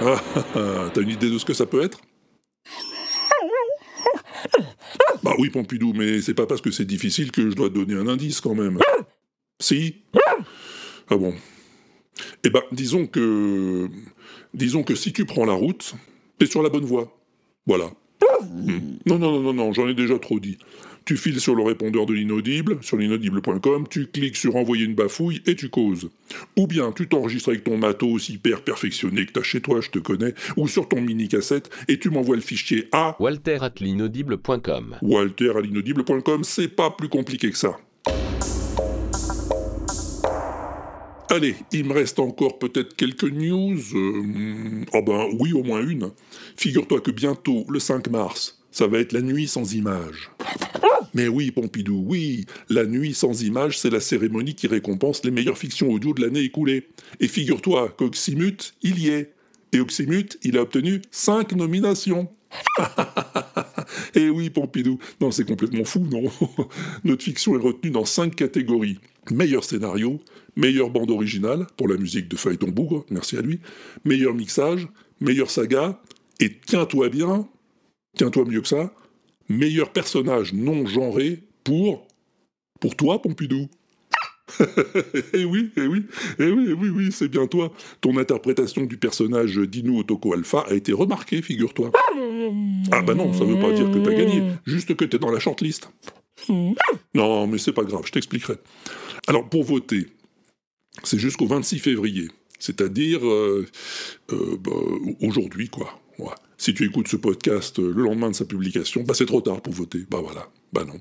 Ah, 0.00 0.20
ah, 0.36 0.44
ah, 0.54 0.90
t'as 0.92 1.00
une 1.00 1.08
idée 1.08 1.30
de 1.30 1.38
ce 1.38 1.44
que 1.44 1.54
ça 1.54 1.64
peut 1.64 1.82
être? 1.82 2.00
Bah 5.22 5.34
oui, 5.38 5.48
Pompidou, 5.48 5.94
mais 5.94 6.20
c'est 6.20 6.34
pas 6.34 6.46
parce 6.46 6.60
que 6.60 6.70
c'est 6.70 6.84
difficile 6.84 7.32
que 7.32 7.50
je 7.50 7.56
dois 7.56 7.70
te 7.70 7.74
donner 7.74 7.94
un 7.94 8.08
indice 8.08 8.42
quand 8.42 8.54
même. 8.54 8.78
Si? 9.58 10.02
Ah 11.08 11.16
bon. 11.16 11.34
Eh 12.44 12.50
ben, 12.50 12.62
disons 12.72 13.06
que. 13.06 13.88
Disons 14.54 14.82
que 14.82 14.94
si 14.94 15.12
tu 15.12 15.24
prends 15.24 15.44
la 15.44 15.52
route, 15.52 15.94
t'es 16.38 16.46
sur 16.46 16.62
la 16.62 16.68
bonne 16.68 16.84
voie. 16.84 17.16
Voilà. 17.66 17.90
Hmm. 18.40 18.96
Non, 19.06 19.18
non, 19.18 19.32
non, 19.32 19.40
non, 19.40 19.52
non, 19.52 19.72
j'en 19.72 19.88
ai 19.88 19.94
déjà 19.94 20.18
trop 20.18 20.40
dit. 20.40 20.58
Tu 21.08 21.16
files 21.16 21.40
sur 21.40 21.54
le 21.54 21.62
répondeur 21.62 22.04
de 22.04 22.12
l'inaudible, 22.12 22.78
sur 22.82 22.98
l'inaudible.com, 22.98 23.86
tu 23.88 24.08
cliques 24.08 24.36
sur 24.36 24.56
envoyer 24.56 24.84
une 24.84 24.94
bafouille 24.94 25.40
et 25.46 25.56
tu 25.56 25.70
causes. 25.70 26.10
Ou 26.58 26.66
bien 26.66 26.92
tu 26.92 27.08
t'enregistres 27.08 27.48
avec 27.48 27.64
ton 27.64 27.78
matos 27.78 28.28
hyper 28.28 28.62
perfectionné 28.62 29.24
que 29.24 29.32
t'as 29.32 29.42
chez 29.42 29.62
toi, 29.62 29.80
je 29.80 29.88
te 29.88 29.98
connais, 29.98 30.34
ou 30.58 30.68
sur 30.68 30.86
ton 30.86 31.00
mini 31.00 31.28
cassette 31.28 31.70
et 31.88 31.98
tu 31.98 32.10
m'envoies 32.10 32.36
le 32.36 32.42
fichier 32.42 32.88
à 32.92 33.16
Walter 33.20 33.56
at 33.62 33.72
l'inaudible.com. 33.80 34.98
Walter 35.00 35.52
à 35.56 35.62
l'inaudible.com, 35.62 36.44
c'est 36.44 36.68
pas 36.68 36.90
plus 36.90 37.08
compliqué 37.08 37.50
que 37.50 37.56
ça. 37.56 37.78
Allez, 41.30 41.56
il 41.72 41.84
me 41.84 41.92
reste 41.92 42.18
encore 42.20 42.58
peut-être 42.58 42.96
quelques 42.96 43.24
news. 43.24 43.78
Euh, 43.94 44.84
oh 44.94 45.02
ben 45.02 45.28
oui, 45.38 45.52
au 45.52 45.62
moins 45.62 45.86
une. 45.86 46.10
Figure-toi 46.56 47.02
que 47.02 47.10
bientôt, 47.10 47.66
le 47.68 47.78
5 47.78 48.08
mars, 48.08 48.62
ça 48.70 48.86
va 48.86 48.98
être 48.98 49.12
la 49.12 49.20
nuit 49.20 49.46
sans 49.46 49.74
images. 49.74 50.30
Mais 51.12 51.28
oui, 51.28 51.50
Pompidou, 51.50 52.02
oui, 52.06 52.46
la 52.70 52.86
nuit 52.86 53.12
sans 53.12 53.42
images, 53.42 53.78
c'est 53.78 53.90
la 53.90 54.00
cérémonie 54.00 54.54
qui 54.54 54.68
récompense 54.68 55.22
les 55.24 55.30
meilleures 55.30 55.58
fictions 55.58 55.90
audio 55.90 56.14
de 56.14 56.22
l'année 56.22 56.40
écoulée. 56.40 56.88
Et 57.20 57.28
figure-toi 57.28 57.94
qu'Oxymute, 57.98 58.74
il 58.82 58.98
y 58.98 59.08
est. 59.08 59.34
Et 59.72 59.80
Oxymute, 59.80 60.38
il 60.42 60.56
a 60.56 60.62
obtenu 60.62 61.02
5 61.10 61.52
nominations. 61.52 62.28
Eh 64.14 64.30
oui, 64.30 64.50
Pompidou. 64.50 64.98
Non, 65.20 65.30
c'est 65.30 65.46
complètement 65.46 65.84
fou, 65.84 66.00
non? 66.00 66.24
Notre 67.04 67.22
fiction 67.22 67.54
est 67.54 67.62
retenue 67.62 67.90
dans 67.90 68.04
cinq 68.04 68.34
catégories. 68.34 68.98
Meilleur 69.30 69.64
scénario, 69.64 70.20
meilleure 70.56 70.90
bande 70.90 71.10
originale, 71.10 71.66
pour 71.76 71.88
la 71.88 71.96
musique 71.96 72.28
de 72.28 72.36
Feuilleton 72.36 72.68
Bougre, 72.68 73.04
merci 73.10 73.36
à 73.36 73.42
lui, 73.42 73.60
meilleur 74.04 74.34
mixage, 74.34 74.88
meilleure 75.20 75.50
saga, 75.50 76.00
et 76.40 76.58
tiens-toi 76.66 77.08
bien, 77.08 77.46
tiens-toi 78.16 78.44
mieux 78.46 78.62
que 78.62 78.68
ça, 78.68 78.92
meilleur 79.48 79.92
personnage 79.92 80.52
non 80.52 80.86
genré 80.86 81.42
pour... 81.64 82.06
pour 82.80 82.96
toi, 82.96 83.20
Pompidou. 83.20 83.68
eh 85.34 85.44
oui, 85.44 85.70
eh 85.76 85.86
oui, 85.86 86.06
eh 86.38 86.50
oui, 86.50 86.66
eh 86.68 86.72
oui, 86.72 86.88
oui, 86.88 87.12
c'est 87.12 87.28
bien 87.28 87.46
toi. 87.46 87.70
Ton 88.00 88.16
interprétation 88.16 88.86
du 88.86 88.96
personnage 88.96 89.56
d'Inu 89.56 89.98
Otoko 89.98 90.32
Alpha 90.32 90.64
a 90.68 90.74
été 90.74 90.92
remarquée, 90.92 91.42
figure-toi. 91.42 91.92
Ah 92.90 93.02
bah 93.02 93.14
non, 93.14 93.34
ça 93.34 93.44
veut 93.44 93.60
pas 93.60 93.72
dire 93.72 93.90
que 93.90 93.98
t'as 93.98 94.14
gagné, 94.14 94.42
juste 94.64 94.96
que 94.96 95.04
t'es 95.04 95.18
dans 95.18 95.30
la 95.30 95.38
shortlist. 95.38 95.90
Non, 97.14 97.46
mais 97.46 97.58
c'est 97.58 97.72
pas 97.72 97.84
grave, 97.84 98.02
je 98.06 98.12
t'expliquerai. 98.12 98.54
Alors, 99.28 99.46
pour 99.46 99.62
voter, 99.62 100.06
c'est 101.04 101.18
jusqu'au 101.18 101.46
26 101.46 101.80
février, 101.80 102.28
c'est-à-dire 102.58 103.28
euh, 103.28 103.66
euh, 104.32 104.56
bah, 104.58 104.72
aujourd'hui, 105.20 105.68
quoi. 105.68 106.00
Si 106.56 106.74
tu 106.74 106.84
écoutes 106.86 107.06
ce 107.06 107.16
podcast 107.16 107.78
euh, 107.78 107.92
le 107.94 108.02
lendemain 108.02 108.30
de 108.30 108.34
sa 108.34 108.46
publication, 108.46 109.04
bah 109.04 109.14
c'est 109.14 109.26
trop 109.26 109.40
tard 109.42 109.60
pour 109.60 109.74
voter. 109.74 110.06
Bah 110.10 110.18
voilà, 110.20 110.48
bah 110.72 110.84
non. 110.84 110.98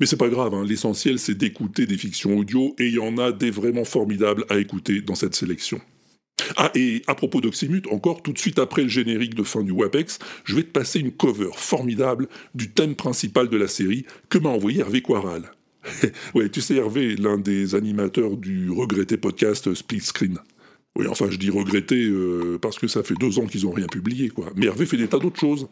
Mais 0.00 0.06
c'est 0.06 0.16
pas 0.16 0.30
grave, 0.30 0.54
hein. 0.54 0.64
l'essentiel 0.64 1.20
c'est 1.20 1.36
d'écouter 1.36 1.86
des 1.86 1.98
fictions 1.98 2.36
audio, 2.36 2.74
et 2.80 2.86
il 2.86 2.94
y 2.94 2.98
en 2.98 3.18
a 3.18 3.30
des 3.30 3.50
vraiment 3.50 3.84
formidables 3.84 4.44
à 4.48 4.58
écouter 4.58 5.02
dans 5.02 5.14
cette 5.14 5.36
sélection. 5.36 5.80
Ah, 6.56 6.72
et 6.74 7.02
à 7.06 7.14
propos 7.14 7.42
d'Oxymute, 7.42 7.86
encore 7.88 8.22
tout 8.22 8.32
de 8.32 8.38
suite 8.38 8.58
après 8.58 8.82
le 8.82 8.88
générique 8.88 9.34
de 9.34 9.42
fin 9.42 9.62
du 9.62 9.72
WAPEX, 9.72 10.18
je 10.44 10.56
vais 10.56 10.64
te 10.64 10.72
passer 10.72 11.00
une 11.00 11.12
cover 11.12 11.50
formidable 11.54 12.28
du 12.54 12.70
thème 12.70 12.96
principal 12.96 13.48
de 13.48 13.56
la 13.58 13.68
série 13.68 14.06
que 14.30 14.38
m'a 14.38 14.48
envoyé 14.48 14.80
Hervé 14.80 15.02
Quaral. 15.02 15.52
ouais, 16.34 16.48
tu 16.48 16.60
sais, 16.60 16.76
Hervé, 16.76 17.16
l'un 17.16 17.38
des 17.38 17.74
animateurs 17.74 18.36
du 18.36 18.70
regretté 18.70 19.16
podcast 19.16 19.74
Split 19.74 20.00
Screen. 20.00 20.38
Oui, 20.96 21.06
enfin, 21.08 21.26
je 21.30 21.36
dis 21.36 21.50
regretté 21.50 22.04
euh, 22.04 22.58
parce 22.60 22.78
que 22.78 22.86
ça 22.86 23.02
fait 23.02 23.14
deux 23.18 23.38
ans 23.38 23.46
qu'ils 23.46 23.64
n'ont 23.64 23.72
rien 23.72 23.86
publié, 23.86 24.28
quoi. 24.28 24.46
Mais 24.56 24.66
Hervé 24.66 24.86
fait 24.86 24.98
des 24.98 25.08
tas 25.08 25.18
d'autres 25.18 25.40
choses. 25.40 25.68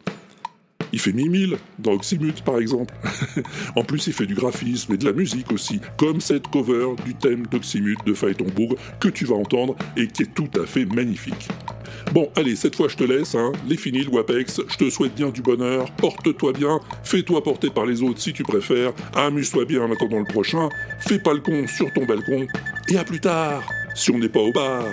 Il 0.93 0.99
fait 0.99 1.13
Mimile, 1.13 1.57
dans 1.79 1.93
Oxymute 1.93 2.43
par 2.43 2.57
exemple. 2.57 2.93
en 3.75 3.83
plus, 3.83 4.07
il 4.07 4.13
fait 4.13 4.25
du 4.25 4.35
graphisme 4.35 4.93
et 4.93 4.97
de 4.97 5.05
la 5.05 5.13
musique 5.13 5.51
aussi, 5.51 5.79
comme 5.97 6.19
cette 6.19 6.47
cover 6.47 6.95
du 7.05 7.15
thème 7.15 7.45
d'Oxymute 7.47 7.99
de 8.05 8.13
Phaétonbourg 8.13 8.75
que 8.99 9.07
tu 9.07 9.25
vas 9.25 9.35
entendre 9.35 9.75
et 9.95 10.07
qui 10.07 10.23
est 10.23 10.33
tout 10.33 10.49
à 10.59 10.65
fait 10.65 10.85
magnifique. 10.85 11.47
Bon, 12.13 12.29
allez, 12.35 12.55
cette 12.55 12.75
fois 12.75 12.87
je 12.87 12.97
te 12.97 13.03
laisse, 13.03 13.35
hein. 13.35 13.51
les 13.67 13.77
finis, 13.77 14.03
le 14.03 14.09
WAPEX, 14.09 14.61
je 14.67 14.77
te 14.77 14.89
souhaite 14.89 15.15
bien 15.15 15.29
du 15.29 15.41
bonheur, 15.41 15.89
porte-toi 15.91 16.53
bien, 16.53 16.79
fais-toi 17.03 17.43
porter 17.43 17.69
par 17.69 17.85
les 17.85 18.01
autres 18.03 18.19
si 18.19 18.33
tu 18.33 18.43
préfères, 18.43 18.93
amuse-toi 19.15 19.65
bien 19.65 19.83
en 19.83 19.91
attendant 19.91 20.19
le 20.19 20.25
prochain, 20.25 20.69
fais 20.99 21.19
pas 21.19 21.33
le 21.33 21.39
con 21.39 21.67
sur 21.67 21.91
ton 21.93 22.05
balcon, 22.05 22.47
et 22.89 22.97
à 22.97 23.03
plus 23.03 23.19
tard, 23.19 23.63
si 23.95 24.11
on 24.11 24.19
n'est 24.19 24.29
pas 24.29 24.41
au 24.41 24.51
bar. 24.51 24.83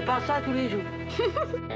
Fais 0.00 0.06
pas 0.06 0.20
ça 0.26 0.40
tous 0.42 0.52
les 0.54 0.70
jours. 0.70 0.80